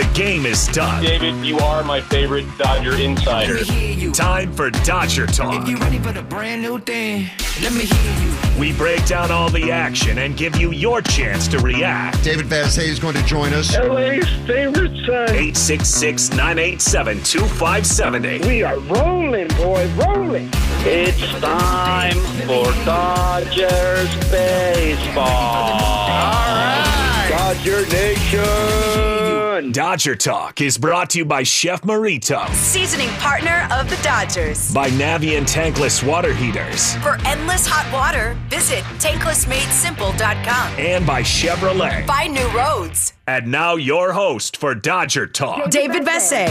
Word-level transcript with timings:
The 0.00 0.10
game 0.14 0.46
is 0.46 0.66
done. 0.68 1.02
David, 1.02 1.44
you 1.44 1.58
are 1.58 1.84
my 1.84 2.00
favorite 2.00 2.46
Dodger 2.56 2.94
insider. 2.94 3.62
Time 4.12 4.50
for 4.50 4.70
Dodger 4.70 5.26
Talk. 5.26 5.62
If 5.62 5.68
you 5.68 5.76
ready 5.76 5.98
for 5.98 6.10
the 6.10 6.22
brand 6.22 6.62
new 6.62 6.78
thing, 6.78 7.28
let 7.60 7.74
me 7.74 7.84
hear 7.84 8.24
you. 8.24 8.58
We 8.58 8.72
break 8.72 9.04
down 9.04 9.30
all 9.30 9.50
the 9.50 9.70
action 9.70 10.16
and 10.16 10.38
give 10.38 10.56
you 10.56 10.72
your 10.72 11.02
chance 11.02 11.46
to 11.48 11.58
react. 11.58 12.24
David 12.24 12.46
Vassegh 12.46 12.88
is 12.88 12.98
going 12.98 13.14
to 13.14 13.22
join 13.24 13.52
us. 13.52 13.76
LA's 13.76 14.26
favorite 14.46 14.96
son. 15.04 15.28
866 15.36 16.30
987 16.30 17.22
2570. 17.22 18.48
We 18.48 18.62
are 18.62 18.78
rolling, 18.78 19.48
boy, 19.48 19.86
rolling. 19.96 20.48
It's 20.86 21.20
time 21.40 22.16
for 22.46 22.72
Dodgers 22.86 24.30
baseball. 24.30 25.26
All 25.26 26.54
right. 26.56 27.26
Dodger 27.28 27.86
Nation. 27.88 29.19
Dodger 29.68 30.16
Talk 30.16 30.60
is 30.62 30.78
brought 30.78 31.10
to 31.10 31.18
you 31.18 31.24
by 31.26 31.42
Chef 31.42 31.82
Merito, 31.82 32.48
Seasoning 32.54 33.10
partner 33.18 33.68
of 33.70 33.88
the 33.90 33.96
Dodgers. 34.02 34.72
by 34.72 34.88
Navien 34.90 35.42
Tankless 35.42 36.02
Water 36.02 36.32
Heaters, 36.34 36.94
For 36.96 37.18
endless 37.26 37.66
hot 37.68 37.92
water, 37.92 38.36
visit 38.48 38.82
tanklessmadesimple.com. 38.98 40.78
and 40.78 41.06
by 41.06 41.22
Chevrolet. 41.22 42.06
Find 42.06 42.32
new 42.34 42.48
roads. 42.48 43.12
And 43.28 43.48
now 43.52 43.76
your 43.76 44.12
host 44.12 44.56
for 44.56 44.74
Dodger 44.74 45.26
Talk. 45.26 45.70
David 45.70 46.04
Vassegh. 46.04 46.48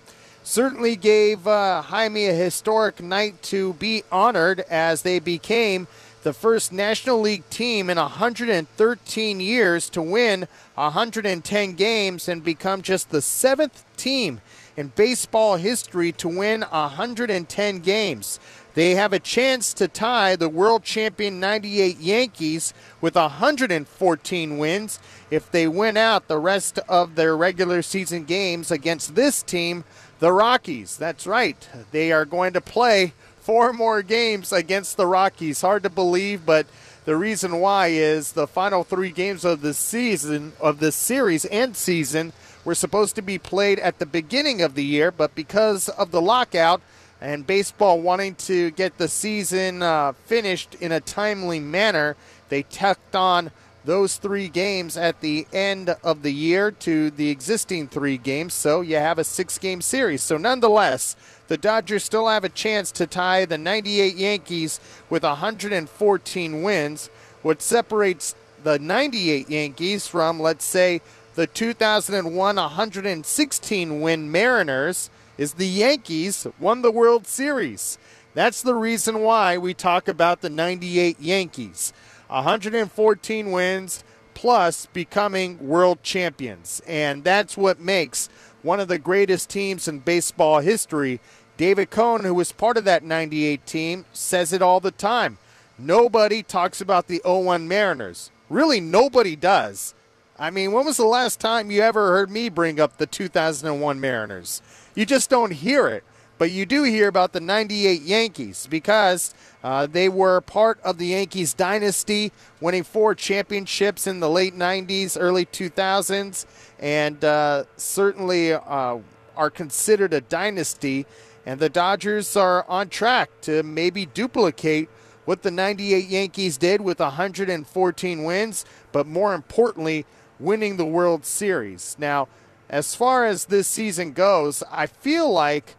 certainly 0.47 0.95
gave 0.95 1.45
uh, 1.49 1.83
Jaime 1.83 2.27
a 2.27 2.33
historic 2.33 3.03
night 3.03 3.43
to 3.43 3.73
be 3.75 4.05
honored 4.13 4.61
as 4.71 5.03
they 5.03 5.19
became 5.19 5.89
the 6.23 6.33
first 6.33 6.73
National 6.73 7.21
League 7.21 7.49
team 7.51 7.91
in 7.91 7.99
113 7.99 9.41
years 9.41 9.91
to 9.91 10.01
win 10.01 10.47
110 10.77 11.73
games 11.75 12.29
and 12.29 12.45
become 12.45 12.81
just 12.81 13.11
the 13.11 13.21
seventh 13.21 13.85
team 13.97 14.41
in 14.77 14.93
baseball 14.95 15.57
history 15.57 16.13
to 16.13 16.29
win 16.29 16.63
110 16.63 17.79
games. 17.81 18.39
They 18.75 18.95
have 18.95 19.15
a 19.15 19.19
chance 19.19 19.73
to 19.75 19.89
tie 19.89 20.37
the 20.37 20.51
world 20.51 20.85
champion 20.85 21.41
98 21.41 21.99
Yankees 21.99 22.75
with 23.01 23.15
114 23.15 24.59
wins 24.59 24.99
if 25.31 25.51
they 25.51 25.67
win 25.67 25.97
out 25.97 26.29
the 26.29 26.39
rest 26.39 26.79
of 26.89 27.15
their 27.15 27.35
regular 27.37 27.81
season 27.81 28.25
games 28.25 28.71
against 28.71 29.15
this 29.15 29.43
team, 29.43 29.85
the 30.19 30.33
Rockies. 30.33 30.97
That's 30.97 31.27
right. 31.27 31.69
They 31.91 32.13
are 32.13 32.25
going 32.25 32.53
to 32.55 32.61
play 32.61 33.13
four 33.41 33.73
more 33.73 34.03
games 34.03 34.53
against 34.53 34.97
the 34.97 35.07
Rockies. 35.07 35.61
Hard 35.61 35.83
to 35.85 35.91
believe, 35.91 36.45
but 36.47 36.67
the 37.05 37.17
reason 37.17 37.61
why 37.61 37.89
is 37.89 38.33
the 38.33 38.47
final 38.47 38.83
three 38.83 39.11
games 39.11 39.45
of 39.45 39.61
the 39.61 39.75
season, 39.75 40.53
of 40.61 40.81
the 40.81 40.91
series 40.91 41.45
and 41.45 41.77
season, 41.77 42.33
were 42.65 42.75
supposed 42.75 43.15
to 43.15 43.23
be 43.23 43.39
played 43.39 43.79
at 43.79 43.99
the 43.99 44.07
beginning 44.07 44.61
of 44.61 44.75
the 44.75 44.85
year, 44.85 45.13
but 45.13 45.35
because 45.35 45.89
of 45.89 46.11
the 46.11 46.21
lockout, 46.21 46.81
and 47.21 47.47
baseball 47.47 48.01
wanting 48.01 48.35
to 48.35 48.71
get 48.73 48.99
the 48.99 49.09
season 49.09 49.83
uh, 49.83 50.13
finished 50.27 50.75
in 50.81 50.93
a 50.93 51.01
timely 51.01 51.61
manner, 51.61 52.17
they 52.49 52.63
tucked 52.65 53.17
on 53.17 53.51
those 53.87 54.17
three 54.17 54.49
games 54.49 54.97
at 54.97 55.21
the 55.21 55.47
end 55.53 55.97
of 56.03 56.23
the 56.23 56.33
year 56.33 56.73
to 56.73 57.11
the 57.11 57.31
existing 57.31 57.87
three 57.87 58.19
games. 58.19 58.53
So 58.53 58.81
you 58.81 58.97
have 58.97 59.19
a 59.19 59.25
six 59.25 59.59
game 59.59 59.81
series. 59.81 60.23
So, 60.23 60.37
nonetheless, 60.37 61.17
the 61.49 61.57
Dodgers 61.57 62.05
still 62.05 62.29
have 62.29 62.45
a 62.45 62.49
chance 62.49 62.91
to 62.93 63.07
tie 63.07 63.45
the 63.45 63.57
98 63.57 64.17
Yankees 64.17 64.81
with 65.09 65.23
114 65.23 66.63
wins. 66.63 67.11
What 67.43 67.63
separates 67.63 68.35
the 68.65 68.79
98 68.81 69.49
Yankees 69.49 70.09
from, 70.09 70.41
let's 70.41 70.65
say, 70.65 71.01
the 71.37 71.47
2001 71.47 72.57
116 72.57 74.01
win 74.01 74.33
Mariners 74.33 75.11
is 75.39 75.55
the 75.55 75.67
Yankees 75.67 76.47
won 76.59 76.83
the 76.83 76.91
World 76.91 77.27
Series. 77.27 77.99
That's 78.35 78.63
the 78.63 78.75
reason 78.75 79.21
why 79.21 79.57
we 79.59 79.75
talk 79.75 80.09
about 80.09 80.41
the 80.41 80.51
98 80.51 81.21
Yankees. 81.21 81.93
114 82.29 83.51
wins 83.51 84.05
plus 84.35 84.87
becoming 84.87 85.59
world 85.67 86.03
champions. 86.03 86.83
And 86.87 87.25
that's 87.25 87.57
what 87.57 87.81
makes 87.81 88.29
one 88.63 88.81
of 88.81 88.89
the 88.89 88.99
greatest 88.99 89.49
teams 89.49 89.89
in 89.89 90.01
baseball 90.01 90.61
history. 90.61 91.21
David 91.57 91.91
Cone, 91.91 92.25
who 92.25 92.35
was 92.35 92.53
part 92.53 92.77
of 92.77 92.85
that 92.85 93.03
98 93.03 93.65
team, 93.65 94.05
says 94.13 94.53
it 94.53 94.61
all 94.61 94.81
the 94.81 94.91
time. 94.91 95.39
Nobody 95.79 96.43
talks 96.43 96.81
about 96.81 97.07
the 97.07 97.23
01 97.25 97.67
Mariners. 97.67 98.31
Really, 98.49 98.81
nobody 98.81 99.37
does. 99.37 99.95
I 100.39 100.51
mean, 100.51 100.73
when 100.73 100.85
was 100.85 100.99
the 100.99 101.07
last 101.07 101.41
time 101.41 101.71
you 101.71 101.81
ever 101.81 102.13
heard 102.13 102.31
me 102.31 102.51
bring 102.51 102.79
up 102.79 102.99
the 102.99 103.07
2001 103.07 104.01
Mariners? 104.01 104.61
You 104.95 105.07
just 105.07 105.31
don't 105.31 105.53
hear 105.53 105.87
it. 105.89 106.05
But 106.39 106.51
you 106.51 106.67
do 106.67 106.83
hear 106.83 107.09
about 107.09 107.33
the 107.33 107.41
98 107.41 108.03
Yankees 108.03 108.67
because 108.69 109.33
uh, 109.65 109.87
they 109.87 110.09
were 110.09 110.41
part 110.43 110.79
of 110.83 110.99
the 110.99 111.07
Yankees 111.07 111.55
dynasty, 111.55 112.31
winning 112.61 112.83
four 112.83 113.15
championships 113.15 114.07
in 114.07 114.21
the 114.21 114.29
late 114.29 114.55
90s, 114.55 115.17
early 115.19 115.47
2000s, 115.47 116.45
and 116.79 117.25
uh, 117.25 117.65
certainly 117.77 118.53
uh, 118.53 118.99
are 119.37 119.51
considered 119.51 120.13
a 120.13 120.21
dynasty. 120.21 121.07
And 121.47 121.59
the 121.59 121.71
Dodgers 121.71 122.37
are 122.37 122.69
on 122.69 122.89
track 122.91 123.31
to 123.43 123.63
maybe 123.63 124.05
duplicate 124.05 124.91
what 125.25 125.43
the 125.43 125.51
98 125.51 126.07
Yankees 126.07 126.59
did 126.59 126.81
with 126.81 127.01
114 127.01 128.25
wins, 128.25 128.65
but 128.93 129.07
more 129.07 129.35
importantly, 129.35 130.05
winning 130.39 130.77
the 130.77 130.85
World 130.85 131.25
Series. 131.25 131.97
Now, 131.99 132.29
as 132.69 132.95
far 132.95 133.25
as 133.25 133.47
this 133.47 133.69
season 133.69 134.13
goes, 134.13 134.63
I 134.71 134.87
feel 134.87 135.31
like 135.31 135.77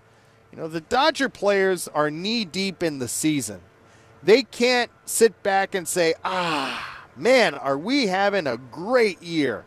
you 0.58 0.64
know 0.64 0.70
the 0.70 0.82
Dodger 0.82 1.30
players 1.30 1.88
are 1.90 2.10
knee 2.10 2.44
deep 2.44 2.82
in 2.82 2.98
the 2.98 3.08
season. 3.08 3.62
They 4.24 4.42
can't 4.42 4.90
sit 5.06 5.44
back 5.44 5.76
and 5.76 5.88
say, 5.88 6.16
"Ah, 6.26 7.06
man, 7.16 7.54
are 7.54 7.78
we 7.78 8.08
having 8.08 8.48
a 8.48 8.58
great 8.58 9.22
year? 9.22 9.66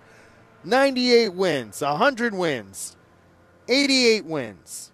98 0.65 1.33
wins, 1.33 1.81
100 1.81 2.35
wins, 2.35 2.97
88 3.69 4.25
wins." 4.25 4.91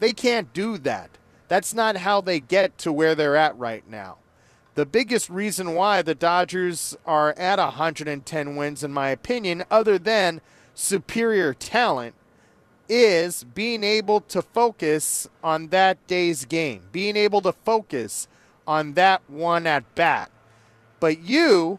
They 0.00 0.12
can't 0.12 0.52
do 0.52 0.76
that. 0.78 1.10
That's 1.46 1.72
not 1.72 1.98
how 1.98 2.20
they 2.20 2.40
get 2.40 2.76
to 2.78 2.92
where 2.92 3.14
they're 3.14 3.36
at 3.36 3.56
right 3.56 3.88
now. 3.88 4.16
The 4.74 4.86
biggest 4.86 5.30
reason 5.30 5.76
why 5.76 6.02
the 6.02 6.16
Dodgers 6.16 6.96
are 7.06 7.32
at 7.38 7.60
110 7.60 8.56
wins, 8.56 8.82
in 8.82 8.92
my 8.92 9.10
opinion, 9.10 9.62
other 9.70 10.00
than 10.00 10.40
superior 10.74 11.54
talent, 11.54 12.16
is 12.88 13.44
being 13.44 13.84
able 13.84 14.20
to 14.20 14.42
focus 14.42 15.28
on 15.42 15.68
that 15.68 16.06
day's 16.06 16.44
game, 16.44 16.82
being 16.92 17.16
able 17.16 17.40
to 17.42 17.52
focus 17.52 18.28
on 18.66 18.94
that 18.94 19.22
one 19.28 19.66
at 19.66 19.94
bat. 19.94 20.30
But 21.00 21.20
you 21.22 21.78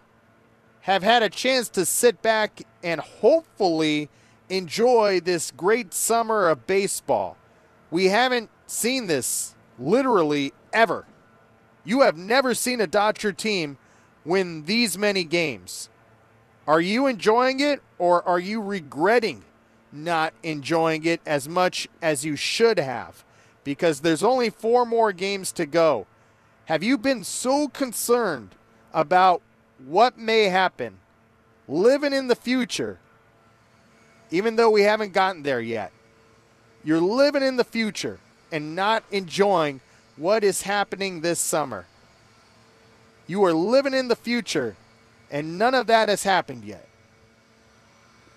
have 0.82 1.04
had 1.04 1.24
a 1.24 1.30
chance 1.30 1.70
to 1.70 1.86
sit 1.86 2.22
back 2.22 2.62
and 2.84 3.00
hopefully 3.00 4.10
enjoy 4.50 5.20
this 5.22 5.52
great 5.52 5.94
summer 5.94 6.48
of 6.48 6.68
baseball. 6.68 7.38
We 7.90 8.06
haven't 8.06 8.50
seen 8.68 9.08
this 9.08 9.56
literally 9.80 10.52
ever. 10.74 11.06
You 11.86 12.02
have 12.02 12.18
never 12.18 12.54
seen 12.54 12.82
a 12.82 12.88
Dodger 12.88 13.32
team 13.32 13.78
win 14.26 14.66
these 14.66 14.98
many 14.98 15.24
games. 15.24 15.90
Are 16.68 16.82
you 16.82 17.08
enjoying 17.08 17.60
it 17.60 17.82
or 17.98 18.26
are 18.28 18.40
you 18.40 18.62
regretting 18.62 19.44
not 19.94 20.34
enjoying 20.44 21.06
it 21.06 21.22
as 21.26 21.48
much 21.48 21.88
as 22.02 22.26
you 22.26 22.36
should 22.36 22.80
have? 22.80 23.24
Because 23.64 24.02
there's 24.02 24.24
only 24.24 24.50
four 24.50 24.86
more 24.86 25.14
games 25.14 25.52
to 25.54 25.66
go. 25.66 26.08
Have 26.66 26.84
you 26.84 26.98
been 26.98 27.24
so 27.24 27.68
concerned 27.68 28.56
about 28.94 29.42
what 29.86 30.18
may 30.18 30.46
happen, 30.46 30.98
living 31.68 32.14
in 32.14 32.28
the 32.28 32.36
future, 32.36 33.00
even 34.32 34.56
though 34.56 34.70
we 34.70 34.82
haven't 34.82 35.14
gotten 35.14 35.44
there 35.44 35.62
yet? 35.62 35.92
You're 36.84 37.00
living 37.00 37.44
in 37.44 37.58
the 37.58 37.64
future 37.64 38.20
and 38.52 38.76
not 38.76 39.04
enjoying 39.12 39.82
what 40.18 40.44
is 40.44 40.64
happening 40.64 41.22
this 41.22 41.40
summer. 41.40 41.86
You 43.28 43.44
are 43.46 43.54
living 43.54 43.94
in 43.94 44.10
the 44.10 44.16
future 44.16 44.76
And 45.34 45.58
none 45.58 45.74
of 45.74 45.88
that 45.88 46.10
has 46.10 46.24
happened 46.24 46.64
yet. 46.64 46.88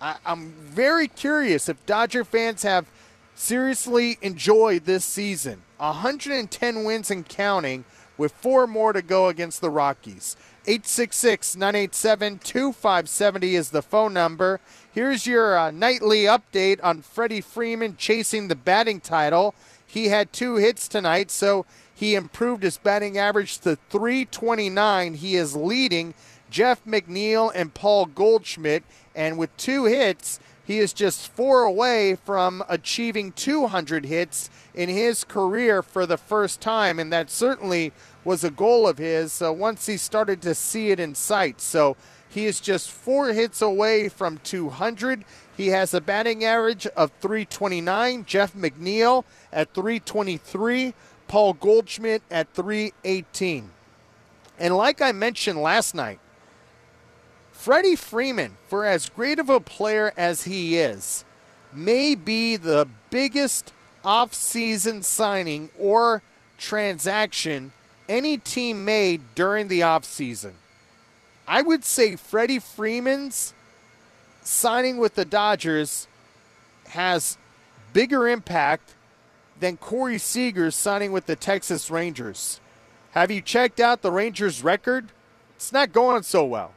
I, 0.01 0.17
I'm 0.25 0.53
very 0.53 1.09
curious 1.09 1.69
if 1.69 1.85
Dodger 1.87 2.25
fans 2.25 2.63
have 2.63 2.87
seriously 3.35 4.19
enjoyed 4.23 4.85
this 4.85 5.05
season. 5.05 5.63
110 5.79 6.85
wins 6.85 7.11
and 7.11 7.29
counting, 7.29 7.85
with 8.19 8.33
four 8.33 8.67
more 8.67 8.93
to 8.93 9.03
go 9.03 9.29
against 9.29 9.61
the 9.61 9.71
Rockies. 9.71 10.37
866 10.67 11.55
987 11.57 12.39
2570 12.39 13.55
is 13.55 13.71
the 13.71 13.83
phone 13.83 14.13
number. 14.13 14.61
Here's 14.91 15.27
your 15.27 15.57
uh, 15.57 15.71
nightly 15.71 16.25
update 16.25 16.81
on 16.83 17.03
Freddie 17.03 17.41
Freeman 17.41 17.97
chasing 17.97 18.49
the 18.49 18.57
batting 18.57 19.01
title. 19.01 19.55
He 19.87 20.09
had 20.09 20.33
two 20.33 20.57
hits 20.57 20.89
tonight, 20.89 21.31
so 21.31 21.67
he 21.95 22.15
improved 22.15 22.63
his 22.63 22.79
batting 22.79 23.17
average 23.17 23.59
to 23.59 23.77
329. 23.91 25.15
He 25.15 25.37
is 25.37 25.55
leading 25.55 26.15
Jeff 26.51 26.85
McNeil 26.85 27.53
and 27.55 27.73
Paul 27.73 28.07
Goldschmidt, 28.07 28.83
and 29.17 29.39
with 29.39 29.57
two 29.57 29.87
hits, 29.87 30.39
he 30.65 30.79
is 30.79 30.93
just 30.93 31.29
four 31.29 31.63
away 31.63 32.17
from 32.17 32.63
achieving 32.69 33.33
200 33.33 34.05
hits 34.05 34.51
in 34.75 34.89
his 34.89 35.25
career 35.25 35.83
for 35.83 36.07
the 36.07 36.19
first 36.19 36.61
time, 36.61 36.99
and 36.99 37.13
that 37.13 37.31
certainly 37.31 37.93
was 38.25 38.45
a 38.45 38.51
goal 38.51 38.87
of 38.87 38.99
his 38.99 39.41
uh, 39.41 39.53
once 39.53 39.87
he 39.87 39.97
started 39.97 40.43
to 40.43 40.55
see 40.55 40.91
it 40.91 41.01
in 41.01 41.15
sight. 41.15 41.61
So 41.61 41.97
he 42.29 42.47
is 42.47 42.61
just 42.61 42.91
four 42.91 43.33
hits 43.33 43.63
away 43.63 44.09
from 44.09 44.39
200. 44.39 45.25
He 45.57 45.69
has 45.69 45.95
a 45.95 46.01
batting 46.01 46.45
average 46.45 46.87
of 46.89 47.13
329. 47.21 48.25
Jeff 48.27 48.53
McNeil 48.53 49.25
at 49.53 49.73
323. 49.73 50.93
Paul 51.29 51.55
Goldschmidt 51.55 52.23
at 52.31 52.53
318. 52.53 53.71
And 54.59 54.77
like 54.77 55.01
I 55.01 55.13
mentioned 55.13 55.63
last 55.63 55.95
night, 55.95 56.19
Freddie 57.67 57.97
Freeman, 57.97 58.57
for 58.69 58.85
as 58.85 59.09
great 59.09 59.41
of 59.41 59.51
a 59.51 59.59
player 59.59 60.13
as 60.17 60.45
he 60.45 60.79
is, 60.79 61.25
may 61.73 62.15
be 62.15 62.55
the 62.55 62.87
biggest 63.11 63.73
offseason 64.05 65.03
signing 65.03 65.69
or 65.77 66.23
transaction 66.59 67.73
any 68.09 68.39
team 68.39 68.85
made 68.85 69.21
during 69.35 69.67
the 69.67 69.81
offseason. 69.81 70.53
I 71.49 71.61
would 71.61 71.85
say 71.85 72.15
Freddie 72.15 72.61
Freeman's 72.61 73.53
signing 74.43 74.99
with 74.99 75.17
the 75.17 75.25
Dodgers 75.25 76.07
has 76.91 77.37
bigger 77.93 78.29
impact 78.29 78.95
than 79.59 79.77
Corey 79.77 80.19
Seager's 80.19 80.77
signing 80.77 81.11
with 81.11 81.27
the 81.27 81.35
Texas 81.35 81.91
Rangers. 81.91 82.61
Have 83.11 83.33
you 83.33 83.41
checked 83.41 83.81
out 83.81 84.03
the 84.03 84.13
Rangers' 84.13 84.63
record? 84.63 85.09
It's 85.57 85.73
not 85.73 85.93
going 85.93 86.23
so 86.23 86.45
well. 86.45 86.73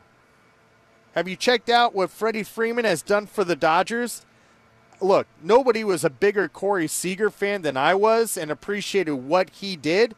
Have 1.16 1.28
you 1.28 1.36
checked 1.36 1.70
out 1.70 1.96
what 1.96 2.12
Freddie 2.12 2.44
Freeman 2.44 2.86
has 2.86 3.02
done 3.02 3.26
for 3.26 3.44
the 3.44 3.56
Dodgers? 3.56 4.26
Look, 5.02 5.28
nobody 5.42 5.84
was 5.84 6.04
a 6.04 6.10
bigger 6.10 6.48
Corey 6.48 6.88
Seager 6.88 7.30
fan 7.30 7.62
than 7.62 7.78
I 7.78 7.96
was 7.96 8.38
and 8.38 8.52
appreciated 8.52 9.14
what 9.14 9.50
he 9.50 9.76
did, 9.76 10.16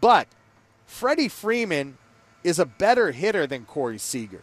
but 0.00 0.28
Freddie 0.86 1.28
Freeman 1.28 1.98
is 2.44 2.58
a 2.58 2.66
better 2.66 3.12
hitter 3.12 3.46
than 3.46 3.64
Corey 3.64 3.98
Seager. 3.98 4.42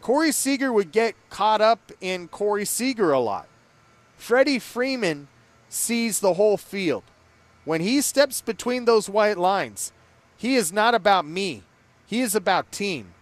Corey 0.00 0.32
Seager 0.32 0.72
would 0.72 0.92
get 0.92 1.14
caught 1.30 1.60
up 1.60 1.92
in 2.00 2.28
Corey 2.28 2.64
Seager 2.64 3.12
a 3.12 3.20
lot. 3.20 3.48
Freddie 4.16 4.58
Freeman 4.58 5.28
sees 5.68 6.20
the 6.20 6.34
whole 6.34 6.56
field. 6.56 7.04
When 7.64 7.80
he 7.80 8.00
steps 8.00 8.40
between 8.40 8.84
those 8.84 9.08
white 9.08 9.38
lines, 9.38 9.92
he 10.36 10.54
is 10.54 10.72
not 10.72 10.94
about 10.94 11.26
me. 11.26 11.62
He 12.06 12.20
is 12.20 12.34
about 12.34 12.72
team. 12.72 13.12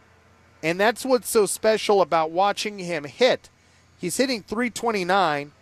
And 0.63 0.81
that's 0.81 1.05
what's 1.05 1.29
so 1.29 1.47
special 1.47 2.01
about 2.01 2.31
watching 2.31 2.79
him 2.79 3.05
hit. 3.05 3.51
He's 3.99 4.17
hitting 4.17 4.43
329 4.43 5.53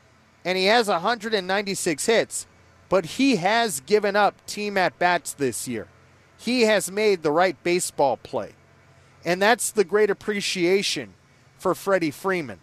and 0.45 0.59
he 0.59 0.65
has 0.67 0.89
196 0.89 2.07
hits, 2.07 2.47
but 2.89 3.05
he 3.05 3.37
has 3.37 3.81
given 3.81 4.17
up 4.17 4.45
team 4.47 4.77
at 4.77 4.99
bats 4.99 5.33
this 5.33 5.67
year. 5.67 5.89
He 6.37 6.63
has 6.63 6.91
made 6.91 7.23
the 7.23 7.31
right 7.33 7.57
baseball 7.63 8.17
play. 8.19 8.53
And 9.25 9.41
that's 9.41 9.71
the 9.71 9.85
great 9.85 10.11
appreciation 10.11 11.15
for 11.59 11.75
Freddie 11.75 12.11
Freeman. 12.11 12.59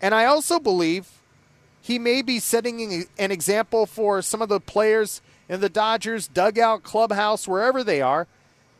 And 0.00 0.14
I 0.14 0.24
also 0.24 0.58
believe 0.58 1.20
he 1.82 1.98
may 1.98 2.22
be 2.22 2.38
setting 2.38 3.06
an 3.18 3.30
example 3.30 3.84
for 3.84 4.22
some 4.22 4.40
of 4.40 4.48
the 4.48 4.60
players 4.60 5.20
in 5.48 5.60
the 5.60 5.68
Dodgers 5.68 6.28
dugout, 6.28 6.82
clubhouse, 6.82 7.46
wherever 7.46 7.84
they 7.84 8.00
are, 8.00 8.26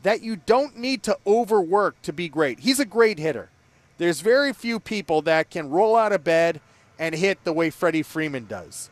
that 0.02 0.22
you 0.22 0.36
don't 0.36 0.76
need 0.76 1.02
to 1.04 1.18
overwork 1.26 2.00
to 2.02 2.12
be 2.12 2.28
great. 2.28 2.60
He's 2.60 2.80
a 2.80 2.84
great 2.84 3.18
hitter. 3.18 3.50
There's 3.98 4.20
very 4.20 4.52
few 4.52 4.80
people 4.80 5.20
that 5.22 5.50
can 5.50 5.68
roll 5.70 5.94
out 5.94 6.12
of 6.12 6.24
bed 6.24 6.60
and 6.98 7.14
hit 7.14 7.44
the 7.44 7.52
way 7.52 7.70
Freddie 7.70 8.02
Freeman 8.02 8.46
does. 8.46 8.90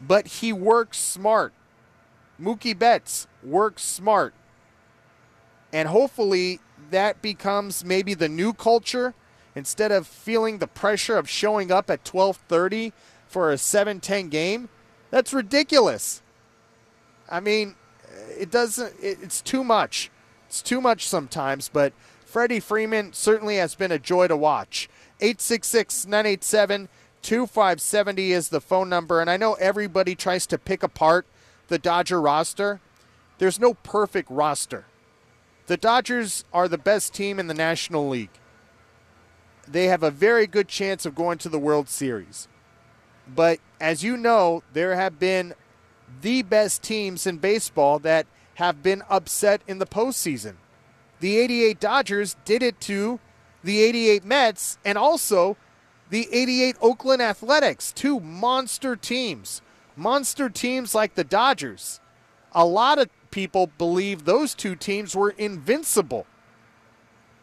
But 0.00 0.26
he 0.26 0.52
works 0.52 0.98
smart. 0.98 1.52
Mookie 2.40 2.78
Betts 2.78 3.26
works 3.42 3.82
smart. 3.82 4.32
And 5.72 5.88
hopefully 5.88 6.60
that 6.90 7.20
becomes 7.20 7.84
maybe 7.84 8.14
the 8.14 8.28
new 8.28 8.52
culture 8.52 9.14
instead 9.54 9.92
of 9.92 10.06
feeling 10.06 10.58
the 10.58 10.66
pressure 10.66 11.16
of 11.16 11.28
showing 11.28 11.70
up 11.70 11.90
at 11.90 12.04
12:30 12.04 12.92
for 13.26 13.52
a 13.52 13.56
7-10 13.56 14.30
game. 14.30 14.68
That's 15.10 15.32
ridiculous. 15.32 16.22
I 17.28 17.40
mean, 17.40 17.74
it 18.38 18.50
doesn't 18.50 18.94
it's 19.00 19.42
too 19.42 19.64
much. 19.64 20.10
It's 20.48 20.62
too 20.62 20.80
much 20.80 21.06
sometimes, 21.06 21.68
but 21.68 21.92
Freddie 22.24 22.60
Freeman 22.60 23.12
certainly 23.12 23.56
has 23.56 23.74
been 23.74 23.92
a 23.92 23.98
joy 23.98 24.28
to 24.28 24.36
watch. 24.36 24.88
866 25.20 26.06
987 26.06 26.88
2570 27.22 28.32
is 28.32 28.48
the 28.48 28.60
phone 28.60 28.88
number. 28.88 29.20
And 29.20 29.28
I 29.28 29.36
know 29.36 29.54
everybody 29.54 30.14
tries 30.14 30.46
to 30.46 30.58
pick 30.58 30.82
apart 30.82 31.26
the 31.68 31.78
Dodger 31.78 32.20
roster. 32.20 32.80
There's 33.38 33.60
no 33.60 33.74
perfect 33.74 34.30
roster. 34.30 34.86
The 35.66 35.76
Dodgers 35.76 36.44
are 36.52 36.68
the 36.68 36.78
best 36.78 37.12
team 37.12 37.38
in 37.38 37.46
the 37.46 37.54
National 37.54 38.08
League. 38.08 38.30
They 39.66 39.86
have 39.86 40.02
a 40.02 40.10
very 40.10 40.46
good 40.46 40.68
chance 40.68 41.04
of 41.04 41.14
going 41.14 41.36
to 41.38 41.50
the 41.50 41.58
World 41.58 41.90
Series. 41.90 42.48
But 43.26 43.58
as 43.78 44.02
you 44.02 44.16
know, 44.16 44.62
there 44.72 44.94
have 44.94 45.18
been 45.18 45.52
the 46.22 46.40
best 46.40 46.82
teams 46.82 47.26
in 47.26 47.36
baseball 47.36 47.98
that 47.98 48.26
have 48.58 48.82
been 48.82 49.04
upset 49.08 49.62
in 49.68 49.78
the 49.78 49.86
postseason. 49.86 50.54
The 51.20 51.38
88 51.38 51.78
Dodgers 51.78 52.36
did 52.44 52.60
it 52.60 52.80
to 52.82 53.20
the 53.62 53.80
88 53.80 54.24
Mets 54.24 54.78
and 54.84 54.98
also 54.98 55.56
the 56.10 56.28
88 56.32 56.74
Oakland 56.80 57.22
Athletics, 57.22 57.92
two 57.92 58.18
monster 58.18 58.96
teams. 58.96 59.62
Monster 59.94 60.48
teams 60.48 60.92
like 60.92 61.14
the 61.14 61.22
Dodgers. 61.22 62.00
A 62.50 62.64
lot 62.64 62.98
of 62.98 63.08
people 63.30 63.70
believe 63.78 64.24
those 64.24 64.56
two 64.56 64.74
teams 64.74 65.14
were 65.14 65.30
invincible. 65.30 66.26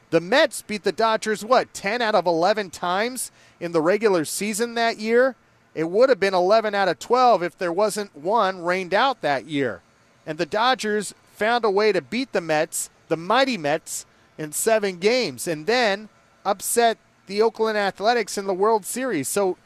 The 0.10 0.20
Mets 0.20 0.64
beat 0.64 0.84
the 0.84 0.92
Dodgers, 0.92 1.46
what, 1.46 1.74
10 1.74 2.02
out 2.02 2.16
of 2.16 2.26
11 2.26 2.72
times 2.72 3.32
in 3.62 3.72
the 3.72 3.82
regular 3.82 4.26
season 4.26 4.74
that 4.74 4.98
year? 4.98 5.38
It 5.74 5.90
would 5.90 6.10
have 6.10 6.20
been 6.20 6.34
11 6.34 6.76
out 6.76 6.90
of 6.90 7.00
12 7.00 7.42
if 7.42 7.58
there 7.58 7.72
wasn't 7.72 8.14
one 8.18 8.62
rained 8.62 8.94
out 8.94 9.22
that 9.22 9.46
year. 9.46 9.82
And 10.26 10.38
the 10.38 10.46
Dodgers 10.46 11.14
found 11.34 11.66
a 11.66 11.70
way 11.70 11.92
to 11.92 12.02
beat 12.02 12.32
the 12.32 12.42
Mets, 12.42 12.90
the 13.08 13.18
mighty 13.18 13.58
Mets, 13.58 14.06
in 14.38 14.52
seven 14.52 14.98
games, 14.98 15.48
and 15.48 15.66
then 15.66 16.10
upset 16.44 16.98
the 17.28 17.42
Oakland 17.42 17.78
Athletics 17.78 18.38
in 18.38 18.46
the 18.46 18.54
World 18.54 18.86
Series. 18.86 19.28
So 19.28 19.58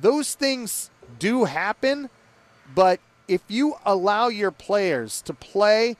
those 0.00 0.34
things 0.34 0.90
do 1.18 1.44
happen, 1.44 2.10
but 2.74 3.00
if 3.26 3.42
you 3.48 3.76
allow 3.84 4.28
your 4.28 4.50
players 4.50 5.22
to 5.22 5.34
play 5.34 5.96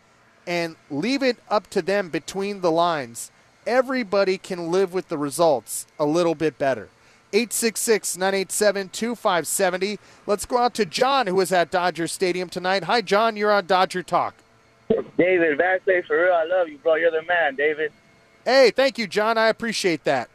and 0.46 0.76
leave 0.90 1.22
it 1.22 1.36
up 1.48 1.68
to 1.70 1.82
them 1.82 2.08
between 2.08 2.60
the 2.60 2.70
lines, 2.70 3.30
everybody 3.66 4.38
can 4.38 4.70
live 4.70 4.92
with 4.92 5.08
the 5.08 5.18
results 5.18 5.86
a 5.98 6.06
little 6.06 6.34
bit 6.34 6.58
better. 6.58 6.88
866 7.32 8.16
987 8.16 8.88
2570. 8.88 9.98
Let's 10.26 10.46
go 10.46 10.58
out 10.58 10.74
to 10.74 10.86
John, 10.86 11.26
who 11.26 11.40
is 11.40 11.52
at 11.52 11.70
Dodger 11.70 12.06
Stadium 12.06 12.48
tonight. 12.48 12.84
Hi, 12.84 13.00
John. 13.00 13.36
You're 13.36 13.52
on 13.52 13.66
Dodger 13.66 14.02
Talk. 14.02 14.34
David, 15.18 15.58
Vasquez, 15.58 16.06
for 16.06 16.24
real, 16.24 16.32
I 16.32 16.44
love 16.44 16.68
you, 16.68 16.78
bro. 16.78 16.94
You're 16.94 17.10
the 17.10 17.22
man, 17.22 17.54
David. 17.54 17.92
Hey, 18.44 18.70
thank 18.70 18.96
you, 18.96 19.06
John. 19.06 19.36
I 19.36 19.48
appreciate 19.48 20.04
that. 20.04 20.30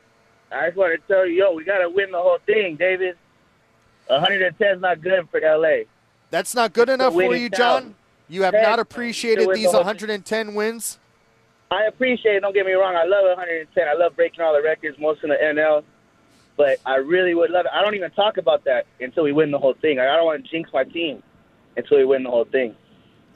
I 0.51 0.67
just 0.67 0.77
want 0.77 0.93
to 0.93 1.07
tell 1.07 1.25
you, 1.25 1.33
yo, 1.33 1.53
we 1.53 1.63
got 1.63 1.79
to 1.79 1.89
win 1.89 2.11
the 2.11 2.19
whole 2.19 2.37
thing, 2.45 2.75
David. 2.75 3.17
110 4.07 4.75
is 4.75 4.81
not 4.81 5.01
good 5.01 5.27
for 5.29 5.41
L.A. 5.41 5.87
That's 6.29 6.53
not 6.53 6.73
good 6.73 6.89
enough 6.89 7.13
for 7.13 7.35
you, 7.35 7.49
John? 7.49 7.95
You 8.29 8.43
have 8.43 8.53
not 8.53 8.79
appreciated 8.79 9.49
these 9.53 9.73
110 9.73 10.53
wins? 10.53 10.99
I 11.71 11.85
appreciate 11.85 12.35
it. 12.35 12.39
Don't 12.41 12.53
get 12.53 12.67
me 12.67 12.73
wrong. 12.73 12.95
I 12.95 13.05
love 13.05 13.25
110. 13.37 13.87
I 13.87 13.93
love 13.93 14.15
breaking 14.15 14.41
all 14.41 14.53
the 14.53 14.61
records, 14.61 14.99
most 14.99 15.23
in 15.23 15.29
the 15.29 15.35
NL. 15.35 15.83
But 16.55 16.79
I 16.85 16.95
really 16.97 17.33
would 17.33 17.49
love 17.49 17.65
it. 17.65 17.71
I 17.73 17.81
don't 17.81 17.95
even 17.95 18.11
talk 18.11 18.37
about 18.37 18.63
that 18.65 18.85
until 18.99 19.23
we 19.23 19.31
win 19.31 19.51
the 19.51 19.59
whole 19.59 19.75
thing. 19.81 19.99
I 19.99 20.05
don't 20.15 20.25
want 20.25 20.43
to 20.43 20.51
jinx 20.51 20.69
my 20.73 20.83
team 20.83 21.23
until 21.75 21.97
we 21.97 22.05
win 22.05 22.23
the 22.23 22.29
whole 22.29 22.45
thing. 22.45 22.75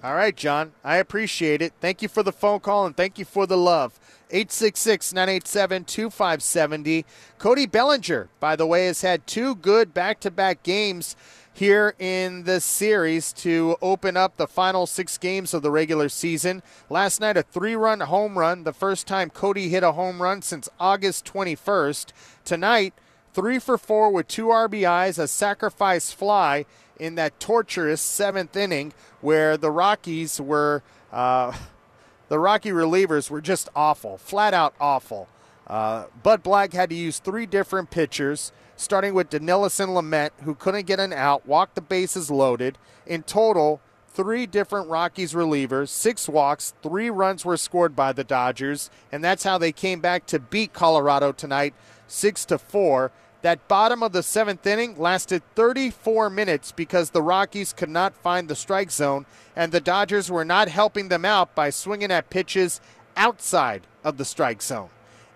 All 0.04 0.14
right, 0.14 0.36
John. 0.36 0.74
I 0.84 0.98
appreciate 0.98 1.62
it. 1.62 1.74
Thank 1.82 2.04
you 2.04 2.08
for 2.08 2.22
the 2.22 2.32
phone 2.32 2.60
call 2.60 2.86
and 2.86 2.96
thank 2.96 3.18
you 3.18 3.26
for 3.26 3.48
the 3.48 3.58
love. 3.58 4.00
866 4.30 5.14
987 5.14 5.86
2570. 5.86 7.06
Cody 7.40 7.66
Bellinger, 7.66 8.30
by 8.40 8.56
the 8.56 8.68
way, 8.68 8.86
has 8.86 9.02
had 9.02 9.26
two 9.26 9.56
good 9.56 9.94
back 9.94 10.20
to 10.20 10.30
back 10.30 10.62
games 10.62 11.16
here 11.58 11.96
in 11.98 12.44
this 12.44 12.64
series 12.64 13.34
to 13.34 13.76
open 13.82 14.16
up 14.16 14.38
the 14.38 14.46
final 14.46 14.86
six 14.86 15.18
games 15.18 15.56
of 15.56 15.64
the 15.64 15.72
regular 15.72 16.08
season. 16.08 16.62
Last 16.88 17.20
night, 17.20 17.36
a 17.36 17.42
three 17.42 17.76
run 17.76 18.02
home 18.02 18.38
run, 18.38 18.64
the 18.64 18.74
first 18.74 19.08
time 19.08 19.32
Cody 19.32 19.70
hit 19.70 19.82
a 19.82 19.94
home 19.94 20.22
run 20.22 20.44
since 20.44 20.70
August 20.80 21.26
21st. 21.26 22.12
Tonight, 22.46 22.94
three 23.38 23.60
for 23.60 23.78
four 23.78 24.10
with 24.10 24.28
two 24.28 24.48
RBIs, 24.48 25.20
a 25.20 25.28
sacrifice 25.28 26.12
fly 26.12 26.66
in 27.00 27.14
that 27.14 27.40
torturous 27.40 28.02
seventh 28.02 28.58
inning 28.58 28.92
where 29.22 29.56
the 29.58 29.70
Rockies 29.70 30.42
were. 30.42 30.82
Uh, 31.14 31.56
the 32.30 32.40
Rocky 32.40 32.72
relievers 32.72 33.30
were 33.30 33.40
just 33.40 33.70
awful, 33.76 34.18
flat 34.18 34.56
out 34.56 34.74
awful. 34.82 35.28
Uh, 35.68 36.06
Bud 36.24 36.42
Black 36.42 36.74
had 36.74 36.90
to 36.90 36.96
use 36.96 37.20
three 37.20 37.46
different 37.46 37.92
pitchers, 37.92 38.52
starting 38.76 39.14
with 39.14 39.30
Dinelson 39.30 39.90
Lamet, 39.90 40.32
who 40.42 40.56
couldn't 40.56 40.88
get 40.88 41.00
an 41.00 41.14
out, 41.14 41.46
walked 41.46 41.76
the 41.76 41.82
bases 41.82 42.32
loaded. 42.32 42.80
In 43.06 43.22
total, 43.22 43.82
three 44.08 44.48
different 44.48 44.90
Rockies 44.90 45.34
relievers, 45.34 45.90
six 45.90 46.28
walks, 46.28 46.74
three 46.82 47.12
runs 47.12 47.46
were 47.46 47.56
scored 47.56 47.96
by 47.96 48.14
the 48.14 48.24
Dodgers, 48.24 48.90
and 49.12 49.24
that's 49.24 49.44
how 49.44 49.60
they 49.60 49.72
came 49.72 50.00
back 50.00 50.26
to 50.26 50.40
beat 50.40 50.74
Colorado 50.74 51.32
tonight, 51.32 51.76
six 52.08 52.44
to 52.46 52.58
four. 52.58 53.12
That 53.44 53.68
bottom 53.68 54.02
of 54.02 54.14
the 54.14 54.24
seventh 54.24 54.66
inning 54.66 54.98
lasted 54.98 55.44
34 55.56 56.30
minutes 56.30 56.72
because 56.72 57.12
the 57.12 57.22
Rockies 57.22 57.72
could 57.72 57.90
not 57.90 58.16
find 58.16 58.48
the 58.48 58.56
strike 58.56 58.92
zone, 58.92 59.26
and 59.56 59.72
the 59.72 59.80
Dodgers 59.80 60.32
were 60.32 60.46
not 60.46 60.70
helping 60.70 61.10
them 61.10 61.24
out 61.24 61.54
by 61.54 61.70
swinging 61.70 62.12
at 62.12 62.30
pitches 62.30 62.82
outside 63.16 63.86
of 64.04 64.18
the 64.18 64.26
strike 64.26 64.62
zone. 64.62 64.90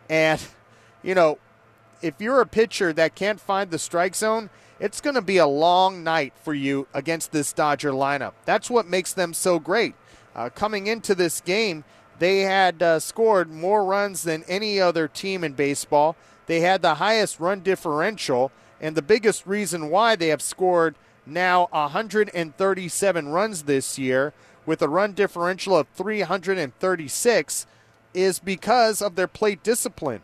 And, 0.10 0.41
you 1.03 1.13
know, 1.13 1.38
if 2.01 2.15
you're 2.20 2.41
a 2.41 2.48
pitcher 2.48 2.91
that 2.93 3.15
can't 3.15 3.39
find 3.39 3.70
the 3.70 3.79
strike 3.79 4.15
zone, 4.15 4.50
it's 4.79 5.00
going 5.00 5.15
to 5.15 5.22
be 5.22 5.38
a 5.38 5.46
long 5.46 6.03
night 6.03 6.34
for 6.43 6.55
you 6.55 6.88
against 6.93 7.31
this 7.31 7.53
Dodger 7.53 7.91
lineup. 7.91 8.34
That's 8.46 8.70
what 8.70 8.88
makes 8.88 9.13
them 9.13 9.34
so 9.34 9.60
great. 9.60 9.93
Uh, 10.36 10.50
coming 10.50 10.88
into 10.88 11.13
this 11.13 11.39
game, 11.39 11.84
they 12.17 12.41
had 12.41 12.81
uh, 12.81 13.00
scored 13.00 13.51
more 13.51 13.86
runs 13.86 14.24
than 14.24 14.43
any 14.48 14.79
other 14.79 15.08
team 15.08 15.43
in 15.43 15.53
baseball. 15.53 16.15
They 16.51 16.60
had 16.60 16.81
the 16.81 16.96
highest 16.96 17.39
run 17.39 17.62
differential, 17.62 18.51
and 18.81 18.93
the 18.93 19.01
biggest 19.01 19.48
reason 19.48 19.89
why 19.89 20.17
they 20.17 20.27
have 20.27 20.41
scored 20.41 20.96
now 21.25 21.70
137 21.72 23.29
runs 23.29 23.63
this 23.63 23.98
year 23.98 24.34
with 24.65 24.81
a 24.81 24.89
run 24.89 25.13
differential 25.13 25.77
of 25.77 25.88
336 25.96 27.65
is 28.13 28.39
because 28.39 29.01
of 29.01 29.15
their 29.15 29.29
plate 29.29 29.63
discipline. 29.63 30.24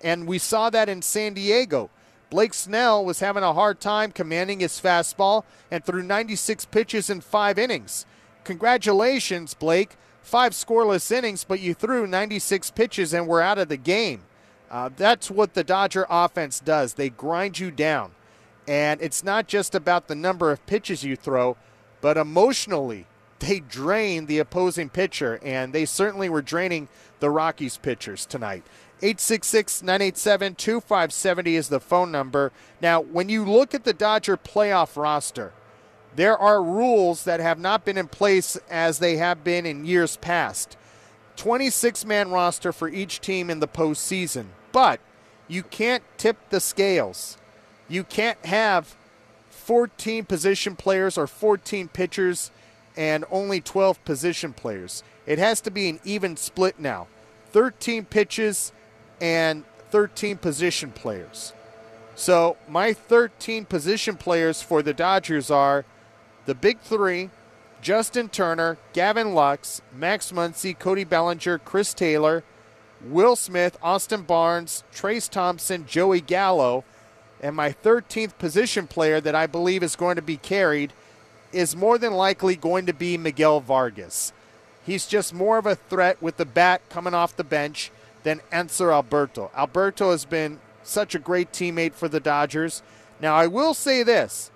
And 0.00 0.26
we 0.26 0.38
saw 0.38 0.70
that 0.70 0.88
in 0.88 1.02
San 1.02 1.34
Diego. 1.34 1.90
Blake 2.30 2.54
Snell 2.54 3.04
was 3.04 3.20
having 3.20 3.42
a 3.42 3.52
hard 3.52 3.78
time 3.78 4.12
commanding 4.12 4.60
his 4.60 4.80
fastball 4.80 5.44
and 5.70 5.84
threw 5.84 6.02
96 6.02 6.64
pitches 6.64 7.10
in 7.10 7.20
five 7.20 7.58
innings. 7.58 8.06
Congratulations, 8.44 9.52
Blake. 9.52 9.96
Five 10.22 10.52
scoreless 10.52 11.12
innings, 11.12 11.44
but 11.44 11.60
you 11.60 11.74
threw 11.74 12.06
96 12.06 12.70
pitches 12.70 13.12
and 13.12 13.26
were 13.26 13.42
out 13.42 13.58
of 13.58 13.68
the 13.68 13.76
game. 13.76 14.22
Uh, 14.70 14.90
that's 14.96 15.30
what 15.30 15.54
the 15.54 15.64
Dodger 15.64 16.06
offense 16.10 16.60
does. 16.60 16.94
They 16.94 17.08
grind 17.08 17.58
you 17.58 17.70
down. 17.70 18.12
And 18.66 19.00
it's 19.00 19.22
not 19.22 19.46
just 19.46 19.74
about 19.74 20.08
the 20.08 20.16
number 20.16 20.50
of 20.50 20.66
pitches 20.66 21.04
you 21.04 21.14
throw, 21.14 21.56
but 22.00 22.16
emotionally, 22.16 23.06
they 23.38 23.60
drain 23.60 24.26
the 24.26 24.38
opposing 24.38 24.88
pitcher. 24.88 25.38
And 25.42 25.72
they 25.72 25.84
certainly 25.84 26.28
were 26.28 26.42
draining 26.42 26.88
the 27.20 27.30
Rockies 27.30 27.78
pitchers 27.78 28.26
tonight. 28.26 28.64
866 29.02 29.82
987 29.82 30.54
2570 30.54 31.56
is 31.56 31.68
the 31.68 31.80
phone 31.80 32.10
number. 32.10 32.50
Now, 32.80 33.00
when 33.00 33.28
you 33.28 33.44
look 33.44 33.74
at 33.74 33.84
the 33.84 33.92
Dodger 33.92 34.36
playoff 34.36 34.96
roster, 34.96 35.52
there 36.16 36.36
are 36.36 36.62
rules 36.62 37.24
that 37.24 37.40
have 37.40 37.58
not 37.58 37.84
been 37.84 37.98
in 37.98 38.08
place 38.08 38.56
as 38.70 38.98
they 38.98 39.18
have 39.18 39.44
been 39.44 39.66
in 39.66 39.84
years 39.84 40.16
past. 40.16 40.78
26 41.36 42.04
man 42.04 42.30
roster 42.30 42.72
for 42.72 42.88
each 42.88 43.20
team 43.20 43.50
in 43.50 43.60
the 43.60 43.68
postseason. 43.68 44.46
But 44.72 45.00
you 45.48 45.62
can't 45.62 46.02
tip 46.16 46.36
the 46.50 46.60
scales. 46.60 47.38
You 47.88 48.04
can't 48.04 48.44
have 48.44 48.96
14 49.50 50.24
position 50.24 50.76
players 50.76 51.16
or 51.16 51.26
14 51.26 51.88
pitchers 51.88 52.50
and 52.96 53.24
only 53.30 53.60
12 53.60 54.02
position 54.04 54.52
players. 54.52 55.02
It 55.26 55.38
has 55.38 55.60
to 55.62 55.70
be 55.70 55.88
an 55.88 56.00
even 56.04 56.36
split 56.36 56.78
now 56.78 57.08
13 57.52 58.04
pitches 58.04 58.72
and 59.20 59.64
13 59.90 60.38
position 60.38 60.90
players. 60.90 61.52
So, 62.14 62.56
my 62.68 62.92
13 62.92 63.66
position 63.66 64.16
players 64.16 64.62
for 64.62 64.82
the 64.82 64.94
Dodgers 64.94 65.50
are 65.50 65.84
the 66.46 66.54
big 66.54 66.80
three 66.80 67.30
Justin 67.86 68.28
Turner, 68.28 68.78
Gavin 68.94 69.32
Lux, 69.32 69.80
Max 69.96 70.32
Muncy, 70.32 70.76
Cody 70.76 71.04
Bellinger, 71.04 71.58
Chris 71.58 71.94
Taylor, 71.94 72.42
Will 73.00 73.36
Smith, 73.36 73.78
Austin 73.80 74.22
Barnes, 74.22 74.82
Trayce 74.92 75.30
Thompson, 75.30 75.86
Joey 75.86 76.20
Gallo. 76.20 76.82
And 77.40 77.54
my 77.54 77.70
13th 77.70 78.38
position 78.38 78.88
player 78.88 79.20
that 79.20 79.36
I 79.36 79.46
believe 79.46 79.84
is 79.84 79.94
going 79.94 80.16
to 80.16 80.22
be 80.22 80.36
carried 80.36 80.94
is 81.52 81.76
more 81.76 81.96
than 81.96 82.12
likely 82.12 82.56
going 82.56 82.86
to 82.86 82.92
be 82.92 83.16
Miguel 83.16 83.60
Vargas. 83.60 84.32
He's 84.84 85.06
just 85.06 85.32
more 85.32 85.56
of 85.56 85.66
a 85.66 85.76
threat 85.76 86.20
with 86.20 86.38
the 86.38 86.44
bat 86.44 86.82
coming 86.88 87.14
off 87.14 87.36
the 87.36 87.44
bench 87.44 87.92
than 88.24 88.40
Hanser 88.50 88.92
Alberto. 88.92 89.52
Alberto 89.56 90.10
has 90.10 90.24
been 90.24 90.58
such 90.82 91.14
a 91.14 91.20
great 91.20 91.52
teammate 91.52 91.94
for 91.94 92.08
the 92.08 92.18
Dodgers. 92.18 92.82
Now, 93.20 93.36
I 93.36 93.46
will 93.46 93.74
say 93.74 94.02
this 94.02 94.50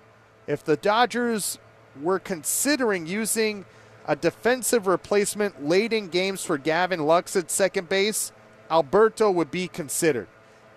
if 0.47 0.65
the 0.65 0.75
Dodgers 0.75 1.59
were 1.99 2.19
considering 2.19 3.07
using 3.07 3.65
a 4.05 4.15
defensive 4.15 4.87
replacement 4.87 5.67
late 5.67 5.93
in 5.93 6.07
games 6.07 6.43
for 6.43 6.57
Gavin 6.57 7.05
Lux 7.05 7.35
at 7.35 7.51
second 7.51 7.89
base, 7.89 8.31
Alberto 8.69 9.29
would 9.29 9.51
be 9.51 9.67
considered. 9.67 10.27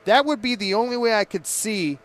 That 0.04 0.26
would 0.26 0.42
be 0.42 0.54
the 0.54 0.74
only 0.74 0.96
way 0.96 1.14
I 1.14 1.24
could 1.24 1.46
see 1.46 1.98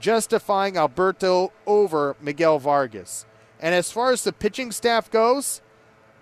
justifying 0.00 0.76
Alberto 0.76 1.52
over 1.66 2.16
Miguel 2.20 2.58
Vargas. 2.58 3.26
And 3.60 3.74
as 3.74 3.92
far 3.92 4.12
as 4.12 4.24
the 4.24 4.32
pitching 4.32 4.72
staff 4.72 5.10
goes, 5.10 5.62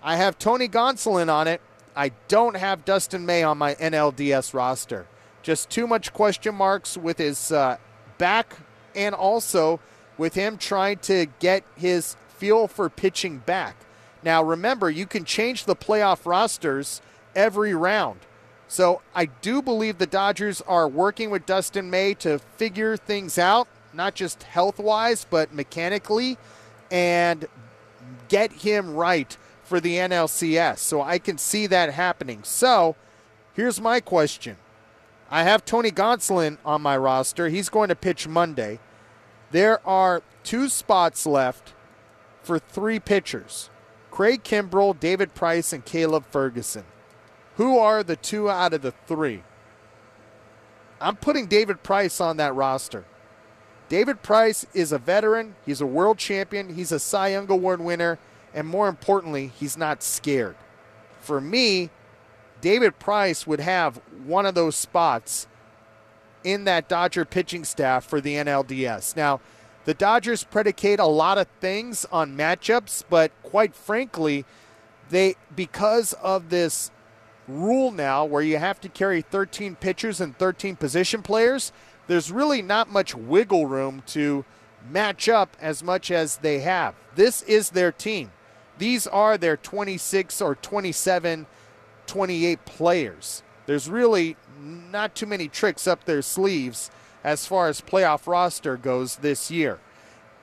I 0.01 0.17
have 0.17 0.37
Tony 0.37 0.67
Gonsolin 0.67 1.33
on 1.33 1.47
it. 1.47 1.61
I 1.95 2.11
don't 2.27 2.55
have 2.55 2.85
Dustin 2.85 3.25
May 3.25 3.43
on 3.43 3.57
my 3.57 3.75
NLDS 3.75 4.53
roster. 4.53 5.07
Just 5.41 5.69
too 5.69 5.87
much 5.87 6.13
question 6.13 6.55
marks 6.55 6.97
with 6.97 7.17
his 7.17 7.51
uh, 7.51 7.77
back 8.17 8.55
and 8.95 9.13
also 9.15 9.79
with 10.17 10.33
him 10.35 10.57
trying 10.57 10.99
to 10.99 11.27
get 11.39 11.63
his 11.75 12.15
feel 12.43 12.67
for 12.67 12.89
pitching 12.89 13.37
back. 13.37 13.73
Now, 14.21 14.43
remember, 14.43 14.89
you 14.89 15.05
can 15.05 15.23
change 15.23 15.63
the 15.63 15.77
playoff 15.77 16.25
rosters 16.25 17.01
every 17.33 17.73
round. 17.73 18.19
So 18.67 19.01
I 19.15 19.27
do 19.27 19.61
believe 19.61 19.97
the 19.97 20.05
Dodgers 20.05 20.59
are 20.59 20.89
working 20.89 21.29
with 21.29 21.45
Dustin 21.45 21.89
May 21.89 22.15
to 22.15 22.39
figure 22.39 22.97
things 22.97 23.37
out, 23.37 23.69
not 23.93 24.13
just 24.13 24.43
health 24.43 24.77
wise, 24.77 25.25
but 25.29 25.53
mechanically, 25.53 26.37
and 26.91 27.45
get 28.27 28.51
him 28.51 28.93
right 28.93 29.37
for 29.63 29.79
the 29.79 29.95
NLCS. 29.95 30.79
So 30.79 31.01
I 31.01 31.19
can 31.19 31.37
see 31.37 31.65
that 31.67 31.93
happening. 31.93 32.41
So 32.43 32.97
here's 33.53 33.79
my 33.79 34.01
question 34.01 34.57
I 35.31 35.43
have 35.43 35.63
Tony 35.63 35.91
Gonsolin 35.91 36.57
on 36.65 36.81
my 36.81 36.97
roster. 36.97 37.47
He's 37.47 37.69
going 37.69 37.87
to 37.87 37.95
pitch 37.95 38.27
Monday. 38.27 38.79
There 39.51 39.79
are 39.87 40.23
two 40.43 40.67
spots 40.67 41.25
left 41.25 41.71
for 42.43 42.59
three 42.59 42.99
pitchers 42.99 43.69
Craig 44.11 44.43
Kimbrel, 44.43 44.99
David 44.99 45.33
Price, 45.33 45.73
and 45.73 45.83
Caleb 45.83 46.25
Ferguson. 46.29 46.83
Who 47.55 47.79
are 47.79 48.03
the 48.03 48.15
two 48.15 48.49
out 48.49 48.73
of 48.73 48.81
the 48.81 48.93
three? 49.07 49.43
I'm 51.01 51.15
putting 51.15 51.47
David 51.47 51.83
Price 51.83 52.21
on 52.21 52.37
that 52.37 52.53
roster. 52.53 53.05
David 53.89 54.21
Price 54.21 54.65
is 54.73 54.91
a 54.91 54.97
veteran. 54.97 55.55
He's 55.65 55.81
a 55.81 55.85
world 55.85 56.17
champion. 56.17 56.75
He's 56.75 56.91
a 56.91 56.99
Cy 56.99 57.29
Young 57.29 57.49
Award 57.51 57.81
winner. 57.81 58.19
And 58.53 58.67
more 58.67 58.87
importantly, 58.87 59.51
he's 59.55 59.75
not 59.75 60.03
scared. 60.03 60.55
For 61.19 61.41
me, 61.41 61.89
David 62.61 62.99
Price 62.99 63.45
would 63.45 63.59
have 63.59 63.97
one 64.25 64.45
of 64.45 64.55
those 64.55 64.75
spots 64.75 65.47
in 66.43 66.63
that 66.65 66.87
Dodger 66.87 67.25
pitching 67.25 67.65
staff 67.65 68.05
for 68.05 68.21
the 68.21 68.35
NLDS. 68.35 69.15
Now, 69.15 69.41
the 69.85 69.93
Dodgers 69.93 70.43
predicate 70.43 70.99
a 70.99 71.05
lot 71.05 71.37
of 71.37 71.47
things 71.59 72.05
on 72.11 72.37
matchups, 72.37 73.03
but 73.09 73.31
quite 73.43 73.75
frankly, 73.75 74.45
they 75.09 75.35
because 75.55 76.13
of 76.13 76.49
this 76.49 76.89
rule 77.47 77.91
now 77.91 78.23
where 78.23 78.41
you 78.41 78.57
have 78.57 78.79
to 78.81 78.89
carry 78.89 79.21
13 79.21 79.75
pitchers 79.75 80.21
and 80.21 80.37
13 80.37 80.77
position 80.77 81.21
players, 81.21 81.73
there's 82.07 82.31
really 82.31 82.61
not 82.61 82.89
much 82.89 83.13
wiggle 83.13 83.65
room 83.67 84.01
to 84.07 84.45
match 84.89 85.27
up 85.27 85.55
as 85.61 85.83
much 85.83 86.11
as 86.11 86.37
they 86.37 86.59
have. 86.59 86.95
This 87.15 87.41
is 87.43 87.71
their 87.71 87.91
team. 87.91 88.31
these 88.77 89.05
are 89.07 89.37
their 89.37 89.55
26 89.55 90.41
or 90.41 90.55
27, 90.55 91.45
28 92.07 92.65
players. 92.65 93.43
There's 93.65 93.89
really 93.89 94.35
not 94.59 95.15
too 95.15 95.25
many 95.25 95.47
tricks 95.47 95.87
up 95.87 96.05
their 96.05 96.21
sleeves 96.21 96.89
as 97.23 97.45
far 97.45 97.67
as 97.67 97.81
playoff 97.81 98.27
roster 98.27 98.77
goes 98.77 99.17
this 99.17 99.49
year. 99.49 99.79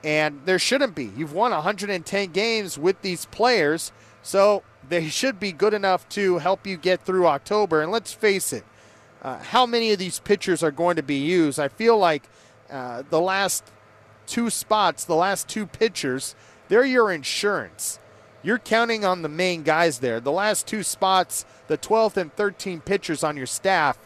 And 0.03 0.41
there 0.45 0.59
shouldn't 0.59 0.95
be. 0.95 1.11
You've 1.15 1.33
won 1.33 1.51
110 1.51 2.31
games 2.31 2.77
with 2.77 3.01
these 3.01 3.25
players, 3.25 3.91
so 4.23 4.63
they 4.87 5.07
should 5.09 5.39
be 5.39 5.51
good 5.51 5.73
enough 5.73 6.09
to 6.09 6.39
help 6.39 6.65
you 6.65 6.77
get 6.77 7.01
through 7.05 7.27
October. 7.27 7.81
And 7.81 7.91
let's 7.91 8.11
face 8.11 8.51
it, 8.51 8.63
uh, 9.21 9.37
how 9.37 9.65
many 9.65 9.91
of 9.91 9.99
these 9.99 10.19
pitchers 10.19 10.63
are 10.63 10.71
going 10.71 10.95
to 10.95 11.03
be 11.03 11.17
used? 11.17 11.59
I 11.59 11.67
feel 11.67 11.97
like 11.97 12.23
uh, 12.71 13.03
the 13.09 13.21
last 13.21 13.63
two 14.25 14.49
spots, 14.49 15.05
the 15.05 15.15
last 15.15 15.47
two 15.47 15.67
pitchers, 15.67 16.35
they're 16.67 16.85
your 16.85 17.11
insurance. 17.11 17.99
You're 18.43 18.57
counting 18.57 19.05
on 19.05 19.21
the 19.21 19.29
main 19.29 19.61
guys 19.61 19.99
there. 19.99 20.19
The 20.19 20.31
last 20.31 20.65
two 20.65 20.81
spots, 20.81 21.45
the 21.67 21.77
12th 21.77 22.17
and 22.17 22.33
13 22.33 22.81
pitchers 22.81 23.23
on 23.23 23.37
your 23.37 23.45
staff, 23.45 23.99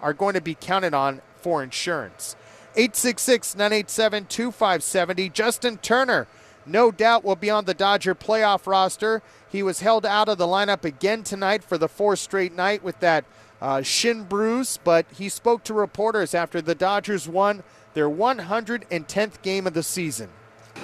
are 0.00 0.12
going 0.12 0.34
to 0.34 0.40
be 0.40 0.54
counted 0.54 0.94
on 0.94 1.22
for 1.40 1.62
insurance. 1.62 2.36
866 2.76 3.56
987 3.56 4.26
2570. 4.26 5.28
Justin 5.30 5.78
Turner, 5.78 6.26
no 6.64 6.90
doubt, 6.90 7.24
will 7.24 7.36
be 7.36 7.50
on 7.50 7.64
the 7.64 7.74
Dodger 7.74 8.14
playoff 8.14 8.66
roster. 8.66 9.22
He 9.48 9.62
was 9.62 9.80
held 9.80 10.06
out 10.06 10.28
of 10.28 10.38
the 10.38 10.46
lineup 10.46 10.84
again 10.84 11.24
tonight 11.24 11.64
for 11.64 11.76
the 11.76 11.88
fourth 11.88 12.20
straight 12.20 12.54
night 12.54 12.84
with 12.84 13.00
that 13.00 13.24
uh, 13.60 13.82
shin 13.82 14.24
bruise, 14.24 14.78
but 14.82 15.06
he 15.12 15.28
spoke 15.28 15.64
to 15.64 15.74
reporters 15.74 16.34
after 16.34 16.62
the 16.62 16.74
Dodgers 16.74 17.28
won 17.28 17.62
their 17.94 18.08
110th 18.08 19.42
game 19.42 19.66
of 19.66 19.74
the 19.74 19.82
season. 19.82 20.30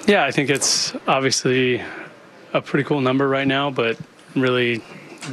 Yeah, 0.05 0.25
I 0.25 0.31
think 0.31 0.49
it's 0.49 0.93
obviously 1.07 1.81
a 2.53 2.61
pretty 2.61 2.83
cool 2.83 3.01
number 3.01 3.27
right 3.27 3.47
now, 3.47 3.71
but 3.71 3.97
really 4.35 4.83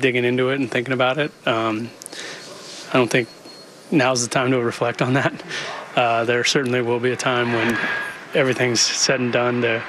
digging 0.00 0.24
into 0.24 0.50
it 0.50 0.60
and 0.60 0.70
thinking 0.70 0.94
about 0.94 1.18
it, 1.18 1.32
um, 1.46 1.90
I 2.90 2.94
don't 2.94 3.10
think 3.10 3.28
now's 3.90 4.22
the 4.22 4.28
time 4.28 4.50
to 4.50 4.60
reflect 4.60 5.02
on 5.02 5.14
that. 5.14 5.32
Uh, 5.96 6.24
there 6.24 6.44
certainly 6.44 6.82
will 6.82 7.00
be 7.00 7.12
a 7.12 7.16
time 7.16 7.52
when 7.52 7.78
everything's 8.34 8.80
said 8.80 9.20
and 9.20 9.32
done 9.32 9.62
to 9.62 9.82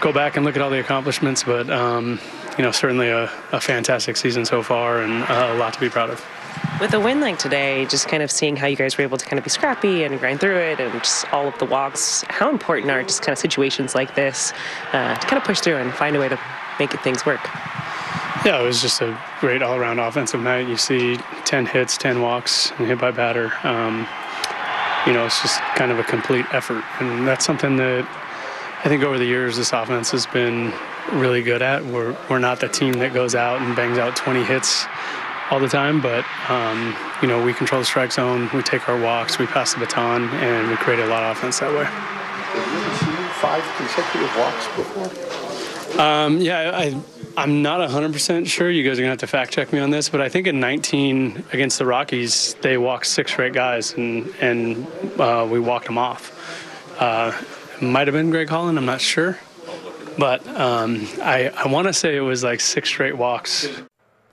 go 0.00 0.12
back 0.12 0.36
and 0.36 0.44
look 0.44 0.56
at 0.56 0.62
all 0.62 0.70
the 0.70 0.80
accomplishments, 0.80 1.44
but 1.44 1.68
um, 1.70 2.20
you 2.58 2.64
know, 2.64 2.70
certainly 2.70 3.08
a, 3.08 3.30
a, 3.52 3.60
fantastic 3.60 4.16
season 4.16 4.44
so 4.44 4.62
far 4.62 5.00
and 5.00 5.22
uh, 5.24 5.52
a 5.52 5.56
lot 5.56 5.72
to 5.74 5.80
be 5.80 5.88
proud 5.88 6.10
of. 6.10 6.24
With 6.80 6.92
a 6.94 7.00
win 7.00 7.20
like 7.20 7.38
today, 7.38 7.86
just 7.86 8.08
kind 8.08 8.22
of 8.22 8.30
seeing 8.30 8.56
how 8.56 8.66
you 8.66 8.76
guys 8.76 8.98
were 8.98 9.04
able 9.04 9.16
to 9.16 9.24
kind 9.24 9.38
of 9.38 9.44
be 9.44 9.50
scrappy 9.50 10.04
and 10.04 10.18
grind 10.18 10.40
through 10.40 10.58
it 10.58 10.80
and 10.80 10.92
just 10.94 11.32
all 11.32 11.46
of 11.46 11.58
the 11.58 11.64
walks, 11.64 12.24
how 12.28 12.50
important 12.50 12.90
are 12.90 13.02
just 13.02 13.22
kind 13.22 13.32
of 13.32 13.38
situations 13.38 13.94
like 13.94 14.14
this 14.14 14.52
uh, 14.92 15.14
to 15.16 15.26
kind 15.26 15.38
of 15.38 15.44
push 15.44 15.60
through 15.60 15.76
and 15.76 15.92
find 15.92 16.16
a 16.16 16.20
way 16.20 16.28
to 16.28 16.38
make 16.78 16.92
things 17.02 17.24
work? 17.24 17.40
Yeah, 18.46 18.60
it 18.60 18.64
was 18.64 18.82
just 18.82 19.00
a 19.00 19.16
great 19.38 19.62
all 19.62 19.76
around 19.76 20.00
offensive 20.00 20.40
night. 20.40 20.66
You 20.66 20.76
see 20.76 21.16
10 21.44 21.64
hits, 21.64 21.96
10 21.96 22.20
walks, 22.20 22.72
and 22.72 22.88
hit 22.88 22.98
by 22.98 23.12
batter. 23.12 23.52
Um, 23.62 24.08
you 25.06 25.12
know, 25.12 25.26
it's 25.26 25.40
just 25.42 25.60
kind 25.76 25.92
of 25.92 26.00
a 26.00 26.02
complete 26.02 26.44
effort. 26.52 26.82
And 26.98 27.26
that's 27.26 27.44
something 27.44 27.76
that 27.76 28.04
I 28.84 28.88
think 28.88 29.04
over 29.04 29.16
the 29.16 29.24
years 29.24 29.56
this 29.58 29.72
offense 29.72 30.10
has 30.10 30.26
been 30.26 30.72
really 31.12 31.40
good 31.40 31.62
at. 31.62 31.84
We're, 31.84 32.16
we're 32.28 32.40
not 32.40 32.58
the 32.58 32.68
team 32.68 32.94
that 32.94 33.14
goes 33.14 33.36
out 33.36 33.62
and 33.62 33.76
bangs 33.76 33.96
out 33.96 34.16
20 34.16 34.42
hits 34.42 34.86
all 35.52 35.60
the 35.60 35.68
time, 35.68 36.00
but, 36.00 36.24
um, 36.48 36.96
you 37.22 37.28
know, 37.28 37.44
we 37.44 37.54
control 37.54 37.80
the 37.80 37.84
strike 37.84 38.10
zone, 38.10 38.50
we 38.52 38.62
take 38.62 38.88
our 38.88 39.00
walks, 39.00 39.38
we 39.38 39.46
pass 39.46 39.72
the 39.72 39.78
baton, 39.78 40.28
and 40.30 40.68
we 40.68 40.74
create 40.78 40.98
a 40.98 41.06
lot 41.06 41.22
of 41.22 41.36
offense 41.36 41.60
that 41.60 41.70
way. 41.72 41.84
Have 41.84 42.72
you 42.72 42.80
ever 42.80 42.96
seen 42.96 43.14
five 43.38 43.62
consecutive 43.76 44.36
walks 44.36 44.66
before? 44.74 46.00
Um, 46.00 46.38
yeah, 46.38 46.72
I 46.74 47.00
I'm 47.36 47.62
not 47.62 47.88
100% 47.88 48.46
sure. 48.46 48.70
You 48.70 48.82
guys 48.82 48.98
are 48.98 49.02
going 49.02 49.08
to 49.08 49.12
have 49.12 49.18
to 49.18 49.26
fact 49.26 49.52
check 49.52 49.72
me 49.72 49.78
on 49.78 49.90
this, 49.90 50.08
but 50.08 50.20
I 50.20 50.28
think 50.28 50.46
in 50.46 50.60
19 50.60 51.44
against 51.52 51.78
the 51.78 51.86
Rockies, 51.86 52.54
they 52.60 52.76
walked 52.76 53.06
six 53.06 53.32
straight 53.32 53.54
guys, 53.54 53.94
and, 53.94 54.26
and 54.40 54.86
uh, 55.18 55.46
we 55.50 55.58
walked 55.58 55.86
them 55.86 55.98
off. 55.98 56.30
Uh, 57.00 57.32
might 57.80 58.06
have 58.06 58.14
been 58.14 58.30
Greg 58.30 58.48
Holland, 58.48 58.78
I'm 58.78 58.84
not 58.84 59.00
sure. 59.00 59.38
But 60.18 60.46
um, 60.48 61.06
I, 61.22 61.48
I 61.48 61.68
want 61.68 61.86
to 61.88 61.92
say 61.94 62.16
it 62.16 62.20
was 62.20 62.44
like 62.44 62.60
six 62.60 62.90
straight 62.90 63.16
walks. 63.16 63.66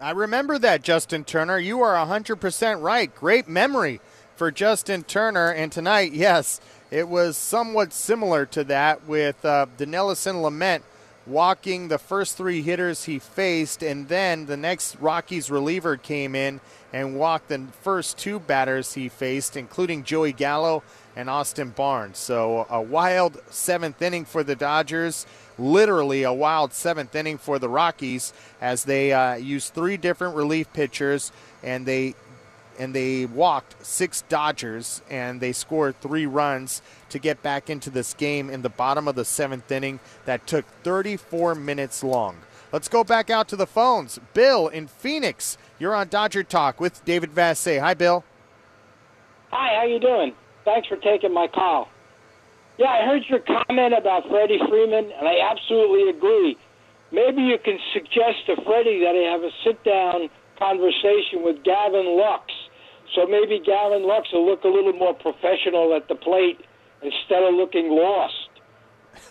I 0.02 0.12
remember 0.12 0.60
that, 0.60 0.82
Justin 0.82 1.24
Turner. 1.24 1.58
You 1.58 1.82
are 1.82 1.96
100% 2.06 2.82
right. 2.82 3.14
Great 3.16 3.48
memory 3.48 4.02
for 4.36 4.52
Justin 4.52 5.04
Turner. 5.04 5.52
And 5.52 5.72
tonight, 5.72 6.12
yes, 6.12 6.60
it 6.92 7.08
was 7.08 7.38
somewhat 7.38 7.94
similar 7.94 8.46
to 8.48 8.64
that 8.66 9.06
with 9.08 9.44
uh, 9.46 9.68
Dinelson 9.78 10.42
Lamet 10.42 10.82
walking 11.30 11.88
the 11.88 11.98
first 11.98 12.36
three 12.36 12.62
hitters 12.62 13.06
he 13.06 13.20
faced, 13.20 13.84
and 13.84 14.08
then 14.08 14.48
the 14.48 14.58
next 14.58 14.96
Rockies 15.00 15.52
reliever 15.52 15.96
came 15.96 16.36
in 16.36 16.60
and 16.92 17.18
walked 17.18 17.50
the 17.50 17.68
first 17.82 18.18
two 18.18 18.40
batters 18.40 18.96
he 18.96 19.08
faced, 19.08 19.56
including 19.56 20.04
Joey 20.04 20.34
Gallo 20.34 20.84
and 21.16 21.30
Austin 21.30 21.70
Barnes. 21.70 22.18
So 22.18 22.66
a 22.70 22.82
wild 22.82 23.40
seventh 23.50 24.02
inning 24.02 24.26
for 24.26 24.44
the 24.44 24.56
Dodgers, 24.56 25.26
literally 25.58 26.24
a 26.24 26.34
wild 26.34 26.74
seventh 26.74 27.14
inning 27.16 27.38
for 27.38 27.60
the 27.60 27.70
Rockies 27.70 28.34
as 28.60 28.84
they 28.84 29.14
uh, 29.14 29.36
used 29.36 29.74
three 29.74 29.98
different 29.98 30.36
relief 30.36 30.72
pitchers 30.74 31.32
and 31.62 31.86
they 31.86 32.16
and 32.80 32.96
they 32.96 33.26
walked 33.26 33.86
six 33.86 34.24
Dodgers 34.30 35.02
and 35.10 35.42
they 35.42 35.52
scored 35.52 36.00
three 36.00 36.26
runs 36.26 36.82
to 37.10 37.20
get 37.20 37.44
back 37.44 37.70
into 37.70 37.90
this 37.90 38.14
game 38.14 38.50
in 38.50 38.62
the 38.62 38.70
bottom 38.70 39.08
of 39.08 39.16
the 39.16 39.26
seventh 39.26 39.70
inning 39.70 40.00
that 40.26 40.48
took 40.48 40.66
34 40.84 41.54
minutes 41.56 42.04
long. 42.04 42.38
Let's 42.72 42.88
go 42.88 43.04
back 43.04 43.30
out 43.30 43.48
to 43.50 43.56
the 43.56 43.68
phones. 43.68 44.20
Bill 44.34 44.68
in 44.68 44.88
Phoenix, 44.88 45.58
you're 45.78 45.96
on 45.96 46.08
Dodger 46.08 46.44
Talk 46.44 46.80
with 46.80 47.04
David 47.04 47.32
Vassegh. 47.32 47.80
Hi, 47.80 47.94
Bill. 47.94 48.24
Hi, 49.52 49.80
how 49.80 49.86
you 49.86 50.00
doing? 50.00 50.34
Thanks 50.64 50.88
for 50.88 50.98
taking 50.98 51.34
my 51.34 51.48
call. 51.48 51.90
Yeah, 52.78 52.88
I 52.88 53.06
heard 53.06 53.24
your 53.28 53.40
comment 53.40 53.94
about 53.98 54.30
Freddie 54.30 54.60
Freeman, 54.70 55.12
and 55.12 55.28
I 55.28 55.52
absolutely 55.52 56.10
agree. 56.10 56.58
Maybe 57.12 57.42
you 57.42 57.58
can 57.58 57.78
suggest 57.92 58.46
to 58.46 58.56
Freddie 58.64 59.02
that 59.04 59.16
he 59.16 59.26
have 59.26 59.44
a 59.44 59.52
sit-down 59.66 60.30
conversation 60.60 61.44
with 61.44 61.64
Gavin 61.64 62.18
Lux 62.18 62.54
so 63.16 63.26
maybe 63.26 63.60
Gavin 63.60 64.04
Lux 64.04 64.32
will 64.32 64.46
look 64.46 64.64
a 64.64 64.68
little 64.68 64.94
more 64.94 65.14
professional 65.14 65.96
at 65.96 66.08
the 66.08 66.16
plate 66.16 66.60
instead 67.02 67.44
of 67.44 67.54
looking 67.54 67.90
lost. 67.90 68.50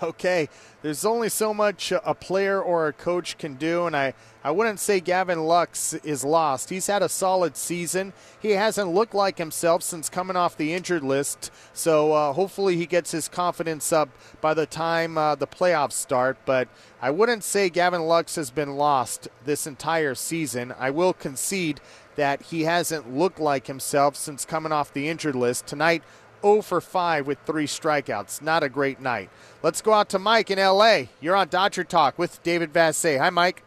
Okay, 0.03 0.49
there's 0.83 1.05
only 1.05 1.29
so 1.29 1.53
much 1.53 1.93
a 1.93 2.15
player 2.15 2.61
or 2.61 2.89
a 2.89 2.93
coach 2.93 3.39
can 3.39 3.55
do, 3.55 3.87
and 3.87 3.97
I, 3.97 4.15
I 4.45 4.51
wouldn't 4.51 4.81
say 4.81 5.01
Gavin 5.01 5.45
Lux 5.45 5.95
is 5.95 6.25
lost. 6.25 6.71
He's 6.71 6.87
had 6.87 7.03
a 7.03 7.09
solid 7.09 7.57
season. 7.57 8.13
He 8.41 8.51
hasn't 8.51 8.93
looked 8.93 9.15
like 9.15 9.39
himself 9.39 9.83
since 9.83 10.09
coming 10.09 10.37
off 10.37 10.57
the 10.57 10.75
injured 10.75 11.03
list, 11.03 11.51
so 11.73 12.13
uh, 12.13 12.33
hopefully 12.33 12.77
he 12.77 12.87
gets 12.87 13.11
his 13.11 13.29
confidence 13.29 13.93
up 13.93 14.09
by 14.41 14.55
the 14.55 14.67
time 14.67 15.19
uh, 15.19 15.35
the 15.35 15.47
playoffs 15.47 15.93
start. 15.93 16.39
But 16.45 16.69
I 17.01 17.11
wouldn't 17.11 17.45
say 17.45 17.71
Gavin 17.71 18.03
Lux 18.03 18.37
has 18.37 18.51
been 18.51 18.77
lost 18.77 19.29
this 19.45 19.67
entire 19.67 20.15
season. 20.15 20.75
I 20.79 20.91
will 20.91 21.13
concede 21.13 21.81
that 22.19 22.43
he 22.43 22.65
hasn't 22.65 23.15
looked 23.15 23.39
like 23.39 23.69
himself 23.69 24.17
since 24.17 24.45
coming 24.45 24.73
off 24.73 24.93
the 24.93 25.09
injured 25.09 25.37
list. 25.37 25.69
Tonight, 25.69 26.03
0 26.43 26.63
for 26.63 26.81
5 26.81 27.29
with 27.29 27.39
three 27.47 27.67
strikeouts. 27.67 28.43
Not 28.43 28.65
a 28.65 28.69
great 28.69 29.01
night. 29.01 29.31
Let's 29.63 29.81
go 29.81 29.93
out 29.93 30.09
to 30.11 30.19
Mike 30.19 30.51
in 30.51 30.59
LA. 30.59 31.03
You're 31.21 31.37
on 31.37 31.47
Dodger 31.47 31.85
Talk 31.85 32.19
with 32.19 32.43
David 32.43 32.73
Vassegh. 32.73 33.19
Hi, 33.19 33.31
Mike. 33.31 33.63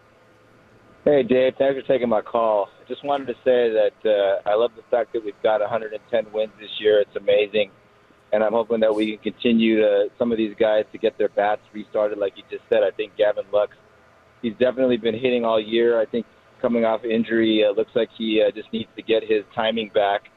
Hey, 1.06 1.24
Dave. 1.24 1.54
Thanks 1.58 1.80
for 1.80 1.88
taking 1.88 2.10
my 2.10 2.20
call. 2.20 2.68
I 2.84 2.88
just 2.90 3.06
wanted 3.06 3.28
to 3.28 3.36
say 3.36 3.72
that 3.72 3.94
uh, 4.06 4.50
I 4.50 4.56
love 4.56 4.72
the 4.76 4.84
fact 4.92 5.14
that 5.14 5.24
we've 5.24 5.42
got 5.42 5.62
110 5.62 6.34
wins 6.34 6.52
this 6.60 6.70
year. 6.78 7.00
It's 7.00 7.16
amazing. 7.16 7.72
And 8.34 8.44
I'm 8.44 8.52
hoping 8.52 8.82
that 8.82 8.94
we 8.94 9.16
can 9.16 9.32
continue 9.32 9.78
to 9.78 10.10
some 10.20 10.34
of 10.34 10.38
these 10.38 10.56
guys 10.60 10.84
to 10.92 10.98
get 10.98 11.18
their 11.18 11.30
bats 11.30 11.62
restarted, 11.72 12.18
like 12.18 12.34
you 12.36 12.44
just 12.52 12.64
said. 12.70 12.84
I 12.84 12.92
think 12.92 13.16
Gavin 13.16 13.46
Lux, 13.54 13.78
he's 14.42 14.56
definitely 14.60 14.98
been 14.98 15.18
hitting 15.18 15.46
all 15.46 15.60
year. 15.60 16.00
I 16.00 16.06
think 16.06 16.26
coming 16.62 16.86
off 16.86 17.04
injury. 17.04 17.66
Uh, 17.68 17.74
looks 17.74 17.92
like 17.96 18.10
he 18.18 18.44
uh, 18.46 18.52
just 18.52 18.72
needs 18.72 18.90
to 18.96 19.02
get 19.02 19.24
his 19.24 19.44
timing 19.56 19.90
back, 19.94 20.30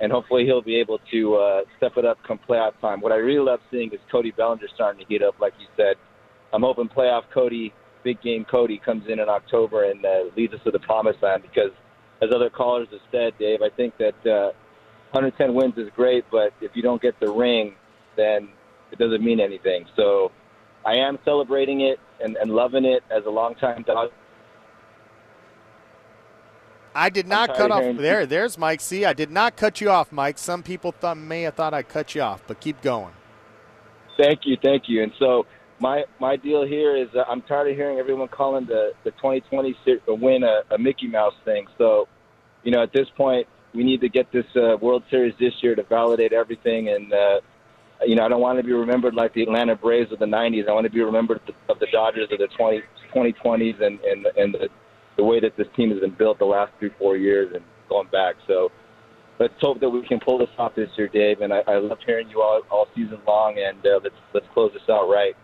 and 0.00 0.10
hopefully 0.12 0.44
he'll 0.44 0.62
be 0.62 0.76
able 0.76 0.98
to 1.10 1.36
uh, 1.36 1.60
step 1.76 1.92
it 1.96 2.04
up 2.04 2.18
come 2.26 2.38
playoff 2.48 2.78
time. 2.80 3.00
What 3.00 3.12
I 3.12 3.16
really 3.16 3.44
love 3.44 3.60
seeing 3.70 3.92
is 3.92 4.00
Cody 4.10 4.32
Bellinger 4.32 4.68
starting 4.74 5.00
to 5.00 5.06
heat 5.06 5.22
up, 5.22 5.38
like 5.40 5.54
you 5.58 5.66
said. 5.76 5.96
I'm 6.52 6.62
hoping 6.62 6.88
playoff 6.88 7.24
Cody, 7.32 7.72
big 8.02 8.20
game 8.22 8.44
Cody, 8.44 8.80
comes 8.82 9.04
in 9.08 9.20
in 9.20 9.28
October 9.28 9.84
and 9.84 10.04
uh, 10.04 10.24
leads 10.36 10.54
us 10.54 10.60
to 10.64 10.70
the 10.70 10.80
promised 10.80 11.22
land 11.22 11.42
because, 11.42 11.72
as 12.22 12.30
other 12.34 12.50
callers 12.50 12.88
have 12.90 13.00
said, 13.12 13.38
Dave, 13.38 13.62
I 13.62 13.68
think 13.70 13.94
that 13.98 14.26
uh, 14.26 14.52
110 15.12 15.54
wins 15.54 15.74
is 15.76 15.88
great, 15.94 16.24
but 16.30 16.52
if 16.60 16.72
you 16.74 16.82
don't 16.82 17.00
get 17.00 17.18
the 17.20 17.30
ring, 17.30 17.74
then 18.16 18.48
it 18.90 18.98
doesn't 18.98 19.22
mean 19.22 19.40
anything. 19.40 19.84
So 19.96 20.32
I 20.84 20.96
am 20.96 21.18
celebrating 21.24 21.82
it 21.82 21.98
and, 22.22 22.36
and 22.36 22.50
loving 22.50 22.84
it 22.84 23.02
as 23.10 23.24
a 23.26 23.30
longtime 23.30 23.82
dog 23.82 24.10
I 26.98 27.10
did 27.10 27.28
not 27.28 27.54
cut 27.54 27.70
off 27.70 27.96
there. 27.96 28.26
There's 28.26 28.58
Mike. 28.58 28.80
See, 28.80 29.04
I 29.04 29.12
did 29.12 29.30
not 29.30 29.56
cut 29.56 29.80
you 29.80 29.88
off, 29.88 30.10
Mike. 30.10 30.36
Some 30.36 30.64
people 30.64 30.90
thought 30.90 31.16
may 31.16 31.42
have 31.42 31.54
thought 31.54 31.72
I 31.72 31.84
cut 31.84 32.16
you 32.16 32.22
off, 32.22 32.42
but 32.48 32.60
keep 32.60 32.82
going. 32.82 33.12
Thank 34.16 34.40
you, 34.44 34.56
thank 34.60 34.88
you. 34.88 35.04
And 35.04 35.12
so 35.16 35.46
my 35.78 36.04
my 36.18 36.34
deal 36.34 36.66
here 36.66 36.96
is 36.96 37.06
uh, 37.14 37.22
I'm 37.28 37.42
tired 37.42 37.70
of 37.70 37.76
hearing 37.76 37.98
everyone 37.98 38.26
calling 38.26 38.66
the 38.66 38.94
the 39.04 39.12
2020 39.12 39.76
uh, 39.86 40.14
win 40.14 40.42
a, 40.42 40.62
a 40.72 40.78
Mickey 40.78 41.06
Mouse 41.06 41.34
thing. 41.44 41.68
So, 41.78 42.08
you 42.64 42.72
know, 42.72 42.82
at 42.82 42.92
this 42.92 43.08
point, 43.16 43.46
we 43.74 43.84
need 43.84 44.00
to 44.00 44.08
get 44.08 44.32
this 44.32 44.46
uh, 44.56 44.76
World 44.80 45.04
Series 45.08 45.34
this 45.38 45.54
year 45.62 45.76
to 45.76 45.84
validate 45.84 46.32
everything. 46.32 46.88
And 46.88 47.12
uh, 47.12 47.40
you 48.04 48.16
know, 48.16 48.24
I 48.24 48.28
don't 48.28 48.40
want 48.40 48.58
to 48.58 48.64
be 48.64 48.72
remembered 48.72 49.14
like 49.14 49.34
the 49.34 49.42
Atlanta 49.44 49.76
Braves 49.76 50.10
of 50.10 50.18
the 50.18 50.26
90s. 50.26 50.68
I 50.68 50.72
want 50.72 50.84
to 50.84 50.90
be 50.90 51.00
remembered 51.00 51.40
of 51.68 51.78
the 51.78 51.86
Dodgers 51.92 52.28
of 52.32 52.38
the 52.38 52.48
20 52.48 52.82
2020s 53.14 53.80
and 53.80 54.00
and 54.00 54.26
and 54.36 54.54
the 54.54 54.68
the 55.18 55.24
way 55.24 55.40
that 55.40 55.54
this 55.58 55.66
team 55.76 55.90
has 55.90 56.00
been 56.00 56.14
built 56.14 56.38
the 56.38 56.46
last 56.46 56.72
three 56.78 56.90
four 56.98 57.16
years 57.16 57.52
and 57.54 57.62
going 57.88 58.08
back. 58.08 58.36
So. 58.46 58.72
Let's 59.40 59.54
hope 59.60 59.78
that 59.78 59.88
we 59.88 60.04
can 60.04 60.18
pull 60.18 60.38
this 60.38 60.48
off 60.58 60.74
this 60.74 60.90
year, 60.96 61.06
Dave. 61.06 61.42
And 61.42 61.52
I, 61.52 61.62
I 61.68 61.78
loved 61.78 62.02
hearing 62.04 62.28
you 62.28 62.42
all 62.42 62.60
all 62.72 62.88
season 62.92 63.20
long. 63.24 63.56
And 63.56 63.78
uh, 63.86 64.00
let's 64.02 64.16
let's 64.34 64.46
close 64.52 64.72
this 64.72 64.82
out 64.90 65.08
right. 65.08 65.36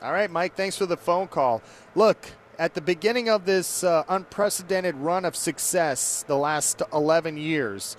All 0.00 0.12
right, 0.12 0.28
Mike, 0.28 0.54
thanks 0.56 0.76
for 0.76 0.86
the 0.86 0.96
phone 0.96 1.26
call. 1.26 1.60
Look, 1.96 2.30
at 2.58 2.74
the 2.74 2.80
beginning 2.80 3.28
of 3.28 3.44
this 3.46 3.84
uh, 3.84 4.04
unprecedented 4.08 4.94
run 4.96 5.24
of 5.24 5.34
success, 5.34 6.24
the 6.26 6.36
last 6.36 6.82
11 6.92 7.36
years, 7.36 7.96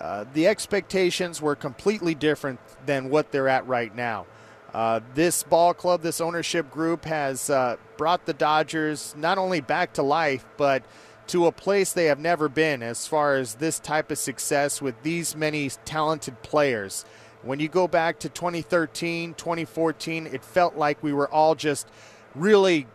uh, 0.00 0.24
the 0.34 0.48
expectations 0.48 1.42
were 1.42 1.56
completely 1.56 2.14
different 2.14 2.60
than 2.86 3.10
what 3.10 3.30
they're 3.30 3.48
at 3.48 3.66
right 3.66 3.94
now. 3.94 4.26
Uh, 4.72 5.00
this 5.14 5.42
ball 5.42 5.74
club, 5.74 6.00
this 6.00 6.20
ownership 6.20 6.70
group 6.70 7.04
has 7.04 7.50
uh, 7.50 7.76
brought 7.98 8.24
the 8.24 8.32
Dodgers 8.32 9.14
not 9.18 9.36
only 9.36 9.60
back 9.60 9.92
to 9.94 10.02
life, 10.02 10.46
but 10.56 10.82
to 11.26 11.46
a 11.46 11.52
place 11.52 11.92
they 11.92 12.06
have 12.06 12.18
never 12.18 12.48
been 12.48 12.82
as 12.82 13.06
far 13.06 13.36
as 13.36 13.54
this 13.54 13.78
type 13.78 14.10
of 14.10 14.18
success 14.18 14.80
with 14.80 15.00
these 15.02 15.36
many 15.36 15.68
talented 15.84 16.42
players. 16.42 17.04
When 17.42 17.60
you 17.60 17.68
go 17.68 17.86
back 17.86 18.18
to 18.20 18.28
2013, 18.28 19.34
2014, 19.34 20.26
it 20.26 20.44
felt 20.44 20.76
like 20.76 21.02
we 21.02 21.12
were 21.12 21.28
all 21.28 21.54
just 21.54 21.86
really 22.34 22.86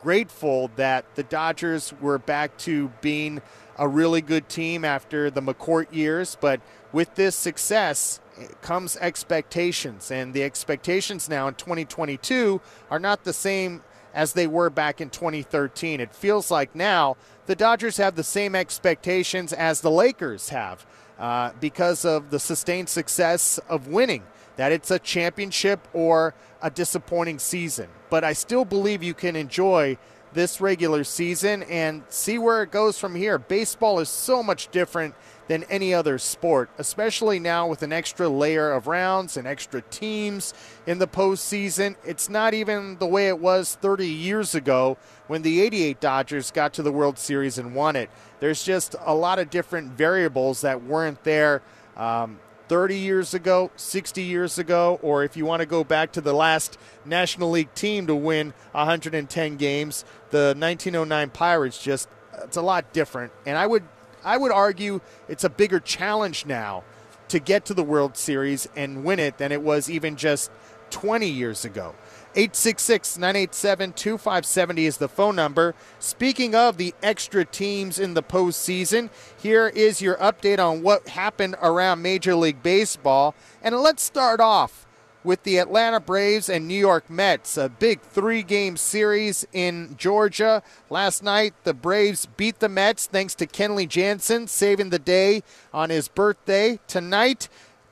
grateful 0.00 0.70
that 0.76 1.04
the 1.14 1.24
Dodgers 1.24 1.92
were 2.00 2.18
back 2.18 2.56
to 2.58 2.88
being 3.00 3.42
a 3.78 3.86
really 3.86 4.22
good 4.22 4.48
team 4.48 4.84
after 4.84 5.30
the 5.30 5.42
McCourt 5.42 5.92
years. 5.92 6.38
But 6.40 6.60
with 6.92 7.14
this 7.16 7.36
success 7.36 8.20
comes 8.60 8.96
expectations, 8.96 10.10
and 10.10 10.34
the 10.34 10.42
expectations 10.42 11.28
now 11.28 11.48
in 11.48 11.54
2022 11.54 12.60
are 12.90 12.98
not 12.98 13.24
the 13.24 13.32
same 13.32 13.82
as 14.14 14.32
they 14.32 14.46
were 14.46 14.70
back 14.70 15.00
in 15.00 15.10
2013. 15.10 16.00
It 16.00 16.14
feels 16.14 16.50
like 16.50 16.74
now 16.74 17.16
the 17.46 17.54
Dodgers 17.54 17.98
have 17.98 18.16
the 18.16 18.24
same 18.24 18.54
expectations 18.54 19.52
as 19.52 19.82
the 19.82 19.90
Lakers 19.90 20.48
have 20.48 20.86
uh, 21.18 21.52
because 21.60 22.04
of 22.04 22.30
the 22.30 22.40
sustained 22.40 22.88
success 22.88 23.58
of 23.68 23.88
winning, 23.88 24.22
that 24.56 24.72
it's 24.72 24.90
a 24.90 24.98
championship 24.98 25.86
or 25.92 26.34
a 26.62 26.70
disappointing 26.70 27.38
season. 27.38 27.88
But 28.08 28.24
I 28.24 28.32
still 28.32 28.64
believe 28.64 29.02
you 29.02 29.14
can 29.14 29.36
enjoy 29.36 29.98
this 30.32 30.60
regular 30.60 31.04
season 31.04 31.62
and 31.64 32.02
see 32.08 32.38
where 32.38 32.62
it 32.62 32.70
goes 32.70 32.98
from 32.98 33.14
here. 33.14 33.38
Baseball 33.38 34.00
is 34.00 34.08
so 34.08 34.42
much 34.42 34.68
different 34.68 35.14
than 35.48 35.64
any 35.64 35.94
other 35.94 36.18
sport, 36.18 36.70
especially 36.78 37.38
now 37.38 37.66
with 37.66 37.82
an 37.82 37.92
extra 37.92 38.28
layer 38.28 38.72
of 38.72 38.86
rounds 38.86 39.36
and 39.36 39.46
extra 39.46 39.80
teams 39.82 40.52
in 40.86 40.98
the 40.98 41.06
postseason. 41.06 41.96
It's 42.04 42.28
not 42.28 42.54
even 42.54 42.98
the 42.98 43.06
way 43.06 43.28
it 43.28 43.38
was 43.38 43.76
30 43.80 44.08
years 44.08 44.54
ago 44.54 44.96
when 45.26 45.42
the 45.42 45.60
88 45.60 46.00
Dodgers 46.00 46.50
got 46.50 46.72
to 46.74 46.82
the 46.82 46.92
World 46.92 47.18
Series 47.18 47.58
and 47.58 47.74
won 47.74 47.96
it. 47.96 48.10
There's 48.40 48.62
just 48.64 48.94
a 49.04 49.14
lot 49.14 49.38
of 49.38 49.50
different 49.50 49.92
variables 49.92 50.60
that 50.62 50.82
weren't 50.82 51.22
there. 51.24 51.62
Um, 51.96 52.40
30 52.68 52.98
years 52.98 53.32
ago, 53.32 53.70
60 53.76 54.22
years 54.22 54.58
ago, 54.58 54.98
or 55.00 55.22
if 55.22 55.36
you 55.36 55.46
want 55.46 55.60
to 55.60 55.66
go 55.66 55.84
back 55.84 56.10
to 56.12 56.20
the 56.20 56.32
last 56.32 56.76
National 57.04 57.50
League 57.50 57.72
team 57.74 58.08
to 58.08 58.14
win 58.14 58.52
110 58.72 59.56
games, 59.56 60.04
the 60.30 60.54
1909 60.58 61.30
Pirates 61.30 61.80
just 61.80 62.08
it's 62.42 62.56
a 62.56 62.62
lot 62.62 62.92
different. 62.92 63.32
And 63.46 63.56
I 63.56 63.66
would 63.66 63.84
I 64.26 64.36
would 64.36 64.52
argue 64.52 65.00
it's 65.28 65.44
a 65.44 65.48
bigger 65.48 65.78
challenge 65.78 66.44
now 66.44 66.82
to 67.28 67.38
get 67.38 67.64
to 67.66 67.74
the 67.74 67.84
World 67.84 68.16
Series 68.16 68.68
and 68.76 69.04
win 69.04 69.20
it 69.20 69.38
than 69.38 69.52
it 69.52 69.62
was 69.62 69.88
even 69.88 70.16
just 70.16 70.50
20 70.90 71.28
years 71.28 71.64
ago. 71.64 71.94
866 72.34 73.16
987 73.18 73.92
2570 73.92 74.86
is 74.86 74.96
the 74.98 75.08
phone 75.08 75.36
number. 75.36 75.74
Speaking 75.98 76.54
of 76.54 76.76
the 76.76 76.94
extra 77.02 77.44
teams 77.44 77.98
in 77.98 78.14
the 78.14 78.22
postseason, 78.22 79.10
here 79.40 79.68
is 79.68 80.02
your 80.02 80.16
update 80.16 80.58
on 80.58 80.82
what 80.82 81.08
happened 81.08 81.56
around 81.62 82.02
Major 82.02 82.34
League 82.34 82.62
Baseball. 82.62 83.34
And 83.62 83.76
let's 83.76 84.02
start 84.02 84.40
off 84.40 84.85
with 85.26 85.42
the 85.42 85.58
Atlanta 85.58 85.98
Braves 85.98 86.48
and 86.48 86.68
New 86.68 86.78
York 86.78 87.10
Mets. 87.10 87.58
A 87.58 87.68
big 87.68 88.00
three 88.00 88.42
game 88.42 88.76
series 88.76 89.44
in 89.52 89.96
Georgia. 89.98 90.62
Last 90.88 91.22
night, 91.22 91.52
the 91.64 91.74
Braves 91.74 92.26
beat 92.26 92.60
the 92.60 92.68
Mets 92.68 93.06
thanks 93.06 93.34
to 93.34 93.46
Kenley 93.46 93.88
Jansen 93.88 94.46
saving 94.46 94.90
the 94.90 95.00
day 95.00 95.42
on 95.74 95.90
his 95.90 96.06
birthday. 96.06 96.78
Tonight, 96.86 97.48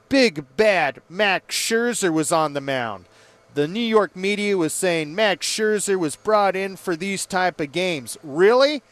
big 0.08 0.56
bad 0.56 1.02
Max 1.08 1.56
Scherzer 1.56 2.12
was 2.12 2.30
on 2.30 2.52
the 2.52 2.60
mound. 2.60 3.06
The 3.54 3.68
New 3.68 3.80
York 3.80 4.16
media 4.16 4.56
was 4.56 4.72
saying 4.72 5.14
Max 5.14 5.46
Scherzer 5.46 5.98
was 5.98 6.16
brought 6.16 6.56
in 6.56 6.76
for 6.76 6.96
these 6.96 7.26
type 7.26 7.60
of 7.60 7.72
games. 7.72 8.16
Really? 8.22 8.82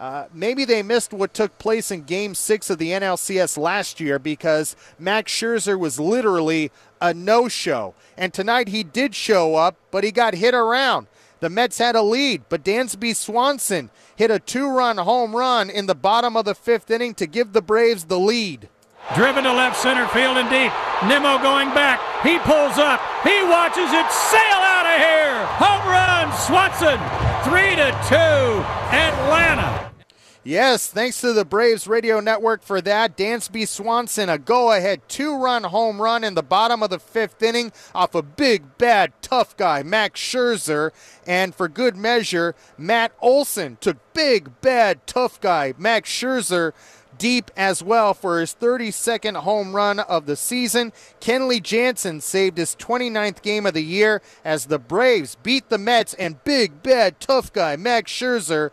Uh, 0.00 0.24
maybe 0.32 0.64
they 0.64 0.82
missed 0.82 1.12
what 1.12 1.34
took 1.34 1.58
place 1.58 1.90
in 1.90 2.04
Game 2.04 2.34
6 2.34 2.70
of 2.70 2.78
the 2.78 2.88
NLCS 2.88 3.58
last 3.58 4.00
year 4.00 4.18
because 4.18 4.74
Max 4.98 5.30
Scherzer 5.30 5.78
was 5.78 6.00
literally 6.00 6.72
a 7.00 7.14
no 7.14 7.48
show. 7.48 7.94
And 8.16 8.32
tonight 8.32 8.68
he 8.68 8.82
did 8.82 9.14
show 9.14 9.56
up, 9.56 9.76
but 9.90 10.04
he 10.04 10.10
got 10.10 10.34
hit 10.34 10.54
around. 10.54 11.06
The 11.40 11.48
Mets 11.48 11.78
had 11.78 11.96
a 11.96 12.02
lead, 12.02 12.42
but 12.48 12.62
Dansby 12.62 13.16
Swanson 13.16 13.90
hit 14.14 14.30
a 14.30 14.38
two 14.38 14.68
run 14.68 14.98
home 14.98 15.34
run 15.34 15.70
in 15.70 15.86
the 15.86 15.94
bottom 15.94 16.36
of 16.36 16.44
the 16.44 16.54
fifth 16.54 16.90
inning 16.90 17.14
to 17.14 17.26
give 17.26 17.52
the 17.52 17.62
Braves 17.62 18.04
the 18.04 18.18
lead. 18.18 18.68
Driven 19.14 19.44
to 19.44 19.52
left 19.52 19.80
center 19.80 20.06
field 20.08 20.36
and 20.36 20.50
deep. 20.50 20.70
Nimmo 21.08 21.38
going 21.42 21.70
back. 21.70 21.98
He 22.22 22.38
pulls 22.40 22.76
up. 22.78 23.00
He 23.24 23.42
watches 23.42 23.90
it 23.90 24.10
sail 24.12 24.60
out 24.60 24.86
of 24.86 25.00
here. 25.00 25.46
Home 25.58 25.88
run, 25.88 26.30
Swanson. 26.46 27.00
Three 27.42 27.74
to 27.74 27.90
two, 28.06 28.62
Atlanta. 28.94 29.89
Yes, 30.42 30.86
thanks 30.86 31.20
to 31.20 31.34
the 31.34 31.44
Braves 31.44 31.86
radio 31.86 32.18
network 32.18 32.62
for 32.62 32.80
that. 32.80 33.14
Dansby 33.14 33.68
Swanson, 33.68 34.30
a 34.30 34.38
go 34.38 34.72
ahead 34.72 35.02
two 35.06 35.36
run 35.36 35.64
home 35.64 36.00
run 36.00 36.24
in 36.24 36.34
the 36.34 36.42
bottom 36.42 36.82
of 36.82 36.88
the 36.88 36.98
fifth 36.98 37.42
inning 37.42 37.72
off 37.94 38.14
a 38.14 38.22
big, 38.22 38.78
bad, 38.78 39.12
tough 39.20 39.54
guy, 39.58 39.82
Max 39.82 40.18
Scherzer. 40.18 40.92
And 41.26 41.54
for 41.54 41.68
good 41.68 41.94
measure, 41.94 42.54
Matt 42.78 43.12
Olson 43.20 43.76
took 43.82 43.98
big, 44.14 44.62
bad, 44.62 45.06
tough 45.06 45.42
guy, 45.42 45.74
Max 45.76 46.08
Scherzer 46.08 46.72
deep 47.18 47.50
as 47.54 47.82
well 47.82 48.14
for 48.14 48.40
his 48.40 48.56
32nd 48.58 49.36
home 49.36 49.76
run 49.76 50.00
of 50.00 50.24
the 50.24 50.36
season. 50.36 50.90
Kenley 51.20 51.62
Jansen 51.62 52.22
saved 52.22 52.56
his 52.56 52.74
29th 52.76 53.42
game 53.42 53.66
of 53.66 53.74
the 53.74 53.84
year 53.84 54.22
as 54.42 54.66
the 54.66 54.78
Braves 54.78 55.36
beat 55.42 55.68
the 55.68 55.76
Mets 55.76 56.14
and 56.14 56.42
big, 56.44 56.82
bad, 56.82 57.20
tough 57.20 57.52
guy 57.52 57.76
Max 57.76 58.10
Scherzer 58.10 58.70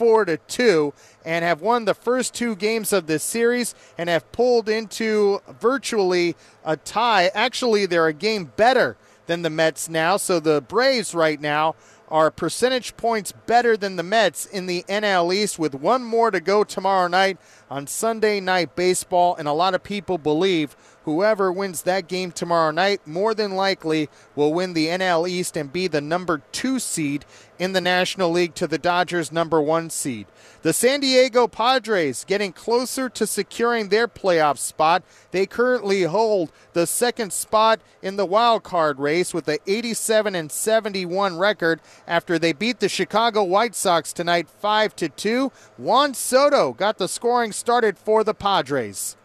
4 0.00 0.24
to 0.24 0.38
2 0.38 0.94
and 1.26 1.44
have 1.44 1.60
won 1.60 1.84
the 1.84 1.92
first 1.92 2.32
two 2.32 2.56
games 2.56 2.90
of 2.90 3.06
this 3.06 3.22
series 3.22 3.74
and 3.98 4.08
have 4.08 4.32
pulled 4.32 4.66
into 4.66 5.42
virtually 5.60 6.36
a 6.64 6.78
tie. 6.78 7.30
Actually, 7.34 7.84
they're 7.84 8.06
a 8.06 8.14
game 8.14 8.50
better 8.56 8.96
than 9.26 9.42
the 9.42 9.50
Mets 9.50 9.90
now. 9.90 10.16
So 10.16 10.40
the 10.40 10.62
Braves 10.62 11.14
right 11.14 11.38
now 11.38 11.74
are 12.08 12.30
percentage 12.30 12.96
points 12.96 13.32
better 13.44 13.76
than 13.76 13.96
the 13.96 14.02
Mets 14.02 14.46
in 14.46 14.64
the 14.64 14.84
NL 14.88 15.34
East 15.34 15.58
with 15.58 15.74
one 15.74 16.02
more 16.02 16.30
to 16.30 16.40
go 16.40 16.64
tomorrow 16.64 17.06
night 17.06 17.36
on 17.70 17.86
Sunday 17.86 18.40
Night 18.40 18.74
Baseball. 18.74 19.36
And 19.36 19.46
a 19.46 19.52
lot 19.52 19.74
of 19.74 19.82
people 19.82 20.16
believe 20.16 20.78
whoever 21.10 21.50
wins 21.50 21.82
that 21.82 22.06
game 22.06 22.30
tomorrow 22.30 22.70
night 22.70 23.04
more 23.04 23.34
than 23.34 23.56
likely 23.56 24.08
will 24.36 24.54
win 24.54 24.74
the 24.74 24.86
NL 24.86 25.28
East 25.28 25.56
and 25.56 25.72
be 25.72 25.88
the 25.88 26.00
number 26.00 26.42
two 26.52 26.78
seed 26.78 27.24
in 27.58 27.72
the 27.72 27.80
National 27.80 28.30
League 28.30 28.54
to 28.54 28.66
the 28.68 28.78
Dodgers' 28.78 29.32
number 29.32 29.60
one 29.60 29.90
seed. 29.90 30.26
The 30.62 30.72
San 30.72 31.00
Diego 31.00 31.48
Padres 31.48 32.24
getting 32.24 32.52
closer 32.52 33.08
to 33.08 33.26
securing 33.26 33.88
their 33.88 34.06
playoff 34.06 34.58
spot. 34.58 35.02
They 35.32 35.46
currently 35.46 36.04
hold 36.04 36.52
the 36.72 36.86
second 36.86 37.32
spot 37.32 37.80
in 38.00 38.16
the 38.16 38.24
wild 38.24 38.62
card 38.62 38.98
race 39.00 39.34
with 39.34 39.48
a 39.48 39.58
87 39.66 40.34
and 40.34 40.52
71 40.52 41.36
record 41.36 41.80
after 42.06 42.38
they 42.38 42.52
beat 42.52 42.78
the 42.78 42.88
Chicago 42.88 43.42
White 43.42 43.74
Sox 43.74 44.12
tonight 44.12 44.48
5 44.48 44.94
to 44.96 45.08
2. 45.08 45.52
Juan 45.76 46.14
Soto 46.14 46.72
got 46.72 46.98
the 46.98 47.08
scoring 47.08 47.52
started 47.52 47.98
for 47.98 48.22
the 48.22 48.34
Padres. 48.34 49.16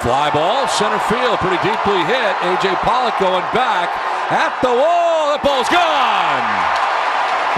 Fly 0.00 0.30
ball, 0.30 0.68
center 0.68 0.98
field, 1.10 1.38
pretty 1.38 1.58
deeply 1.66 2.00
hit. 2.06 2.34
AJ 2.46 2.76
Pollock 2.86 3.18
going 3.18 3.46
back 3.50 3.90
at 4.30 4.54
the 4.62 4.70
wall. 4.70 5.32
The 5.34 5.42
ball's 5.42 5.68
gone. 5.68 6.78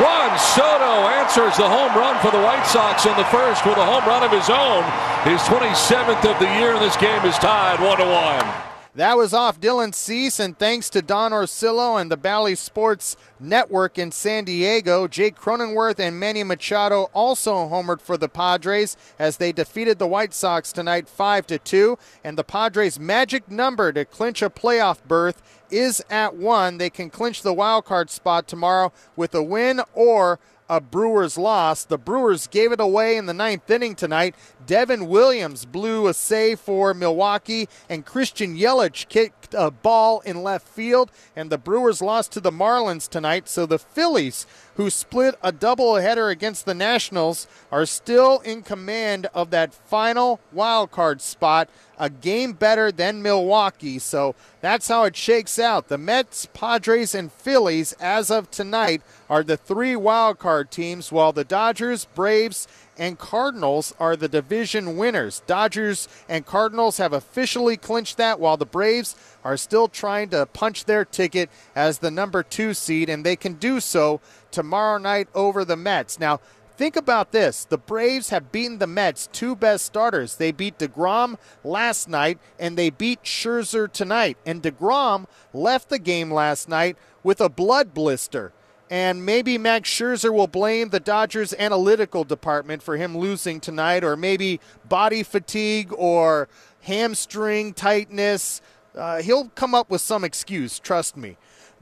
Juan 0.00 0.38
Soto 0.38 1.08
answers 1.12 1.56
the 1.56 1.68
home 1.68 1.92
run 1.94 2.18
for 2.24 2.30
the 2.30 2.40
White 2.40 2.64
Sox 2.64 3.04
in 3.04 3.16
the 3.16 3.24
first 3.26 3.66
with 3.66 3.76
a 3.76 3.84
home 3.84 4.04
run 4.06 4.22
of 4.22 4.30
his 4.30 4.48
own. 4.48 4.82
His 5.28 5.42
27th 5.42 6.24
of 6.24 6.38
the 6.38 6.48
year, 6.56 6.78
this 6.78 6.96
game 6.96 7.24
is 7.26 7.36
tied 7.36 7.80
1 7.80 7.98
to 7.98 8.06
1. 8.06 8.69
That 8.96 9.16
was 9.16 9.32
off 9.32 9.60
Dylan 9.60 9.94
Cease, 9.94 10.40
and 10.40 10.58
thanks 10.58 10.90
to 10.90 11.00
Don 11.00 11.30
Orsillo 11.30 12.00
and 12.00 12.10
the 12.10 12.16
Bally 12.16 12.56
Sports 12.56 13.16
Network 13.38 13.98
in 13.98 14.10
San 14.10 14.44
Diego, 14.44 15.06
Jake 15.06 15.36
Cronenworth 15.36 16.00
and 16.00 16.18
Manny 16.18 16.42
Machado 16.42 17.04
also 17.14 17.68
homered 17.68 18.00
for 18.00 18.16
the 18.16 18.28
Padres 18.28 18.96
as 19.16 19.36
they 19.36 19.52
defeated 19.52 20.00
the 20.00 20.08
White 20.08 20.34
Sox 20.34 20.72
tonight 20.72 21.08
5 21.08 21.46
to 21.46 21.58
2, 21.58 21.98
and 22.24 22.36
the 22.36 22.42
Padres' 22.42 22.98
magic 22.98 23.48
number 23.48 23.92
to 23.92 24.04
clinch 24.04 24.42
a 24.42 24.50
playoff 24.50 24.98
berth 25.06 25.40
is 25.70 26.02
at 26.10 26.34
1. 26.34 26.78
They 26.78 26.90
can 26.90 27.10
clinch 27.10 27.42
the 27.42 27.54
wild 27.54 27.84
card 27.84 28.10
spot 28.10 28.48
tomorrow 28.48 28.92
with 29.14 29.36
a 29.36 29.42
win 29.42 29.82
or 29.94 30.40
a 30.70 30.80
Brewers 30.80 31.36
loss. 31.36 31.84
The 31.84 31.98
Brewers 31.98 32.46
gave 32.46 32.70
it 32.70 32.80
away 32.80 33.16
in 33.16 33.26
the 33.26 33.34
ninth 33.34 33.68
inning 33.68 33.96
tonight. 33.96 34.36
Devin 34.64 35.08
Williams 35.08 35.64
blew 35.66 36.06
a 36.06 36.14
save 36.14 36.60
for 36.60 36.94
Milwaukee, 36.94 37.68
and 37.88 38.06
Christian 38.06 38.56
Yelich 38.56 39.08
kicked 39.08 39.52
a 39.52 39.72
ball 39.72 40.20
in 40.20 40.44
left 40.44 40.68
field, 40.68 41.10
and 41.34 41.50
the 41.50 41.58
Brewers 41.58 42.00
lost 42.00 42.30
to 42.32 42.40
the 42.40 42.52
Marlins 42.52 43.08
tonight. 43.08 43.48
So 43.48 43.66
the 43.66 43.80
Phillies, 43.80 44.46
who 44.76 44.90
split 44.90 45.34
a 45.42 45.52
doubleheader 45.52 46.30
against 46.30 46.66
the 46.66 46.74
Nationals, 46.74 47.48
are 47.72 47.84
still 47.84 48.38
in 48.38 48.62
command 48.62 49.26
of 49.34 49.50
that 49.50 49.74
final 49.74 50.38
wild 50.52 50.92
card 50.92 51.20
spot 51.20 51.68
a 52.00 52.08
game 52.10 52.54
better 52.54 52.90
than 52.90 53.22
Milwaukee. 53.22 53.98
So 53.98 54.34
that's 54.62 54.88
how 54.88 55.04
it 55.04 55.14
shakes 55.14 55.58
out. 55.58 55.88
The 55.88 55.98
Mets, 55.98 56.46
Padres, 56.46 57.14
and 57.14 57.30
Phillies, 57.30 57.92
as 58.00 58.30
of 58.30 58.50
tonight, 58.50 59.02
are 59.28 59.44
the 59.44 59.58
three 59.58 59.94
wild 59.94 60.38
card 60.38 60.70
teams, 60.70 61.12
while 61.12 61.32
the 61.32 61.44
Dodgers, 61.44 62.06
Braves, 62.06 62.66
and 62.98 63.18
Cardinals 63.18 63.94
are 64.00 64.16
the 64.16 64.28
division 64.28 64.96
winners. 64.96 65.42
Dodgers 65.46 66.08
and 66.28 66.44
Cardinals 66.44 66.96
have 66.96 67.12
officially 67.12 67.76
clinched 67.76 68.16
that, 68.16 68.40
while 68.40 68.56
the 68.56 68.66
Braves 68.66 69.14
are 69.44 69.56
still 69.56 69.88
trying 69.88 70.30
to 70.30 70.46
punch 70.46 70.86
their 70.86 71.04
ticket 71.04 71.50
as 71.76 71.98
the 71.98 72.10
number 72.10 72.42
two 72.42 72.74
seed, 72.74 73.08
and 73.08 73.24
they 73.24 73.36
can 73.36 73.54
do 73.54 73.78
so 73.78 74.20
tomorrow 74.50 74.98
night 74.98 75.28
over 75.34 75.64
the 75.64 75.76
Mets. 75.76 76.18
Now, 76.18 76.40
Think 76.80 76.96
about 76.96 77.30
this. 77.30 77.66
The 77.66 77.76
Braves 77.76 78.30
have 78.30 78.50
beaten 78.50 78.78
the 78.78 78.86
Mets' 78.86 79.28
two 79.30 79.54
best 79.54 79.84
starters. 79.84 80.36
They 80.36 80.50
beat 80.50 80.78
DeGrom 80.78 81.36
last 81.62 82.08
night 82.08 82.38
and 82.58 82.74
they 82.74 82.88
beat 82.88 83.22
Scherzer 83.22 83.92
tonight. 83.92 84.38
And 84.46 84.62
DeGrom 84.62 85.26
left 85.52 85.90
the 85.90 85.98
game 85.98 86.32
last 86.32 86.70
night 86.70 86.96
with 87.22 87.38
a 87.38 87.50
blood 87.50 87.92
blister. 87.92 88.54
And 88.88 89.26
maybe 89.26 89.58
Max 89.58 89.90
Scherzer 89.90 90.32
will 90.32 90.46
blame 90.46 90.88
the 90.88 91.00
Dodgers 91.00 91.52
analytical 91.58 92.24
department 92.24 92.82
for 92.82 92.96
him 92.96 93.14
losing 93.14 93.60
tonight, 93.60 94.02
or 94.02 94.16
maybe 94.16 94.58
body 94.88 95.22
fatigue 95.22 95.92
or 95.92 96.48
hamstring 96.80 97.74
tightness. 97.74 98.62
Uh, 98.94 99.20
he'll 99.20 99.50
come 99.50 99.74
up 99.74 99.90
with 99.90 100.00
some 100.00 100.24
excuse, 100.24 100.78
trust 100.78 101.14
me. 101.14 101.36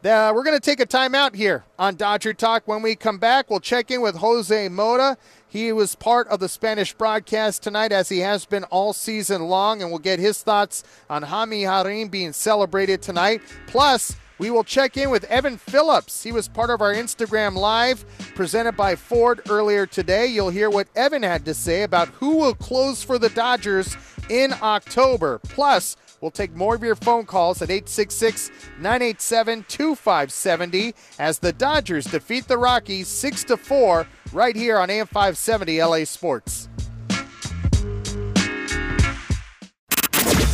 Uh, 0.04 0.30
we're 0.32 0.44
going 0.44 0.56
to 0.56 0.60
take 0.60 0.78
a 0.78 0.86
timeout 0.86 1.34
here 1.34 1.64
on 1.76 1.96
Dodger 1.96 2.32
Talk. 2.32 2.68
When 2.68 2.82
we 2.82 2.94
come 2.94 3.18
back, 3.18 3.50
we'll 3.50 3.58
check 3.58 3.90
in 3.90 4.00
with 4.00 4.14
Jose 4.14 4.68
Mota. 4.68 5.16
He 5.48 5.72
was 5.72 5.96
part 5.96 6.28
of 6.28 6.38
the 6.38 6.48
Spanish 6.48 6.94
broadcast 6.94 7.64
tonight, 7.64 7.90
as 7.90 8.08
he 8.08 8.20
has 8.20 8.44
been 8.44 8.62
all 8.64 8.92
season 8.92 9.48
long, 9.48 9.82
and 9.82 9.90
we'll 9.90 9.98
get 9.98 10.20
his 10.20 10.40
thoughts 10.40 10.84
on 11.10 11.24
Jaime 11.24 11.64
Jarrín 11.64 12.12
being 12.12 12.32
celebrated 12.32 13.02
tonight. 13.02 13.42
Plus, 13.66 14.14
we 14.38 14.50
will 14.50 14.62
check 14.62 14.96
in 14.96 15.10
with 15.10 15.24
Evan 15.24 15.56
Phillips. 15.56 16.22
He 16.22 16.30
was 16.30 16.46
part 16.46 16.70
of 16.70 16.80
our 16.80 16.94
Instagram 16.94 17.56
Live 17.56 18.04
presented 18.36 18.76
by 18.76 18.94
Ford 18.94 19.40
earlier 19.48 19.84
today. 19.84 20.28
You'll 20.28 20.50
hear 20.50 20.70
what 20.70 20.86
Evan 20.94 21.24
had 21.24 21.44
to 21.46 21.54
say 21.54 21.82
about 21.82 22.06
who 22.06 22.36
will 22.36 22.54
close 22.54 23.02
for 23.02 23.18
the 23.18 23.30
Dodgers 23.30 23.96
in 24.30 24.54
October. 24.62 25.40
Plus, 25.40 25.96
We'll 26.20 26.30
take 26.30 26.54
more 26.54 26.74
of 26.74 26.82
your 26.82 26.96
phone 26.96 27.26
calls 27.26 27.60
at 27.62 27.70
866 27.70 28.50
987 28.78 29.64
2570 29.68 30.94
as 31.18 31.38
the 31.38 31.52
Dodgers 31.52 32.06
defeat 32.06 32.48
the 32.48 32.56
Rockies 32.58 33.08
6 33.08 33.44
4 33.44 34.06
right 34.32 34.56
here 34.56 34.78
on 34.78 34.90
AM 34.90 35.06
570 35.06 35.82
LA 35.82 36.04
Sports. 36.04 36.68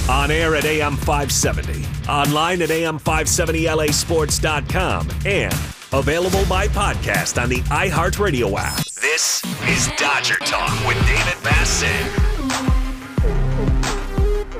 On 0.08 0.30
air 0.30 0.54
at 0.54 0.64
AM 0.66 0.96
570, 0.98 1.82
online 2.10 2.60
at 2.60 2.68
AM570LASports.com, 2.68 5.08
and 5.24 5.54
available 5.94 6.44
by 6.44 6.68
podcast 6.68 7.42
on 7.42 7.48
the 7.48 7.62
iHeartRadio 7.62 8.54
app. 8.58 8.84
This 9.00 9.42
is 9.66 9.88
Dodger 9.96 10.36
Talk 10.40 10.86
with 10.86 10.98
David 11.06 11.42
Vassegh. 11.42 12.83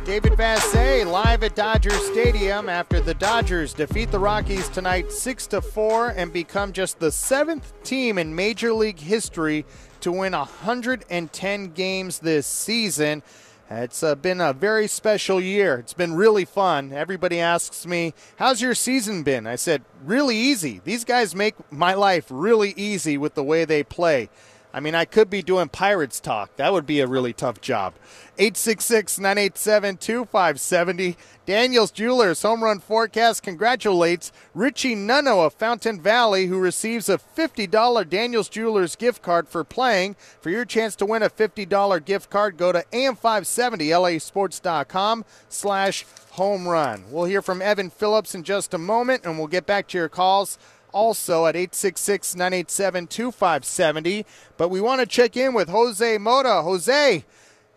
David 0.04 0.34
Vassegh 0.34 1.10
live 1.10 1.42
at 1.44 1.54
Dodger 1.54 1.88
Stadium 1.88 2.68
after 2.68 3.00
the 3.00 3.14
Dodgers 3.14 3.72
defeat 3.72 4.10
the 4.10 4.18
Rockies 4.18 4.68
tonight 4.68 5.10
6 5.10 5.46
to 5.46 5.62
4 5.62 6.10
and 6.10 6.30
become 6.30 6.74
just 6.74 6.98
the 6.98 7.10
seventh 7.10 7.72
team 7.84 8.18
in 8.18 8.34
Major 8.34 8.74
League 8.74 9.00
history 9.00 9.64
to 10.00 10.12
win 10.12 10.32
110 10.32 11.66
games 11.68 12.18
this 12.18 12.46
season. 12.46 13.22
It's 13.70 14.02
uh, 14.02 14.14
been 14.14 14.42
a 14.42 14.52
very 14.52 14.88
special 14.88 15.40
year. 15.40 15.78
It's 15.78 15.94
been 15.94 16.14
really 16.14 16.44
fun. 16.44 16.92
Everybody 16.92 17.40
asks 17.40 17.86
me, 17.86 18.12
How's 18.36 18.60
your 18.60 18.74
season 18.74 19.22
been? 19.22 19.46
I 19.46 19.56
said, 19.56 19.82
Really 20.04 20.36
easy. 20.36 20.82
These 20.84 21.04
guys 21.04 21.34
make 21.34 21.54
my 21.72 21.94
life 21.94 22.26
really 22.28 22.74
easy 22.76 23.16
with 23.16 23.34
the 23.34 23.42
way 23.42 23.64
they 23.64 23.82
play. 23.82 24.28
I 24.74 24.80
mean, 24.80 24.94
I 24.96 25.04
could 25.04 25.30
be 25.30 25.40
doing 25.40 25.68
Pirates 25.68 26.18
talk. 26.18 26.56
That 26.56 26.72
would 26.72 26.84
be 26.84 26.98
a 26.98 27.06
really 27.06 27.32
tough 27.32 27.60
job. 27.60 27.94
866 28.38 29.20
987 29.20 29.98
2570. 29.98 31.16
Daniels 31.46 31.92
Jewelers 31.92 32.42
Home 32.42 32.64
Run 32.64 32.80
Forecast 32.80 33.44
congratulates 33.44 34.32
Richie 34.52 34.96
Nunno 34.96 35.46
of 35.46 35.54
Fountain 35.54 36.00
Valley, 36.00 36.46
who 36.46 36.58
receives 36.58 37.08
a 37.08 37.18
$50 37.18 38.08
Daniels 38.08 38.48
Jewelers 38.48 38.96
gift 38.96 39.22
card 39.22 39.46
for 39.46 39.62
playing. 39.62 40.16
For 40.40 40.50
your 40.50 40.64
chance 40.64 40.96
to 40.96 41.06
win 41.06 41.22
a 41.22 41.30
$50 41.30 42.04
gift 42.04 42.28
card, 42.28 42.56
go 42.56 42.72
to 42.72 42.84
am570lasports.com 42.92 45.24
slash 45.48 46.04
home 46.30 46.66
run. 46.66 47.04
We'll 47.10 47.26
hear 47.26 47.42
from 47.42 47.62
Evan 47.62 47.90
Phillips 47.90 48.34
in 48.34 48.42
just 48.42 48.74
a 48.74 48.78
moment, 48.78 49.24
and 49.24 49.38
we'll 49.38 49.46
get 49.46 49.66
back 49.66 49.86
to 49.88 49.98
your 49.98 50.08
calls 50.08 50.58
also 50.94 51.46
at 51.46 51.56
866 51.56 52.36
987 52.36 53.06
2570. 53.08 54.24
But 54.56 54.70
we 54.70 54.80
want 54.80 55.00
to 55.00 55.06
check 55.06 55.36
in 55.36 55.52
with 55.52 55.68
Jose 55.68 56.16
Mota. 56.18 56.62
Jose, 56.62 57.24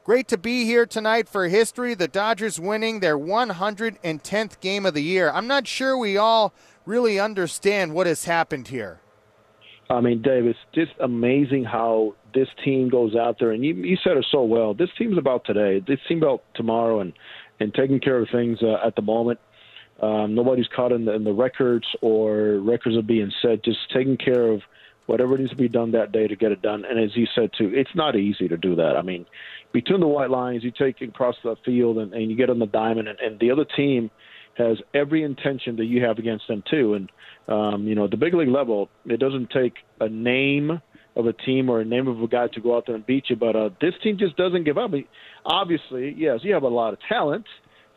great 0.04 0.28
to 0.30 0.38
be 0.38 0.64
here 0.64 0.86
tonight 0.86 1.28
for 1.28 1.48
history. 1.48 1.96
The 1.96 2.08
Dodgers 2.08 2.60
winning 2.60 3.02
their 3.02 3.18
110th 3.18 4.60
game 4.62 4.86
of 4.86 4.94
the 4.94 5.04
year. 5.04 5.32
I'm 5.32 5.48
not 5.48 5.68
sure 5.68 5.98
we 5.98 6.16
all 6.16 6.54
really 6.86 7.20
understand 7.20 7.94
what 7.94 8.08
has 8.08 8.26
happened 8.26 8.70
here. 8.70 9.02
I 9.90 10.02
mean, 10.02 10.22
Dave, 10.22 10.46
it's 10.46 10.60
just 10.76 10.92
amazing 11.00 11.64
how 11.64 12.16
this 12.34 12.48
team 12.64 12.90
goes 12.90 13.16
out 13.16 13.38
there, 13.40 13.52
and 13.52 13.64
you, 13.64 13.74
you 13.74 13.98
said 14.04 14.18
it 14.18 14.26
so 14.32 14.44
well. 14.44 14.74
This 14.74 14.90
team's 14.98 15.18
about 15.18 15.46
today. 15.46 15.82
This 15.86 16.00
team 16.08 16.22
about 16.22 16.44
tomorrow, 16.56 17.00
and 17.00 17.14
and 17.60 17.74
taking 17.74 18.00
care 18.00 18.18
of 18.18 18.28
things 18.32 18.60
uh, 18.62 18.86
at 18.86 18.96
the 18.96 19.02
moment. 19.02 19.40
Um, 20.02 20.36
nobody's 20.36 20.68
caught 20.68 20.92
in 20.92 21.06
the, 21.06 21.14
in 21.14 21.24
the 21.24 21.34
records 21.34 21.86
or 22.02 22.60
records 22.60 22.96
are 22.98 23.02
being 23.02 23.32
set. 23.42 23.64
Just 23.64 23.80
taking 23.94 24.18
care 24.18 24.48
of 24.52 24.62
whatever 25.08 25.38
needs 25.38 25.50
to 25.50 25.56
be 25.56 25.70
done 25.70 25.92
that 25.92 26.12
day 26.12 26.28
to 26.28 26.36
get 26.36 26.52
it 26.52 26.62
done. 26.62 26.86
And 26.86 27.00
as 27.00 27.16
you 27.16 27.26
said 27.34 27.52
too, 27.58 27.72
it's 27.74 27.96
not 27.96 28.16
easy 28.16 28.48
to 28.48 28.58
do 28.58 28.76
that. 28.76 28.96
I 28.98 29.02
mean, 29.02 29.26
between 29.72 30.00
the 30.00 30.08
white 30.08 30.30
lines, 30.30 30.64
you 30.64 30.72
take 30.72 31.02
across 31.02 31.36
the 31.44 31.56
field 31.66 31.98
and, 31.98 32.14
and 32.14 32.30
you 32.30 32.38
get 32.38 32.50
on 32.50 32.60
the 32.60 32.68
diamond, 32.68 33.08
and, 33.08 33.20
and 33.20 33.40
the 33.40 33.52
other 33.52 33.66
team 33.66 34.12
has 34.58 34.78
every 34.94 35.24
intention 35.24 35.76
that 35.78 35.86
you 35.86 36.04
have 36.04 36.18
against 36.18 36.48
them 36.48 36.64
too. 36.70 36.94
And 36.94 37.12
um, 37.48 37.88
you 37.88 37.96
know, 37.96 38.06
at 38.06 38.12
the 38.12 38.18
big 38.18 38.34
league 38.34 38.50
level, 38.50 38.90
it 39.06 39.20
doesn't 39.20 39.50
take 39.50 39.74
a 40.00 40.10
name 40.10 40.82
of 41.16 41.26
a 41.26 41.34
team 41.34 41.70
or 41.70 41.80
a 41.80 41.86
name 41.86 42.08
of 42.08 42.22
a 42.22 42.28
guy 42.28 42.48
to 42.54 42.62
go 42.62 42.78
out 42.78 42.86
there 42.86 42.96
and 42.96 43.06
beat 43.06 43.30
you. 43.30 43.36
But 43.36 43.56
uh, 43.56 43.70
this 43.82 43.94
team 44.04 44.18
just 44.20 44.38
doesn't 44.38 44.66
give 44.66 44.78
up. 44.78 44.92
Obviously, 45.46 46.14
yes, 46.18 46.42
you 46.44 46.54
have 46.54 46.64
a 46.64 46.68
lot 46.68 46.94
of 46.94 47.00
talent, 47.08 47.46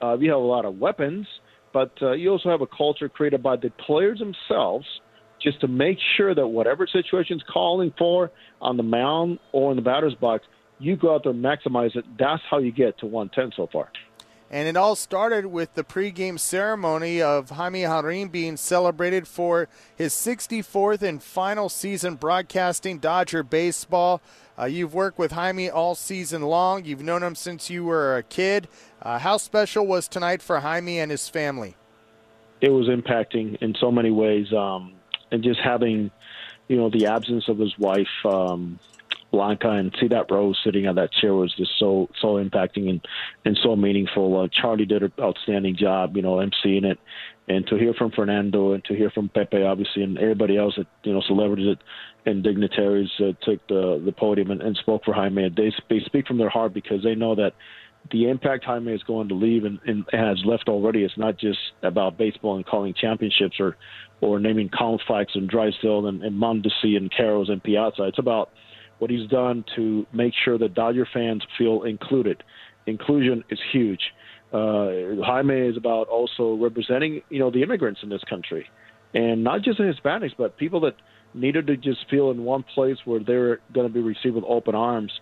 uh, 0.00 0.16
you 0.18 0.30
have 0.30 0.38
a 0.38 0.42
lot 0.42 0.64
of 0.64 0.78
weapons 0.78 1.26
but 1.72 1.92
uh, 2.02 2.12
you 2.12 2.30
also 2.30 2.48
have 2.48 2.60
a 2.60 2.66
culture 2.66 3.08
created 3.08 3.42
by 3.42 3.56
the 3.56 3.70
players 3.70 4.18
themselves 4.18 4.86
just 5.42 5.60
to 5.60 5.68
make 5.68 5.98
sure 6.16 6.34
that 6.34 6.46
whatever 6.46 6.86
situation's 6.86 7.42
calling 7.50 7.92
for 7.96 8.30
on 8.60 8.76
the 8.76 8.82
mound 8.82 9.38
or 9.52 9.70
in 9.70 9.76
the 9.76 9.82
batter's 9.82 10.14
box, 10.14 10.44
you 10.78 10.96
go 10.96 11.14
out 11.14 11.22
there 11.22 11.32
and 11.32 11.44
maximize 11.44 11.96
it. 11.96 12.04
That's 12.18 12.42
how 12.50 12.58
you 12.58 12.72
get 12.72 12.98
to 12.98 13.06
110 13.06 13.56
so 13.56 13.68
far. 13.72 13.90
And 14.52 14.66
it 14.66 14.76
all 14.76 14.96
started 14.96 15.46
with 15.46 15.74
the 15.74 15.84
pregame 15.84 16.38
ceremony 16.38 17.22
of 17.22 17.50
Jaime 17.50 17.82
Jarrín 17.82 18.32
being 18.32 18.56
celebrated 18.56 19.28
for 19.28 19.68
his 19.94 20.12
64th 20.12 21.02
and 21.02 21.22
final 21.22 21.68
season 21.68 22.16
broadcasting 22.16 22.98
Dodger 22.98 23.44
baseball. 23.44 24.20
Uh, 24.58 24.64
you've 24.64 24.92
worked 24.92 25.20
with 25.20 25.30
Jaime 25.30 25.70
all 25.70 25.94
season 25.94 26.42
long. 26.42 26.84
You've 26.84 27.02
known 27.02 27.22
him 27.22 27.36
since 27.36 27.70
you 27.70 27.84
were 27.84 28.16
a 28.16 28.24
kid. 28.24 28.66
Uh, 29.02 29.18
how 29.18 29.36
special 29.36 29.86
was 29.86 30.08
tonight 30.08 30.42
for 30.42 30.60
Jaime 30.60 30.98
and 30.98 31.10
his 31.10 31.28
family? 31.28 31.76
It 32.60 32.70
was 32.70 32.88
impacting 32.88 33.56
in 33.62 33.74
so 33.80 33.90
many 33.90 34.10
ways, 34.10 34.52
um, 34.52 34.92
and 35.30 35.42
just 35.42 35.60
having, 35.60 36.10
you 36.68 36.76
know, 36.76 36.90
the 36.90 37.06
absence 37.06 37.48
of 37.48 37.58
his 37.58 37.76
wife 37.78 38.08
um, 38.26 38.78
Blanca 39.30 39.70
and 39.70 39.94
see 40.00 40.08
that 40.08 40.30
Rose 40.30 40.58
sitting 40.64 40.86
on 40.86 40.96
that 40.96 41.12
chair 41.12 41.34
was 41.34 41.54
just 41.54 41.70
so 41.78 42.08
so 42.20 42.34
impacting 42.34 42.90
and 42.90 43.00
and 43.44 43.58
so 43.62 43.76
meaningful. 43.76 44.40
Uh, 44.40 44.48
Charlie 44.48 44.86
did 44.86 45.02
an 45.02 45.12
outstanding 45.20 45.76
job, 45.76 46.16
you 46.16 46.22
know, 46.22 46.36
emceeing 46.36 46.84
it, 46.84 46.98
and 47.48 47.66
to 47.68 47.76
hear 47.76 47.94
from 47.94 48.10
Fernando 48.10 48.72
and 48.72 48.84
to 48.86 48.94
hear 48.94 49.10
from 49.10 49.28
Pepe, 49.28 49.62
obviously, 49.62 50.02
and 50.02 50.18
everybody 50.18 50.56
else 50.56 50.74
that 50.76 50.88
you 51.04 51.12
know 51.12 51.22
celebrities 51.26 51.76
that, 51.76 52.30
and 52.30 52.42
dignitaries 52.42 53.10
uh, 53.20 53.32
took 53.42 53.66
the 53.68 54.02
the 54.04 54.12
podium 54.12 54.50
and, 54.50 54.62
and 54.62 54.76
spoke 54.76 55.04
for 55.04 55.14
Jaime. 55.14 55.48
They 55.48 55.72
they 55.88 56.00
speak 56.04 56.26
from 56.26 56.38
their 56.38 56.50
heart 56.50 56.74
because 56.74 57.02
they 57.04 57.14
know 57.14 57.34
that 57.36 57.54
the 58.10 58.28
impact 58.28 58.64
Jaime 58.64 58.92
is 58.92 59.02
going 59.04 59.28
to 59.28 59.34
leave 59.34 59.64
and, 59.64 59.78
and 59.86 60.04
has 60.12 60.38
left 60.44 60.68
already. 60.68 61.04
It's 61.04 61.16
not 61.16 61.38
just 61.38 61.58
about 61.82 62.18
baseball 62.18 62.56
and 62.56 62.66
calling 62.66 62.94
championships 62.94 63.56
or 63.60 63.76
or 64.20 64.38
naming 64.38 64.68
Koufax 64.68 65.28
and 65.34 65.48
Drysdale 65.48 66.06
and, 66.06 66.22
and 66.22 66.40
Mondesi 66.40 66.96
and 66.96 67.10
Karros 67.10 67.50
and 67.50 67.62
Piazza. 67.62 68.04
It's 68.04 68.18
about 68.18 68.50
what 68.98 69.10
he's 69.10 69.28
done 69.30 69.64
to 69.76 70.06
make 70.12 70.34
sure 70.44 70.58
that 70.58 70.74
Dodger 70.74 71.08
fans 71.12 71.42
feel 71.56 71.84
included. 71.84 72.42
Inclusion 72.86 73.42
is 73.48 73.58
huge. 73.72 74.00
Uh, 74.52 75.22
Jaime 75.24 75.54
is 75.54 75.76
about 75.76 76.08
also 76.08 76.54
representing, 76.54 77.22
you 77.30 77.38
know, 77.38 77.50
the 77.50 77.62
immigrants 77.62 78.00
in 78.02 78.08
this 78.08 78.22
country, 78.28 78.66
and 79.14 79.42
not 79.44 79.62
just 79.62 79.78
the 79.78 79.84
Hispanics, 79.84 80.32
but 80.36 80.58
people 80.58 80.80
that 80.80 80.96
needed 81.32 81.66
to 81.68 81.76
just 81.76 82.00
feel 82.10 82.30
in 82.30 82.44
one 82.44 82.64
place 82.74 82.96
where 83.04 83.20
they're 83.20 83.60
going 83.72 83.86
to 83.86 83.92
be 83.92 84.00
received 84.00 84.34
with 84.34 84.44
open 84.46 84.74
arms. 84.74 85.12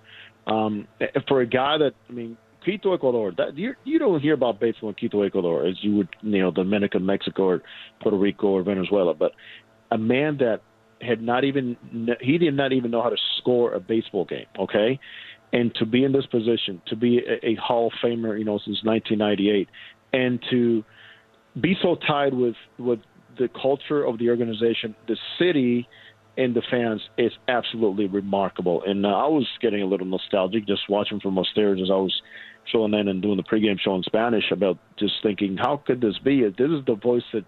Um, 0.47 0.89
for 1.29 1.43
a 1.43 1.47
guy 1.47 1.77
that, 1.79 1.93
I 2.09 2.13
mean, 2.13 2.39
Quito, 2.65 2.95
Ecuador. 2.95 3.33
That 3.37 3.57
you 3.57 3.99
don't 3.99 4.21
hear 4.21 4.35
about 4.35 4.61
baseball 4.61 4.91
in 4.91 4.95
Quito, 4.95 5.23
Ecuador, 5.23 5.67
as 5.67 5.77
you 5.83 5.97
would, 5.97 6.09
you 6.23 6.41
know, 6.41 6.51
Dominican, 6.51 7.05
Mexico, 7.05 7.45
or 7.45 7.63
Puerto 8.01 8.17
Rico, 8.17 8.49
or 8.49 8.63
Venezuela. 8.63 9.15
But 9.15 9.33
a 9.91 9.99
man 9.99 10.39
that 10.39 10.61
had 11.01 11.23
not 11.23 11.45
even 11.45 11.77
he 12.21 12.39
did 12.39 12.55
not 12.55 12.73
even 12.73 12.91
know 12.91 13.03
how 13.03 13.11
to 13.11 13.17
score 13.39 13.73
a 13.75 13.81
baseball 13.81 14.25
game. 14.25 14.47
Okay, 14.59 14.99
and 15.53 15.75
to 15.77 15.87
be 15.87 16.05
in 16.05 16.13
this 16.13 16.27
position, 16.27 16.83
to 16.87 16.97
be 16.97 17.19
a, 17.19 17.51
a 17.51 17.55
Hall 17.55 17.89
of 17.89 17.93
Famer, 18.03 18.39
you 18.39 18.45
know, 18.45 18.59
since 18.59 18.83
1998, 18.85 19.69
and 20.13 20.41
to 20.51 20.85
be 21.61 21.77
so 21.83 21.97
tied 22.07 22.35
with 22.35 22.57
with 22.79 23.01
the 23.39 23.49
culture 23.61 24.05
of 24.05 24.19
the 24.19 24.29
organization, 24.29 24.95
the 25.07 25.17
city, 25.39 25.89
and 26.37 26.55
the 26.55 26.63
fans 26.71 27.01
is 27.17 27.33
absolutely 27.49 28.07
remarkable. 28.07 28.83
And 28.85 29.07
uh, 29.07 29.11
I 29.11 29.27
was 29.29 29.47
getting 29.61 29.83
a 29.83 29.87
little 29.87 30.07
nostalgic 30.07 30.67
just 30.67 30.83
watching 30.89 31.21
from 31.21 31.39
upstairs 31.39 31.81
as 31.83 31.91
I 31.91 31.95
was 31.95 32.23
filling 32.73 32.95
in 32.95 33.09
and 33.09 33.23
doing 33.23 33.37
the 33.37 33.43
pregame 33.43 33.79
show 33.79 33.95
in 33.95 34.03
Spanish 34.03 34.45
about 34.51 34.79
just 34.99 35.15
thinking, 35.23 35.57
how 35.57 35.83
could 35.87 36.01
this 36.01 36.19
be? 36.19 36.43
This 36.43 36.71
is 36.71 36.85
the 36.87 36.95
voice 36.95 37.23
that 37.33 37.45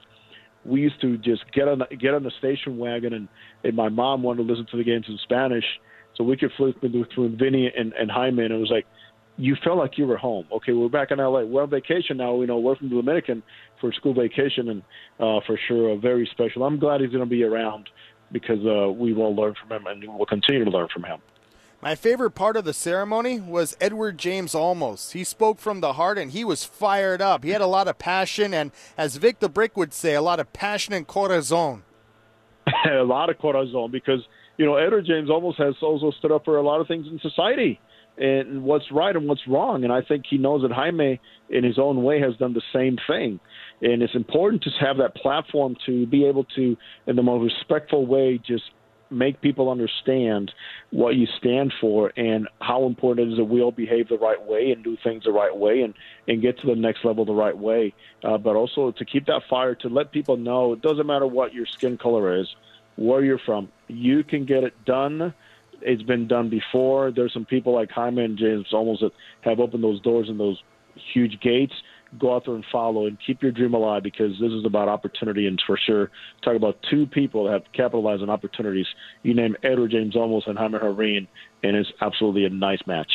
we 0.65 0.81
used 0.81 1.01
to 1.01 1.17
just 1.19 1.51
get 1.53 1.69
on 1.69 1.79
the, 1.79 1.97
get 1.97 2.15
on 2.15 2.23
the 2.23 2.33
station 2.39 2.79
wagon, 2.79 3.15
and, 3.15 3.29
and 3.65 3.75
my 3.75 3.89
mom 3.89 4.23
wanted 4.23 4.47
to 4.47 4.53
listen 4.53 4.67
to 4.71 4.77
the 4.77 4.85
games 4.85 5.07
in 5.09 5.19
Spanish, 5.23 5.65
so 6.17 6.25
we 6.25 6.37
could 6.37 6.53
flip 6.57 6.81
between 6.81 7.37
Vinny 7.39 7.71
and, 7.77 7.93
and 7.95 8.11
Jaime, 8.11 8.45
and 8.45 8.53
it 8.53 8.59
was 8.59 8.71
like 8.71 8.87
you 9.37 9.57
felt 9.65 9.79
like 9.79 9.97
you 9.97 10.07
were 10.07 10.19
home. 10.19 10.47
Okay, 10.53 10.73
we're 10.73 10.89
back 10.89 11.11
in 11.11 11.19
LA. 11.19 11.45
We're 11.45 11.63
on 11.63 11.71
vacation 11.71 12.19
now. 12.19 12.35
We 12.35 12.47
know 12.47 12.59
we're 12.59 12.77
from 12.77 12.91
the 12.91 12.97
Dominican 12.97 13.43
for 13.81 13.93
school 13.93 14.13
vacation, 14.13 14.69
and 14.69 14.83
uh, 15.19 15.41
for 15.47 15.59
sure, 15.67 15.93
uh, 15.93 15.97
very 15.97 16.29
special. 16.31 16.65
I'm 16.65 16.79
glad 16.79 17.01
he's 17.01 17.11
going 17.11 17.25
to 17.25 17.31
be 17.31 17.43
around 17.43 17.89
because 18.33 18.59
uh, 18.67 18.91
we 18.91 19.13
will 19.13 19.35
learn 19.35 19.55
from 19.61 19.73
him, 19.73 19.87
and 19.87 20.05
we'll 20.07 20.27
continue 20.27 20.65
to 20.65 20.71
learn 20.71 20.89
from 20.93 21.05
him. 21.05 21.21
My 21.83 21.95
favorite 21.95 22.33
part 22.33 22.59
of 22.59 22.67
the 22.67 22.75
ceremony 22.75 23.41
was 23.41 23.75
Edward 23.81 24.19
James 24.19 24.53
Olmos. 24.53 25.13
He 25.13 25.25
spoke 25.25 25.59
from 25.59 25.81
the 25.81 25.95
heart 25.95 26.19
and 26.19 26.31
he 26.31 26.45
was 26.45 26.63
fired 26.63 27.23
up. 27.23 27.43
He 27.43 27.51
had 27.51 27.63
a 27.63 27.67
lot 27.67 27.89
of 27.89 27.99
passion 27.99 28.53
and, 28.53 28.71
as 28.99 29.17
Vic 29.17 29.39
the 29.41 29.49
Brick 29.49 29.79
would 29.79 29.95
say, 29.95 30.15
a 30.15 30.21
lot 30.21 30.41
of 30.41 30.53
passion 30.53 30.93
and 30.93 31.07
corazon. 31.07 31.83
a 32.91 33.03
lot 33.03 33.31
of 33.31 33.39
corazon 33.39 33.91
because, 33.91 34.21
you 34.59 34.67
know, 34.67 34.77
Edward 34.77 35.07
James 35.07 35.31
Olmos 35.31 35.57
has 35.57 35.75
also 35.81 36.11
stood 36.11 36.31
up 36.31 36.45
for 36.45 36.59
a 36.59 36.63
lot 36.63 36.83
of 36.83 36.87
things 36.87 37.07
in 37.07 37.19
society 37.21 37.81
and 38.19 38.63
what's 38.63 38.93
right 38.93 39.17
and 39.17 39.27
what's 39.27 39.49
wrong. 39.49 39.83
And 39.83 39.91
I 39.91 40.03
think 40.03 40.25
he 40.29 40.37
knows 40.37 40.61
that 40.61 40.73
Jaime, 40.73 41.19
in 41.49 41.65
his 41.65 41.79
own 41.79 42.03
way, 42.03 42.21
has 42.21 42.37
done 42.37 42.53
the 42.53 42.63
same 42.75 42.99
thing. 43.07 43.41
And 43.81 44.03
it's 44.03 44.15
important 44.15 44.63
to 44.65 44.71
have 44.85 44.99
that 44.99 45.15
platform 45.15 45.77
to 45.87 46.07
be 46.07 46.27
able 46.27 46.45
to, 46.57 46.77
in 47.07 47.17
the 47.17 47.23
most 47.23 47.55
respectful 47.55 48.05
way, 48.05 48.39
just 48.47 48.65
make 49.11 49.41
people 49.41 49.71
understand 49.71 50.53
what 50.91 51.17
you 51.17 51.27
stand 51.39 51.73
for 51.81 52.13
and 52.17 52.49
how 52.61 52.87
important 52.87 53.29
it 53.29 53.33
is 53.33 53.39
that 53.39 53.45
we 53.45 53.61
all 53.61 53.73
behave 53.73 54.09
the 54.09 54.19
right 54.19 54.43
way 54.43 54.71
and 54.71 54.85
do 54.85 54.97
things 55.03 55.25
the 55.25 55.33
right 55.33 55.57
way 55.57 55.83
and, 55.83 55.95
and 56.29 56.41
get 56.41 56.59
to 56.61 56.67
the 56.67 56.75
next 56.75 57.05
level 57.05 57.25
the 57.25 57.33
right 57.33 57.57
way. 57.57 57.93
Uh, 58.25 58.39
but 58.39 58.57
also 58.57 58.93
to 58.93 59.05
keep 59.05 59.27
that 59.27 59.43
fire, 59.49 59.75
to 59.75 59.89
let 59.89 60.13
people 60.13 60.37
know 60.37 60.73
it 60.73 60.83
doesn't 60.83 61.07
matter 61.07 61.27
what 61.27 61.53
your 61.53 61.67
skin 61.67 61.99
color 61.99 62.39
is, 62.41 62.47
where 62.97 63.25
you're 63.25 63.41
from, 63.45 63.69
you 63.89 64.23
can 64.23 64.45
get 64.45 64.63
it 64.63 64.75
done. 64.85 65.35
It's 65.83 66.03
been 66.03 66.29
done 66.29 66.51
before. 66.51 67.11
There's 67.11 67.33
some 67.33 67.47
people 67.47 67.75
like 67.75 67.91
Jaime 67.91 68.23
and 68.23 68.39
James 68.39 68.67
Olmos 68.73 69.01
that 69.01 69.13
have 69.43 69.61
opened 69.61 69.83
those 69.83 70.01
doors 70.03 70.29
and 70.29 70.39
those 70.39 70.63
huge 71.15 71.41
gates 71.41 71.73
go 72.19 72.35
out 72.35 72.45
there 72.45 72.55
and 72.55 72.65
follow 72.73 73.07
and 73.07 73.19
keep 73.25 73.43
your 73.43 73.53
dream 73.53 73.75
alive 73.75 74.03
because 74.03 74.33
this 74.41 74.51
is 74.51 74.65
about 74.65 74.89
opportunity 74.89 75.47
and 75.47 75.63
for 75.67 75.79
sure 75.87 76.11
talk 76.43 76.57
about 76.57 76.77
two 76.91 77.07
people 77.07 77.45
that 77.45 77.53
have 77.53 77.73
capitalized 77.73 78.23
on 78.23 78.31
opportunities. 78.31 78.87
You 79.23 79.35
name 79.35 79.57
Edward 79.63 79.91
James 79.93 80.15
Olmos 80.15 80.49
and 80.49 80.59
Jaime 80.59 80.79
Jarrín, 80.79 81.27
and 81.63 81.77
it's 81.77 81.93
absolutely 82.01 82.45
a 82.45 82.51
nice 82.51 82.81
match. 82.87 83.11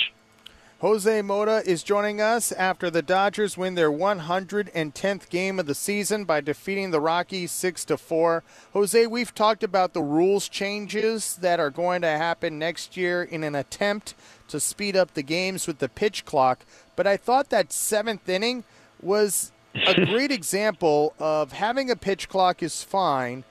Jose 0.80 1.22
Mota 1.22 1.64
is 1.66 1.84
joining 1.84 2.20
us 2.20 2.52
after 2.52 2.90
the 2.90 3.02
Dodgers 3.02 3.58
win 3.58 3.76
their 3.76 3.90
110th 3.90 5.30
game 5.30 5.58
of 5.58 5.68
the 5.68 5.74
season 5.74 6.26
by 6.26 6.42
defeating 6.42 6.92
the 6.92 7.00
Rockies 7.00 7.52
6 7.54 7.86
to 7.86 7.98
4. 7.98 8.44
Jose, 8.74 9.08
we've 9.08 9.34
talked 9.34 9.64
about 9.64 9.94
the 9.94 10.04
rules 10.04 10.50
changes 10.50 11.38
that 11.38 11.62
are 11.62 11.70
going 11.70 12.02
to 12.02 12.10
happen 12.10 12.60
next 12.60 12.98
year 12.98 13.24
in 13.24 13.44
an 13.44 13.56
attempt 13.56 14.16
to 14.50 14.60
speed 14.60 14.98
up 14.98 15.14
the 15.14 15.24
games 15.24 15.66
with 15.66 15.80
the 15.80 15.88
pitch 15.88 16.26
clock, 16.26 16.66
but 16.98 17.08
I 17.08 17.16
thought 17.16 17.50
that 17.52 17.70
7th 17.70 18.28
inning 18.28 18.66
was 19.06 19.52
a 19.74 20.06
great 20.06 20.32
example 20.32 21.14
of 21.20 21.52
having 21.52 21.90
a 21.90 21.96
pitch 21.96 22.28
clock 22.28 22.64
is 22.64 22.84
fine, 22.84 23.44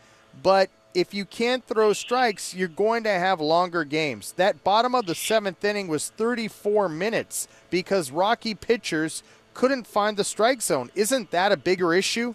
but 0.42 0.70
if 0.94 1.12
you 1.12 1.24
can't 1.24 1.66
throw 1.66 1.92
strikes, 1.92 2.54
you're 2.54 2.68
going 2.68 3.02
to 3.04 3.10
have 3.10 3.40
longer 3.40 3.84
games. 3.84 4.32
That 4.32 4.62
bottom 4.62 4.94
of 4.94 5.06
the 5.06 5.14
seventh 5.14 5.64
inning 5.64 5.88
was 5.88 6.10
34 6.10 6.88
minutes 6.88 7.48
because 7.70 8.10
Rocky 8.10 8.54
pitchers 8.54 9.22
couldn't 9.54 9.86
find 9.86 10.16
the 10.16 10.24
strike 10.24 10.62
zone. 10.62 10.90
Isn't 10.94 11.30
that 11.32 11.52
a 11.52 11.56
bigger 11.56 11.94
issue? 11.94 12.34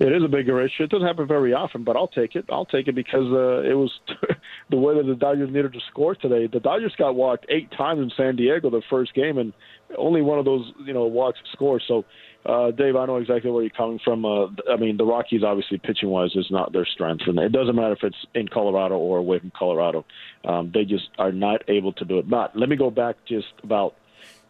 It 0.00 0.12
is 0.12 0.24
a 0.24 0.28
bigger 0.28 0.60
issue. 0.60 0.82
It 0.82 0.90
doesn't 0.90 1.06
happen 1.06 1.26
very 1.28 1.52
often, 1.52 1.84
but 1.84 1.96
I'll 1.96 2.08
take 2.08 2.34
it. 2.34 2.46
I'll 2.50 2.64
take 2.66 2.88
it 2.88 2.96
because 2.96 3.32
uh, 3.32 3.62
it 3.62 3.74
was 3.74 3.92
the 4.70 4.76
way 4.76 4.96
that 4.96 5.06
the 5.06 5.14
Dodgers 5.14 5.50
needed 5.50 5.72
to 5.72 5.80
score 5.88 6.16
today. 6.16 6.48
The 6.48 6.58
Dodgers 6.58 6.94
got 6.96 7.14
walked 7.14 7.46
eight 7.48 7.70
times 7.70 8.00
in 8.00 8.10
San 8.16 8.34
Diego 8.34 8.70
the 8.70 8.82
first 8.90 9.14
game, 9.14 9.38
and 9.38 9.52
only 9.96 10.22
one 10.22 10.38
of 10.38 10.44
those 10.44 10.72
you 10.84 10.92
know 10.92 11.04
walks 11.04 11.38
scored. 11.52 11.82
So, 11.86 12.04
uh, 12.46 12.70
Dave, 12.70 12.96
I 12.96 13.06
know 13.06 13.16
exactly 13.16 13.50
where 13.50 13.62
you're 13.62 13.70
coming 13.70 14.00
from. 14.04 14.24
Uh, 14.24 14.46
I 14.70 14.76
mean, 14.78 14.96
the 14.96 15.04
Rockies 15.04 15.42
obviously 15.42 15.78
pitching 15.78 16.10
wise 16.10 16.34
is 16.34 16.46
not 16.50 16.72
their 16.72 16.86
strength, 16.86 17.24
and 17.26 17.38
it 17.38 17.52
doesn't 17.52 17.74
matter 17.74 17.92
if 17.92 18.02
it's 18.02 18.26
in 18.34 18.48
Colorado 18.48 18.96
or 18.96 19.18
away 19.18 19.38
from 19.38 19.52
Colorado. 19.56 20.04
Um, 20.44 20.70
they 20.72 20.84
just 20.84 21.08
are 21.18 21.32
not 21.32 21.68
able 21.68 21.92
to 21.94 22.04
do 22.04 22.18
it. 22.18 22.28
But 22.28 22.56
let 22.56 22.68
me 22.68 22.76
go 22.76 22.90
back 22.90 23.16
just 23.26 23.52
about 23.62 23.96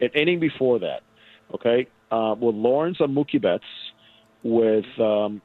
an 0.01 0.09
inning 0.13 0.39
before 0.39 0.79
that. 0.79 1.01
Okay, 1.53 1.87
uh, 2.11 2.35
with 2.39 2.55
Lawrence 2.55 2.97
on 2.99 3.13
Mookie 3.13 3.41
Betts 3.41 3.63
with 4.43 4.85
um, 4.99 5.41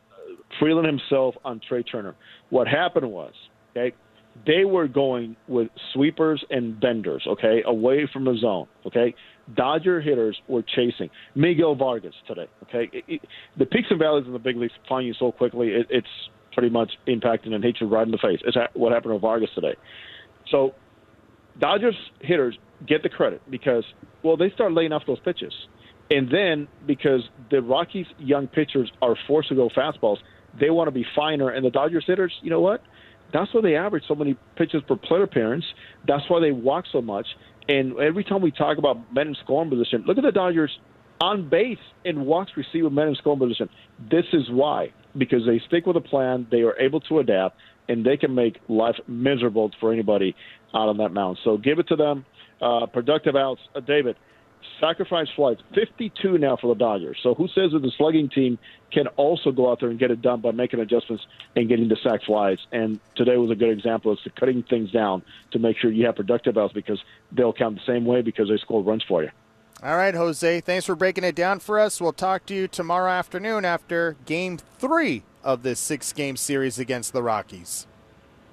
Freeland 0.58 0.86
himself 0.86 1.34
on 1.44 1.60
Trea 1.66 1.82
Turner. 1.82 2.14
What 2.50 2.68
happened 2.68 3.10
was, 3.10 3.32
okay, 3.70 3.94
they 4.46 4.64
were 4.64 4.88
going 4.88 5.36
with 5.48 5.68
sweepers 5.92 6.44
and 6.50 6.78
benders, 6.78 7.24
okay, 7.26 7.62
away 7.64 8.08
from 8.12 8.24
the 8.24 8.36
zone, 8.36 8.68
okay. 8.86 9.14
Dodger 9.54 10.00
hitters 10.00 10.38
were 10.48 10.62
chasing 10.62 11.10
Miguel 11.34 11.74
Vargas 11.74 12.14
today, 12.26 12.46
okay. 12.64 12.90
It, 12.92 13.04
it, 13.08 13.20
the 13.56 13.66
peaks 13.66 13.88
and 13.90 13.98
valleys 13.98 14.26
in 14.26 14.32
the 14.32 14.38
big 14.38 14.56
leagues 14.56 14.72
find 14.88 15.06
you 15.06 15.14
so 15.14 15.32
quickly. 15.32 15.68
It, 15.68 15.86
it's 15.90 16.08
pretty 16.52 16.70
much 16.70 16.92
impacting 17.06 17.52
and 17.52 17.62
hit 17.62 17.76
you 17.80 17.86
right 17.86 18.04
in 18.04 18.10
the 18.10 18.18
face. 18.18 18.40
It's 18.44 18.56
what 18.74 18.92
happened 18.92 19.14
to 19.14 19.18
Vargas 19.18 19.50
today. 19.54 19.74
So, 20.50 20.74
Dodgers 21.58 21.96
hitters 22.20 22.58
get 22.86 23.02
the 23.02 23.08
credit 23.08 23.42
because 23.50 23.84
well, 24.22 24.36
they 24.36 24.50
start 24.50 24.72
laying 24.72 24.92
off 24.92 25.02
those 25.06 25.20
pitches. 25.20 25.52
And 26.10 26.28
then 26.30 26.68
because 26.86 27.20
the 27.50 27.62
Rockies' 27.62 28.06
young 28.18 28.48
pitchers 28.48 28.90
are 29.00 29.16
forced 29.28 29.48
to 29.50 29.54
go 29.54 29.68
fastballs, 29.68 30.18
they 30.58 30.70
want 30.70 30.88
to 30.88 30.92
be 30.92 31.06
finer. 31.14 31.50
And 31.50 31.64
the 31.64 31.70
Dodgers 31.70 32.04
hitters, 32.06 32.32
you 32.42 32.50
know 32.50 32.60
what? 32.60 32.82
That's 33.32 33.52
why 33.54 33.60
they 33.60 33.76
average 33.76 34.04
so 34.08 34.16
many 34.16 34.36
pitches 34.56 34.82
per 34.88 34.96
plate 34.96 35.22
appearance. 35.22 35.64
That's 36.06 36.28
why 36.28 36.40
they 36.40 36.50
walk 36.50 36.84
so 36.90 37.00
much. 37.00 37.26
And 37.70 37.96
every 38.00 38.24
time 38.24 38.42
we 38.42 38.50
talk 38.50 38.78
about 38.78 39.14
men 39.14 39.28
in 39.28 39.36
scoring 39.44 39.70
position, 39.70 40.02
look 40.04 40.18
at 40.18 40.24
the 40.24 40.32
Dodgers 40.32 40.76
on 41.20 41.48
base 41.48 41.78
and 42.04 42.26
walks 42.26 42.50
received 42.56 42.82
with 42.82 42.92
men 42.92 43.06
in 43.06 43.14
scoring 43.14 43.38
position. 43.38 43.68
This 44.10 44.24
is 44.32 44.50
why. 44.50 44.92
Because 45.16 45.42
they 45.46 45.60
stick 45.68 45.86
with 45.86 45.96
a 45.96 46.00
plan, 46.00 46.48
they 46.50 46.62
are 46.62 46.76
able 46.80 47.00
to 47.02 47.20
adapt, 47.20 47.56
and 47.88 48.04
they 48.04 48.16
can 48.16 48.34
make 48.34 48.58
life 48.68 48.96
miserable 49.06 49.70
for 49.78 49.92
anybody 49.92 50.34
out 50.74 50.88
on 50.88 50.96
that 50.96 51.10
mound. 51.10 51.38
So 51.44 51.58
give 51.58 51.78
it 51.78 51.86
to 51.88 51.96
them. 51.96 52.26
Uh, 52.60 52.86
productive 52.86 53.36
outs. 53.36 53.60
Uh, 53.72 53.80
David, 53.80 54.16
sacrifice 54.80 55.28
flights, 55.36 55.62
52 55.74 56.38
now 56.38 56.56
for 56.56 56.74
the 56.74 56.78
Dodgers. 56.78 57.18
So 57.22 57.34
who 57.34 57.48
says 57.48 57.72
that 57.72 57.82
the 57.82 57.92
slugging 57.96 58.28
team 58.28 58.58
can 58.90 59.06
also 59.08 59.52
go 59.52 59.70
out 59.70 59.80
there 59.80 59.90
and 59.90 59.98
get 59.98 60.10
it 60.10 60.22
done 60.22 60.40
by 60.40 60.50
making 60.52 60.80
adjustments 60.80 61.26
and 61.54 61.68
getting 61.68 61.88
the 61.88 61.96
sack 62.02 62.22
flies? 62.24 62.58
And 62.72 63.00
today 63.14 63.36
was 63.36 63.50
a 63.50 63.54
good 63.54 63.70
example 63.70 64.12
as 64.12 64.18
to 64.20 64.30
cutting 64.30 64.62
things 64.62 64.90
down 64.90 65.22
to 65.52 65.58
make 65.58 65.76
sure 65.76 65.90
you 65.90 66.06
have 66.06 66.16
productive 66.16 66.56
outs 66.56 66.72
because 66.72 67.02
they'll 67.32 67.52
count 67.52 67.76
the 67.76 67.92
same 67.92 68.04
way 68.04 68.22
because 68.22 68.48
they 68.48 68.56
score 68.58 68.82
runs 68.82 69.04
for 69.06 69.22
you. 69.22 69.30
All 69.82 69.96
right, 69.96 70.14
Jose. 70.14 70.60
Thanks 70.60 70.84
for 70.84 70.94
breaking 70.94 71.24
it 71.24 71.34
down 71.34 71.58
for 71.58 71.78
us. 71.80 72.00
We'll 72.00 72.12
talk 72.12 72.44
to 72.46 72.54
you 72.54 72.68
tomorrow 72.68 73.10
afternoon 73.10 73.64
after 73.64 74.16
game 74.26 74.58
three 74.78 75.22
of 75.42 75.62
this 75.62 75.80
six 75.80 76.12
game 76.12 76.36
series 76.36 76.78
against 76.78 77.14
the 77.14 77.22
Rockies. 77.22 77.86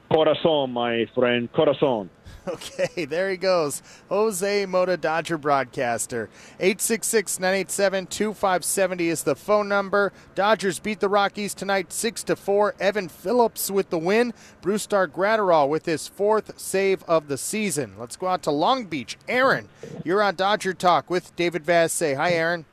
Corazon, 0.10 0.72
my 0.72 1.06
friend. 1.14 1.52
Corazon. 1.52 2.10
Okay, 2.58 3.06
there 3.06 3.30
he 3.30 3.38
goes. 3.38 3.82
Jose 4.10 4.66
Mota, 4.66 4.96
Dodger 4.96 5.38
broadcaster. 5.38 6.30
866 6.60 7.40
987 7.40 8.08
2570 8.08 9.10
is 9.10 9.24
the 9.24 9.36
phone 9.36 9.68
number. 9.68 10.14
Dodgers 10.34 10.80
beat 10.80 11.00
the 11.02 11.10
Rockies 11.10 11.54
tonight 11.54 11.92
6 11.92 12.24
to 12.24 12.36
4. 12.36 12.76
Evan 12.80 13.10
Phillips 13.10 13.70
with 13.70 13.90
the 13.90 13.98
win. 13.98 14.34
Brusdar 14.62 15.08
Graterol 15.08 15.68
with 15.68 15.86
his 15.86 16.08
fourth 16.08 16.58
save 16.60 17.04
of 17.04 17.28
the 17.28 17.38
season. 17.38 17.96
Let's 18.00 18.16
go 18.16 18.28
out 18.28 18.44
to 18.44 18.52
Long 18.52 18.86
Beach. 18.86 19.18
Aaron, 19.28 19.68
you're 20.06 20.24
on 20.24 20.36
Dodger 20.36 20.74
Talk 20.74 21.10
with 21.10 21.36
David 21.36 21.66
Vassegh. 21.66 22.16
Hi, 22.16 22.32
Aaron. 22.32 22.66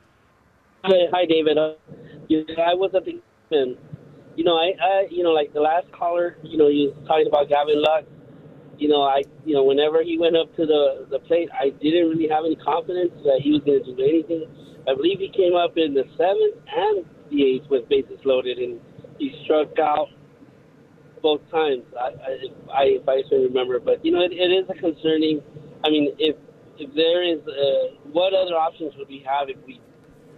Hi, 0.85 1.25
David. 1.25 1.57
Uh, 1.57 1.73
I 2.29 2.73
was 2.75 2.91
at 2.95 3.05
the 3.05 3.19
you 4.35 4.43
know, 4.43 4.57
I, 4.57 4.73
I, 4.81 5.07
you 5.09 5.23
know, 5.23 5.31
like 5.31 5.53
the 5.53 5.61
last 5.61 5.91
caller, 5.91 6.37
you 6.43 6.57
know, 6.57 6.67
he 6.67 6.87
was 6.87 7.07
talking 7.07 7.27
about 7.27 7.47
Gavin 7.49 7.81
Lux. 7.81 8.05
You 8.77 8.89
know, 8.89 9.03
I, 9.03 9.23
you 9.45 9.55
know, 9.55 9.63
whenever 9.63 10.03
he 10.03 10.17
went 10.17 10.35
up 10.35 10.53
to 10.55 10.65
the 10.65 11.07
the 11.09 11.19
plate, 11.19 11.49
I 11.53 11.69
didn't 11.69 12.09
really 12.09 12.27
have 12.27 12.45
any 12.45 12.55
confidence 12.57 13.13
that 13.23 13.39
he 13.41 13.51
was 13.51 13.61
going 13.63 13.83
to 13.83 13.95
do 13.95 14.03
anything. 14.03 14.45
I 14.87 14.93
believe 14.93 15.19
he 15.19 15.29
came 15.29 15.55
up 15.55 15.77
in 15.77 15.93
the 15.93 16.03
seventh 16.17 16.61
and 16.67 17.05
the 17.29 17.55
eighth 17.55 17.69
with 17.69 17.87
bases 17.89 18.19
loaded, 18.23 18.57
and 18.57 18.79
he 19.17 19.39
struck 19.43 19.79
out 19.79 20.09
both 21.21 21.41
times. 21.49 21.83
I, 21.99 22.05
I, 22.05 22.31
if 22.69 23.07
I, 23.07 23.13
if 23.13 23.27
I 23.31 23.35
remember, 23.35 23.79
but 23.79 24.03
you 24.05 24.11
know, 24.11 24.21
it, 24.21 24.31
it 24.31 24.51
is 24.51 24.69
a 24.69 24.73
concerning. 24.73 25.41
I 25.83 25.89
mean, 25.89 26.13
if 26.19 26.35
if 26.77 26.93
there 26.93 27.23
is, 27.23 27.39
uh, 27.47 27.95
what 28.11 28.33
other 28.33 28.55
options 28.55 28.93
would 28.97 29.07
we 29.07 29.25
have 29.25 29.49
if 29.49 29.57
we 29.65 29.79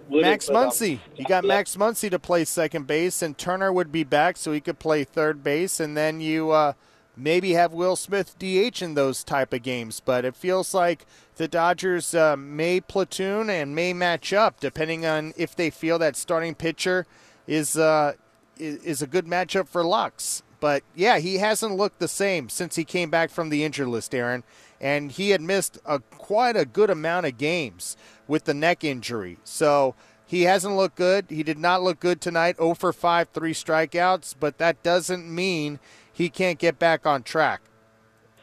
Max 0.10 0.48
Muncy. 0.48 1.00
You 1.16 1.26
got 1.26 1.44
Max 1.44 1.76
Muncy 1.76 2.10
to 2.10 2.20
play 2.20 2.46
second 2.46 2.88
base, 2.88 3.22
and 3.22 3.38
Turner 3.38 3.72
would 3.74 3.92
be 3.92 4.04
back, 4.04 4.38
so 4.38 4.52
he 4.52 4.62
could 4.62 4.80
play 4.80 5.04
third 5.04 5.44
base, 5.44 5.80
and 5.80 5.98
then 5.98 6.22
you 6.22 6.52
uh, 6.52 6.74
maybe 7.18 7.54
have 7.54 7.74
Will 7.74 7.96
Smith 7.96 8.38
DH 8.40 8.82
in 8.82 8.94
those 8.94 9.24
type 9.24 9.52
of 9.52 9.64
games. 9.64 10.00
But 10.00 10.24
it 10.24 10.36
feels 10.36 10.74
like 10.74 11.06
the 11.36 11.48
Dodgers 11.48 12.14
uh, 12.14 12.38
may 12.38 12.80
platoon 12.80 13.50
and 13.50 13.76
may 13.76 13.94
match 13.94 14.32
up, 14.32 14.60
depending 14.60 15.06
on 15.06 15.34
if 15.36 15.56
they 15.56 15.70
feel 15.70 16.00
that 16.00 16.16
starting 16.16 16.56
pitcher 16.56 17.06
is 17.48 17.78
uh, 17.78 18.14
is 18.58 19.02
a 19.02 19.08
good 19.08 19.26
matchup 19.26 19.68
for 19.68 19.84
Lux. 19.84 20.44
But 20.60 20.84
yeah, 20.96 21.20
he 21.20 21.38
hasn't 21.38 21.76
looked 21.76 22.00
the 22.00 22.08
same 22.08 22.50
since 22.50 22.76
he 22.76 22.84
came 22.84 23.10
back 23.10 23.30
from 23.30 23.50
the 23.50 23.64
injured 23.64 23.88
list, 23.88 24.16
Aaron, 24.16 24.44
and 24.82 25.12
he 25.12 25.30
had 25.30 25.42
missed 25.42 25.78
a 25.86 26.00
quite 26.00 26.56
a 26.56 26.66
good 26.66 26.90
amount 26.90 27.26
of 27.26 27.38
games 27.38 27.96
with 28.28 28.46
the 28.46 28.54
neck 28.54 28.84
injury. 28.84 29.38
So 29.44 29.94
he 30.26 30.44
hasn't 30.44 30.76
looked 30.76 30.96
good. 30.96 31.28
He 31.30 31.44
did 31.44 31.58
not 31.58 31.84
look 31.84 32.00
good 32.00 32.20
tonight. 32.20 32.58
0 32.58 32.74
for 32.74 32.92
5, 32.92 33.30
three 33.30 33.54
strikeouts, 33.54 34.36
but 34.40 34.58
that 34.58 34.84
doesn't 34.84 35.34
mean 35.34 35.80
he 36.18 36.30
can't 36.30 36.58
get 36.58 36.80
back 36.80 37.06
on 37.06 37.22
track. 37.22 37.62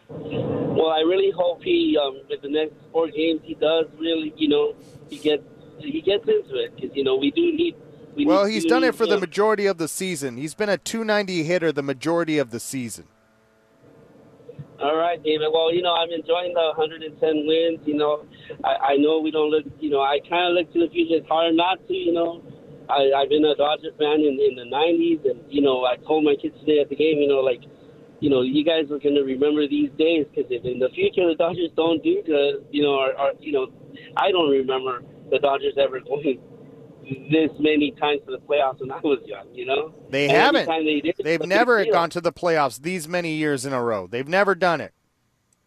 Well, 0.09 0.91
I 0.91 1.01
really 1.01 1.33
hope 1.33 1.61
he, 1.61 1.99
um, 2.01 2.21
with 2.31 2.41
the 2.41 2.49
next 2.49 2.75
four 2.93 3.09
games, 3.09 3.41
he 3.43 3.55
does 3.55 3.87
really, 3.99 4.33
you 4.37 4.47
know, 4.47 4.77
he 5.11 5.19
gets 5.19 5.43
he 5.81 6.01
gets 6.01 6.23
into 6.29 6.55
it 6.55 6.77
because 6.77 6.97
you 6.97 7.03
know 7.03 7.17
we 7.17 7.33
do 7.33 7.53
need. 7.53 7.75
We 8.15 8.27
well, 8.27 8.45
need, 8.45 8.53
he's 8.53 8.65
done 8.65 8.83
need, 8.83 8.89
it 8.89 8.95
for 8.95 9.07
the 9.07 9.19
majority 9.19 9.67
of 9.67 9.79
the 9.79 9.89
season. 9.89 10.37
He's 10.37 10.55
been 10.55 10.69
a 10.69 10.79
290 10.79 11.43
hitter 11.43 11.73
the 11.73 11.83
majority 11.83 12.39
of 12.39 12.53
the 12.53 12.61
season. 12.61 13.09
All 14.81 14.97
right, 14.97 15.21
David. 15.21 15.49
Well, 15.53 15.75
you 15.75 15.83
know, 15.83 15.95
I'm 15.95 16.11
enjoying 16.11 16.55
the 16.55 16.75
110 16.77 17.47
wins. 17.47 17.81
You 17.87 17.97
know, 17.97 18.25
I, 18.63 18.93
I 18.93 18.97
know 18.99 19.19
we 19.19 19.33
don't 19.33 19.51
look. 19.51 19.65
You 19.81 19.91
know, 19.91 20.01
I 20.01 20.21
kind 20.29 20.47
of 20.47 20.55
look 20.55 20.73
to 20.75 20.87
the 20.87 20.89
future. 20.93 21.17
It's 21.17 21.29
hard 21.29 21.57
not 21.57 21.85
to. 21.89 21.93
You 21.95 22.13
know, 22.13 22.43
I, 22.89 23.11
I've 23.17 23.29
been 23.29 23.45
a 23.45 23.55
Dodger 23.55 23.91
fan 23.99 24.21
in, 24.21 24.39
in 24.41 24.55
the 24.57 24.69
90s, 24.71 25.25
and 25.31 25.41
you 25.49 25.63
know, 25.63 25.85
I 25.85 25.97
told 25.97 26.25
my 26.25 26.35
kids 26.41 26.59
today 26.61 26.81
at 26.81 26.89
the 26.89 26.97
game. 26.97 27.19
You 27.19 27.29
know, 27.29 27.41
like, 27.41 27.63
you 28.21 28.31
know, 28.31 28.43
you 28.43 28.65
guys 28.65 28.85
are 28.91 28.99
going 28.99 29.15
to 29.15 29.23
remember 29.23 29.67
these 29.69 29.91
days 29.99 30.27
because 30.31 30.51
if 30.51 30.65
in 30.65 30.79
the 30.79 30.89
future 30.95 31.27
the 31.29 31.35
Dodgers 31.35 31.71
don't 31.77 32.03
do 32.03 32.23
good, 32.25 32.67
you 32.71 32.83
know, 32.83 32.95
or 32.95 33.33
you 33.41 33.53
know, 33.53 33.73
I 34.17 34.31
don't 34.31 34.51
remember 34.51 35.03
the 35.31 35.39
Dodgers 35.39 35.75
ever 35.79 36.01
going 36.01 36.41
this 37.31 37.51
many 37.59 37.93
times 38.01 38.21
to 38.27 38.33
the 38.33 38.39
playoffs 38.39 38.81
when 38.81 38.91
I 38.91 38.99
was 39.01 39.21
young. 39.27 39.47
You 39.53 39.67
know, 39.67 39.95
They 40.11 40.25
And 40.29 40.37
haven't. 40.37 40.67
they 40.67 41.01
did, 41.01 41.17
They've 41.23 41.47
never 41.47 41.85
gone 41.85 42.11
to 42.11 42.21
the 42.21 42.33
playoffs 42.33 42.81
these 42.81 43.07
many 43.09 43.33
years 43.33 43.67
in 43.67 43.73
a 43.73 43.83
row. 43.83 44.07
They've 44.07 44.29
never 44.29 44.55
done 44.55 44.81
it. 44.81 44.93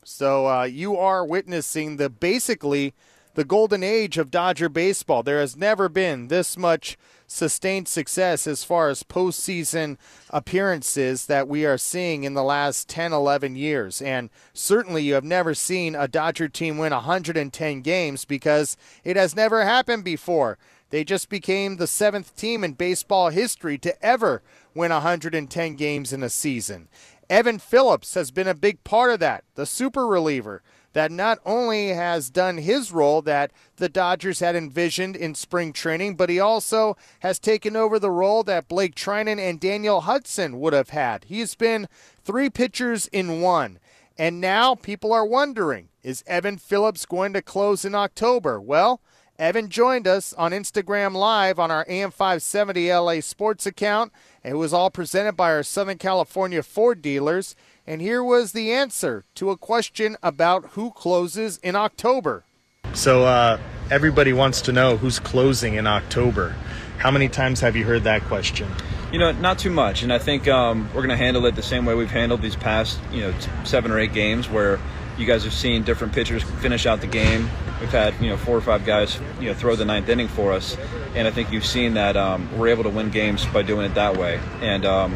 So 0.04 0.48
uh, 0.48 0.64
you 0.64 0.96
are 0.98 1.26
witnessing 1.26 1.98
the 1.98 2.10
basically 2.10 2.94
the 3.38 3.46
golden 3.46 3.84
age 3.84 4.18
of 4.18 4.32
Dodger 4.32 4.68
baseball. 4.68 5.22
There 5.22 5.40
has 5.40 5.56
never 5.56 5.88
been 5.88 6.28
this 6.28 6.58
much 6.58 6.98
sustained 7.28 7.88
success 7.88 8.48
as 8.48 8.64
far 8.64 8.90
as 8.90 9.04
postseason 9.04 9.98
appearances 10.32 11.28
that 11.28 11.48
we 11.48 11.64
are 11.64 11.78
seeing 11.78 12.24
in 12.24 12.34
the 12.34 12.42
last 12.42 12.90
10, 12.90 13.14
11 13.14 13.56
years. 13.56 14.02
And 14.02 14.32
certainly 14.56 15.04
you 15.04 15.14
have 15.14 15.24
never 15.24 15.54
seen 15.54 15.94
a 15.94 16.08
Dodger 16.08 16.50
team 16.50 16.80
win 16.80 16.92
110 16.92 17.82
games 17.82 18.26
because 18.26 18.76
it 19.04 19.16
has 19.16 19.36
never 19.36 19.64
happened 19.64 20.04
before. 20.04 20.58
They 20.90 21.04
just 21.04 21.30
became 21.30 21.78
the 21.78 21.86
seventh 21.86 22.36
team 22.36 22.64
in 22.64 22.74
baseball 22.74 23.30
history 23.30 23.78
to 23.78 24.04
ever 24.04 24.42
win 24.74 24.92
110 24.92 25.76
games 25.76 26.12
in 26.12 26.24
a 26.24 26.30
season. 26.30 26.88
Evan 27.30 27.60
Phillips 27.60 28.16
has 28.16 28.32
been 28.32 28.48
a 28.48 28.56
big 28.56 28.84
part 28.84 29.12
of 29.12 29.20
that, 29.20 29.44
the 29.54 29.68
super 29.68 30.08
reliever 30.08 30.64
that 30.98 31.12
not 31.12 31.38
only 31.46 31.90
has 31.90 32.32
done 32.32 32.58
his 32.58 32.92
role 32.92 33.22
that 33.22 33.52
the 33.76 33.88
Dodgers 33.88 34.40
had 34.40 34.56
envisioned 34.56 35.16
in 35.16 35.36
spring 35.36 35.72
training, 35.72 36.16
but 36.16 36.28
he 36.28 36.40
also 36.40 36.98
has 37.20 37.38
taken 37.38 37.76
over 37.76 38.00
the 38.00 38.10
role 38.10 38.42
that 38.42 38.68
Blake 38.68 38.96
Treinen 38.96 39.38
and 39.38 39.60
Daniel 39.60 40.02
Hudson 40.02 40.60
would 40.60 40.74
have 40.74 40.90
had. 40.90 41.26
He's 41.26 41.54
been 41.54 41.88
three 42.24 42.50
pitchers 42.50 43.06
in 43.10 43.42
one. 43.42 43.78
And 44.18 44.42
now 44.42 44.74
people 44.74 45.14
are 45.14 45.24
wondering 45.24 45.90
is 46.02 46.24
Evan 46.26 46.58
Phillips 46.58 47.06
going 47.06 47.32
to 47.34 47.44
close 47.44 47.86
in 47.86 47.94
October? 47.94 48.60
Well, 48.60 49.00
Evan 49.38 49.70
joined 49.70 50.08
us 50.08 50.34
on 50.34 50.52
Instagram 50.52 51.14
Live 51.14 51.60
on 51.60 51.70
our 51.70 51.86
AM 51.88 52.10
570 52.10 52.92
LA 52.92 53.20
Sports 53.20 53.68
account. 53.68 54.12
It 54.44 54.56
was 54.56 54.74
all 54.74 54.90
presented 54.90 55.34
by 55.34 55.52
our 55.52 55.62
Southern 55.62 56.00
California 56.00 56.64
Ford 56.64 57.04
dealers. 57.04 57.56
And 57.90 58.02
here 58.02 58.22
was 58.22 58.52
the 58.52 58.74
answer 58.74 59.24
to 59.36 59.50
a 59.50 59.56
question 59.56 60.18
about 60.22 60.72
who 60.72 60.92
closes 60.92 61.58
in 61.60 61.78
October. 61.78 62.44
So, 62.92 63.24
uh, 63.24 63.60
everybody 63.90 64.34
wants 64.34 64.60
to 64.64 64.74
know 64.74 64.98
who's 64.98 65.20
closing 65.20 65.76
in 65.76 65.88
October. 65.88 66.54
How 66.98 67.12
many 67.12 67.30
times 67.30 67.62
have 67.62 67.78
you 67.78 67.86
heard 67.86 68.04
that 68.04 68.24
question? 68.24 68.68
You 69.14 69.20
know, 69.20 69.32
not 69.32 69.58
too 69.58 69.70
much, 69.70 70.04
and 70.04 70.12
I 70.12 70.20
think 70.20 70.50
um, 70.50 70.90
we're 70.90 71.02
going 71.02 71.10
to 71.10 71.16
handle 71.16 71.46
it 71.46 71.56
the 71.56 71.64
same 71.64 71.86
way 71.86 71.96
we've 71.96 72.12
handled 72.12 72.42
these 72.42 72.58
past, 72.58 73.00
you 73.10 73.22
know, 73.22 73.32
t- 73.40 73.50
seven 73.64 73.90
or 73.90 74.00
eight 74.00 74.12
games, 74.12 74.50
where 74.50 74.82
you 75.18 75.26
guys 75.26 75.46
have 75.46 75.54
seen 75.54 75.84
different 75.84 76.12
pitchers 76.12 76.44
finish 76.44 76.86
out 76.86 77.00
the 77.00 77.08
game. 77.08 77.50
We've 77.80 77.90
had, 77.90 78.14
you 78.20 78.30
know, 78.30 78.36
four 78.36 78.58
or 78.58 78.62
five 78.62 78.86
guys, 78.86 79.18
you 79.40 79.48
know, 79.48 79.54
throw 79.54 79.78
the 79.78 79.86
ninth 79.86 80.10
inning 80.10 80.28
for 80.28 80.52
us, 80.52 80.76
and 81.16 81.26
I 81.26 81.32
think 81.32 81.54
you've 81.54 81.66
seen 81.66 81.94
that 81.94 82.18
um, 82.18 82.50
we're 82.58 82.68
able 82.68 82.84
to 82.84 82.90
win 82.90 83.12
games 83.12 83.46
by 83.46 83.62
doing 83.62 83.86
it 83.86 83.96
that 83.96 84.18
way. 84.18 84.42
And 84.60 84.86
um, 84.86 85.16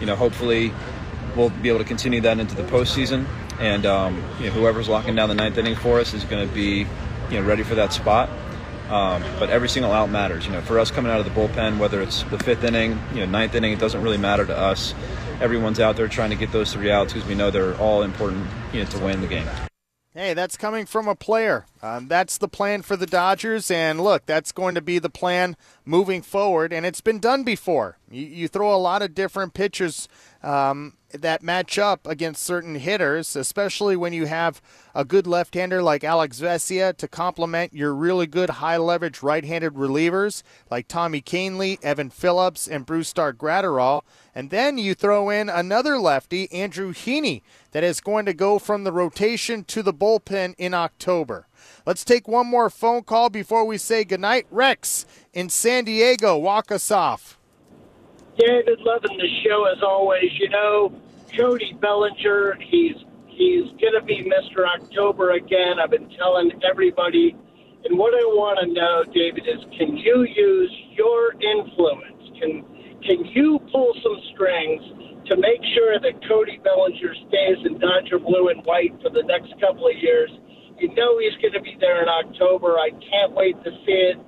you 0.00 0.06
know, 0.06 0.16
hopefully, 0.16 0.72
we'll 1.38 1.50
be 1.50 1.68
able 1.68 1.78
to 1.78 1.84
continue 1.84 2.20
that 2.22 2.38
into 2.38 2.54
the 2.56 2.64
postseason. 2.64 3.24
And 3.60 3.86
um, 3.86 4.22
you 4.38 4.46
know, 4.46 4.52
whoever's 4.52 4.88
locking 4.88 5.14
down 5.14 5.28
the 5.28 5.34
ninth 5.34 5.56
inning 5.56 5.76
for 5.76 6.00
us 6.00 6.12
is 6.12 6.24
going 6.24 6.46
to 6.46 6.54
be, 6.54 6.86
you 7.30 7.40
know, 7.40 7.42
ready 7.42 7.62
for 7.62 7.76
that 7.76 7.92
spot. 7.92 8.28
Um, 8.90 9.22
but 9.38 9.50
every 9.50 9.68
single 9.68 9.92
out 9.92 10.10
matters. 10.10 10.46
You 10.46 10.52
know, 10.52 10.60
for 10.62 10.78
us 10.78 10.90
coming 10.90 11.12
out 11.12 11.20
of 11.20 11.24
the 11.24 11.30
bullpen, 11.30 11.78
whether 11.78 12.02
it's 12.02 12.22
the 12.24 12.38
fifth 12.38 12.64
inning, 12.64 12.98
you 13.12 13.20
know, 13.20 13.26
ninth 13.26 13.54
inning, 13.54 13.72
it 13.72 13.78
doesn't 13.78 14.02
really 14.02 14.18
matter 14.18 14.44
to 14.44 14.56
us. 14.56 14.94
Everyone's 15.40 15.78
out 15.78 15.96
there 15.96 16.08
trying 16.08 16.30
to 16.30 16.36
get 16.36 16.50
those 16.52 16.72
three 16.72 16.90
outs 16.90 17.12
because 17.12 17.28
we 17.28 17.34
know 17.34 17.50
they're 17.50 17.76
all 17.76 18.02
important, 18.02 18.46
you 18.72 18.82
know, 18.82 18.90
to 18.90 18.98
win 18.98 19.20
the 19.20 19.28
game. 19.28 19.46
Hey, 20.14 20.34
that's 20.34 20.56
coming 20.56 20.84
from 20.84 21.06
a 21.06 21.14
player. 21.14 21.66
Um, 21.80 22.08
that's 22.08 22.38
the 22.38 22.48
plan 22.48 22.82
for 22.82 22.96
the 22.96 23.06
Dodgers, 23.06 23.70
and 23.70 24.00
look, 24.00 24.26
that's 24.26 24.50
going 24.50 24.74
to 24.74 24.80
be 24.80 24.98
the 24.98 25.10
plan 25.10 25.56
moving 25.84 26.22
forward. 26.22 26.72
And 26.72 26.84
it's 26.84 27.00
been 27.00 27.20
done 27.20 27.44
before. 27.44 27.98
You, 28.10 28.24
you 28.24 28.48
throw 28.48 28.74
a 28.74 28.78
lot 28.78 29.00
of 29.02 29.14
different 29.14 29.54
pitchers 29.54 30.08
um, 30.42 30.94
that 31.12 31.42
match 31.42 31.78
up 31.78 32.06
against 32.06 32.42
certain 32.42 32.74
hitters, 32.74 33.34
especially 33.34 33.96
when 33.96 34.12
you 34.12 34.26
have 34.26 34.60
a 34.94 35.04
good 35.04 35.26
left-hander 35.26 35.82
like 35.82 36.04
Alex 36.04 36.40
Vesia 36.40 36.96
to 36.96 37.08
complement 37.08 37.72
your 37.72 37.94
really 37.94 38.26
good 38.26 38.50
high-leverage 38.50 39.22
right-handed 39.22 39.74
relievers 39.74 40.42
like 40.70 40.88
Tommy 40.88 41.22
Kahnle, 41.22 41.82
Evan 41.82 42.10
Phillips, 42.10 42.68
and 42.68 42.86
Brusdar 42.86 43.32
Graterol. 43.32 44.02
And 44.34 44.50
then 44.50 44.76
you 44.76 44.94
throw 44.94 45.30
in 45.30 45.48
another 45.48 45.98
lefty, 45.98 46.50
Andrew 46.52 46.92
Heaney, 46.92 47.42
that 47.72 47.84
is 47.84 48.00
going 48.00 48.26
to 48.26 48.34
go 48.34 48.58
from 48.58 48.84
the 48.84 48.92
rotation 48.92 49.64
to 49.64 49.82
the 49.82 49.94
bullpen 49.94 50.54
in 50.58 50.74
October. 50.74 51.46
Let's 51.86 52.04
take 52.04 52.28
one 52.28 52.46
more 52.46 52.70
phone 52.70 53.02
call 53.02 53.30
before 53.30 53.64
we 53.64 53.78
say 53.78 54.04
goodnight. 54.04 54.46
Rex 54.50 55.06
in 55.32 55.48
San 55.48 55.84
Diego, 55.84 56.36
walk 56.36 56.70
us 56.70 56.90
off. 56.90 57.37
David, 58.38 58.78
loving 58.80 59.18
the 59.18 59.28
show 59.42 59.66
as 59.66 59.82
always. 59.82 60.30
You 60.38 60.48
know, 60.48 60.92
Cody 61.36 61.74
Bellinger, 61.80 62.56
he's 62.70 62.94
he's 63.26 63.66
gonna 63.82 64.04
be 64.04 64.22
Mr. 64.22 64.66
October 64.66 65.32
again. 65.32 65.78
I've 65.82 65.90
been 65.90 66.08
telling 66.16 66.52
everybody. 66.68 67.34
And 67.84 67.98
what 67.98 68.14
I 68.14 68.24
want 68.34 68.58
to 68.62 68.66
know, 68.70 69.02
David, 69.12 69.46
is 69.46 69.58
can 69.78 69.96
you 69.96 70.22
use 70.22 70.72
your 70.94 71.34
influence? 71.42 72.22
Can 72.38 72.62
can 73.02 73.24
you 73.34 73.58
pull 73.72 73.94
some 74.02 74.18
strings 74.34 74.82
to 75.26 75.36
make 75.36 75.62
sure 75.74 75.98
that 75.98 76.14
Cody 76.26 76.58
Bellinger 76.62 77.14
stays 77.26 77.58
in 77.66 77.78
Dodger 77.78 78.18
blue 78.18 78.48
and 78.48 78.64
white 78.64 78.94
for 79.02 79.10
the 79.10 79.22
next 79.26 79.54
couple 79.60 79.86
of 79.86 79.96
years? 79.98 80.30
You 80.78 80.94
know 80.94 81.18
he's 81.18 81.34
going 81.42 81.54
to 81.54 81.60
be 81.60 81.76
there 81.80 82.02
in 82.02 82.08
October. 82.08 82.78
I 82.78 82.90
can't 82.90 83.34
wait 83.34 83.58
to 83.64 83.70
see 83.84 84.14
it. 84.14 84.18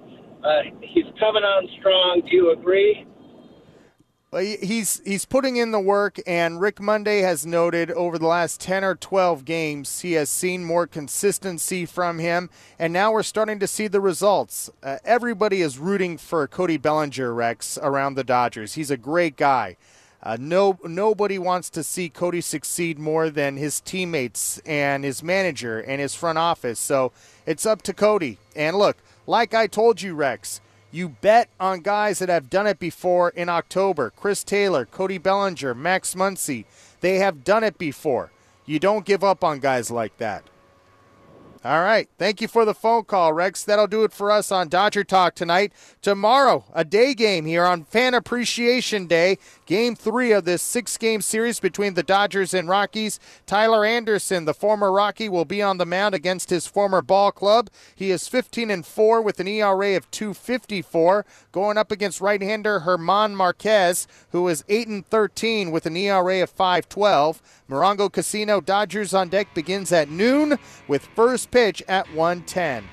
Uh, 0.43 0.75
he's 0.83 1.07
coming 1.19 1.43
on 1.45 1.69
strong. 1.79 2.23
Do 2.29 2.35
you 2.35 2.51
agree? 2.53 3.07
He's 4.33 5.03
he's 5.05 5.25
putting 5.25 5.57
in 5.57 5.73
the 5.73 5.81
work, 5.81 6.21
and 6.25 6.61
Rick 6.61 6.81
Monday 6.81 7.23
has 7.23 7.45
noted 7.45 7.91
over 7.91 8.17
the 8.17 8.29
last 8.29 8.61
ten 8.61 8.85
or 8.85 8.95
twelve 8.95 9.45
games 9.45 10.03
he 10.03 10.13
has 10.13 10.31
seen 10.31 10.65
more 10.65 10.87
consistency 10.87 11.85
from 11.85 12.21
him, 12.21 12.49
and 12.79 12.93
now 12.93 13.11
we're 13.11 13.25
starting 13.25 13.59
to 13.59 13.67
see 13.67 13.89
the 13.89 14.01
results. 14.01 14.71
Uh, 14.85 14.99
everybody 15.05 15.63
is 15.63 15.81
rooting 15.81 16.17
for 16.17 16.47
Cody 16.47 16.77
Bellinger, 16.77 17.35
Rex, 17.35 17.77
around 17.83 18.15
the 18.15 18.23
Dodgers. 18.23 18.75
He's 18.75 18.93
a 18.93 18.97
great 18.97 19.37
guy. 19.37 19.77
Uh, 20.23 20.37
no, 20.39 20.79
nobody 20.85 21.37
wants 21.37 21.69
to 21.71 21.83
see 21.83 22.09
Cody 22.09 22.41
succeed 22.41 23.01
more 23.01 23.31
than 23.31 23.57
his 23.57 23.81
teammates 23.81 24.59
and 24.65 25.03
his 25.03 25.25
manager 25.25 25.81
and 25.81 26.01
his 26.01 26.15
front 26.15 26.39
office. 26.39 26.79
So 26.79 27.11
it's 27.47 27.67
up 27.67 27.83
to 27.83 27.93
Cody. 27.93 28.39
And 28.55 28.77
look, 28.77 28.99
like 29.27 29.55
I 29.55 29.67
told 29.67 30.03
you, 30.03 30.15
Rex 30.15 30.61
you 30.93 31.11
bet 31.11 31.49
on 31.59 31.81
guys 31.81 32.19
that 32.19 32.29
have 32.29 32.51
done 32.51 32.67
it 32.67 32.79
before 32.79 33.31
in 33.31 33.49
October. 33.49 34.13
Chris 34.17 34.43
Taylor, 34.43 34.85
Cody 34.85 35.19
Bellinger, 35.19 35.75
Max 35.75 36.15
Muncy. 36.15 36.65
They 37.01 37.19
have 37.19 37.45
done 37.45 37.65
it 37.65 37.79
before. 37.79 38.31
You 38.67 38.79
don't 38.79 39.05
give 39.05 39.25
up 39.25 39.43
on 39.45 39.61
guys 39.61 39.91
like 39.91 40.17
that. 40.19 40.45
All 41.63 41.83
right. 41.83 42.09
Thank 42.17 42.41
you 42.41 42.49
for 42.49 42.65
the 42.65 42.73
phone 42.73 43.05
call, 43.05 43.35
Rex. 43.35 43.65
That'll 43.65 43.87
do 43.87 44.03
it 44.03 44.15
for 44.15 44.31
us 44.31 44.51
on 44.51 44.71
Dodger 44.71 45.05
Talk 45.05 45.35
tonight. 45.35 45.75
Tomorrow, 46.01 46.65
a 46.73 46.87
day 46.87 47.13
game 47.13 47.45
here 47.45 47.67
on 47.67 47.85
Fan 47.85 48.15
Appreciation 48.15 49.07
Day. 49.07 49.37
Game 49.67 49.95
three 49.95 50.33
of 50.33 50.47
this 50.47 50.63
six 50.63 50.97
game 50.97 51.21
series 51.21 51.61
between 51.61 51.93
the 51.93 52.03
Dodgers 52.03 52.55
and 52.55 52.67
Rockies. 52.67 53.21
Tyler 53.45 53.85
Anderson, 53.85 54.47
the 54.47 54.55
former 54.55 54.91
Rocky, 54.91 55.29
will 55.29 55.45
be 55.45 55.61
on 55.61 55.77
the 55.77 55.85
mound 55.85 56.15
against 56.15 56.49
his 56.49 56.67
former 56.67 57.03
ball 57.03 57.31
club. 57.31 57.69
He 57.95 58.11
is 58.11 58.27
15 58.27 58.71
and 58.71 58.87
4 58.87 59.21
with 59.21 59.39
an 59.39 59.47
ERA 59.47 59.99
of 59.99 60.11
254, 60.11 61.27
going 61.53 61.77
up 61.77 61.93
against 61.93 62.23
right 62.23 62.41
hander 62.41 62.81
Germán 62.81 63.35
Márquez, 63.35 64.07
who 64.31 64.49
is 64.49 64.65
8 64.71 64.89
and 64.89 65.07
13 65.07 65.71
with 65.71 65.85
an 65.85 65.95
ERA 65.95 66.43
of 66.43 66.49
512. 66.49 67.43
Morongo 67.69 68.11
Casino 68.11 68.61
Dodgers 68.61 69.15
on 69.15 69.29
deck 69.29 69.55
begins 69.55 69.93
at 69.93 70.09
noon 70.09 70.59
with 70.89 71.07
first 71.15 71.50
pitch 71.51 71.83
at 71.89 72.07
110. 72.15 72.85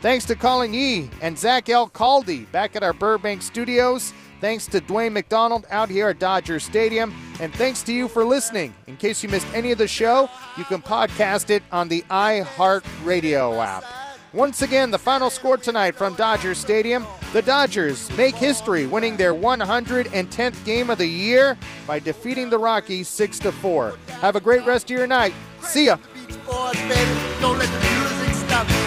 Thanks 0.00 0.26
to 0.26 0.34
Colin 0.34 0.74
Yee 0.74 1.08
and 1.22 1.38
Zach 1.38 1.68
L. 1.70 1.88
Caldy 1.88 2.50
back 2.52 2.76
at 2.76 2.82
our 2.82 2.92
Burbank 2.92 3.40
studios. 3.40 4.12
Thanks 4.40 4.66
to 4.66 4.80
Dwayne 4.80 5.12
McDonald 5.12 5.64
out 5.70 5.88
here 5.88 6.10
at 6.10 6.18
Dodger 6.18 6.60
Stadium. 6.60 7.14
And 7.40 7.54
thanks 7.54 7.82
to 7.84 7.94
you 7.94 8.08
for 8.08 8.24
listening. 8.24 8.74
In 8.86 8.98
case 8.98 9.22
you 9.22 9.30
missed 9.30 9.46
any 9.54 9.72
of 9.72 9.78
the 9.78 9.88
show, 9.88 10.28
you 10.58 10.64
can 10.64 10.82
podcast 10.82 11.48
it 11.48 11.62
on 11.72 11.88
the 11.88 12.02
iHeartRadio 12.10 13.64
app. 13.64 13.84
Once 14.34 14.62
again, 14.62 14.90
the 14.90 14.98
final 14.98 15.30
score 15.30 15.56
tonight 15.56 15.94
from 15.94 16.14
Dodger 16.16 16.54
Stadium. 16.54 17.06
The 17.32 17.40
Dodgers 17.40 18.14
make 18.16 18.34
history, 18.34 18.84
winning 18.84 19.16
their 19.16 19.32
110th 19.32 20.64
game 20.64 20.90
of 20.90 20.98
the 20.98 21.06
year 21.06 21.56
by 21.86 22.00
defeating 22.00 22.50
the 22.50 22.58
Rockies 22.58 23.08
6 23.08 23.40
4. 23.40 23.94
Have 24.20 24.34
a 24.36 24.40
great 24.40 24.66
rest 24.66 24.90
of 24.90 24.98
your 24.98 25.06
night. 25.06 25.32
See 25.62 25.86
ya 25.86 25.96
love. 28.54 28.83